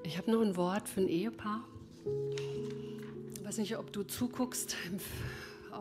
Ich 0.02 0.18
habe 0.18 0.32
noch 0.32 0.40
ein 0.40 0.56
Wort 0.56 0.88
für 0.88 1.02
ein 1.02 1.08
Ehepaar. 1.08 1.64
Ich 3.36 3.44
weiß 3.44 3.58
nicht, 3.58 3.76
ob 3.78 3.92
du 3.92 4.02
zuguckst 4.02 4.76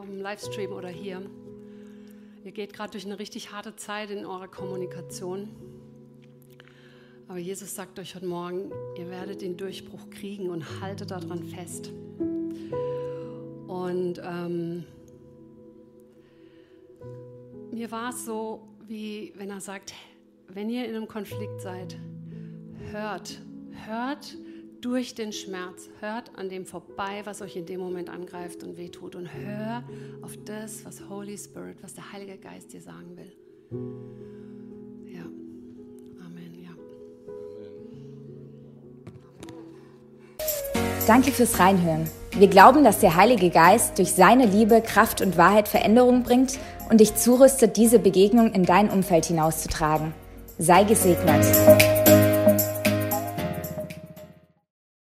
im 0.03 0.21
Livestream 0.21 0.71
oder 0.71 0.89
hier. 0.89 1.21
Ihr 2.43 2.51
geht 2.51 2.73
gerade 2.73 2.91
durch 2.91 3.05
eine 3.05 3.19
richtig 3.19 3.53
harte 3.53 3.77
Zeit 3.77 4.09
in 4.09 4.25
eurer 4.25 4.49
Kommunikation. 4.49 5.47
Aber 7.29 7.37
Jesus 7.37 7.73
sagt 7.73 7.97
euch 7.99 8.15
heute 8.15 8.25
Morgen, 8.25 8.69
ihr 8.97 9.09
werdet 9.09 9.41
den 9.41 9.55
Durchbruch 9.55 10.09
kriegen 10.09 10.49
und 10.49 10.81
haltet 10.81 11.11
daran 11.11 11.41
fest. 11.45 11.89
Und 13.67 14.21
ähm, 14.21 14.83
mir 17.71 17.89
war 17.91 18.09
es 18.09 18.25
so, 18.25 18.67
wie 18.87 19.31
wenn 19.37 19.49
er 19.49 19.61
sagt, 19.61 19.93
wenn 20.49 20.69
ihr 20.69 20.85
in 20.85 20.97
einem 20.97 21.07
Konflikt 21.07 21.61
seid, 21.61 21.97
hört, 22.91 23.39
hört 23.85 24.35
durch 24.83 25.15
den 25.15 25.31
Schmerz. 25.31 25.89
Hört 26.01 26.31
an 26.35 26.49
dem 26.49 26.65
vorbei, 26.65 27.21
was 27.23 27.41
euch 27.41 27.55
in 27.55 27.65
dem 27.65 27.79
Moment 27.79 28.09
angreift 28.09 28.63
und 28.63 28.77
wehtut. 28.77 29.15
Und 29.15 29.33
hör 29.33 29.83
auf 30.21 30.37
das, 30.45 30.85
was 30.85 31.01
Holy 31.09 31.37
Spirit, 31.37 31.77
was 31.81 31.93
der 31.93 32.11
Heilige 32.11 32.37
Geist 32.37 32.73
dir 32.73 32.81
sagen 32.81 33.15
will. 33.15 33.31
Ja. 35.05 35.23
Amen. 36.25 36.53
Ja. 36.61 36.71
Danke 41.07 41.31
fürs 41.31 41.59
Reinhören. 41.59 42.09
Wir 42.31 42.47
glauben, 42.47 42.83
dass 42.83 42.99
der 42.99 43.15
Heilige 43.15 43.49
Geist 43.49 43.97
durch 43.99 44.11
seine 44.11 44.45
Liebe, 44.45 44.81
Kraft 44.81 45.21
und 45.21 45.37
Wahrheit 45.37 45.67
Veränderung 45.67 46.23
bringt 46.23 46.59
und 46.89 46.99
dich 46.99 47.15
zurüstet, 47.15 47.77
diese 47.77 47.99
Begegnung 47.99 48.51
in 48.51 48.65
dein 48.65 48.89
Umfeld 48.89 49.25
hinauszutragen. 49.25 50.13
Sei 50.57 50.83
gesegnet. 50.83 51.45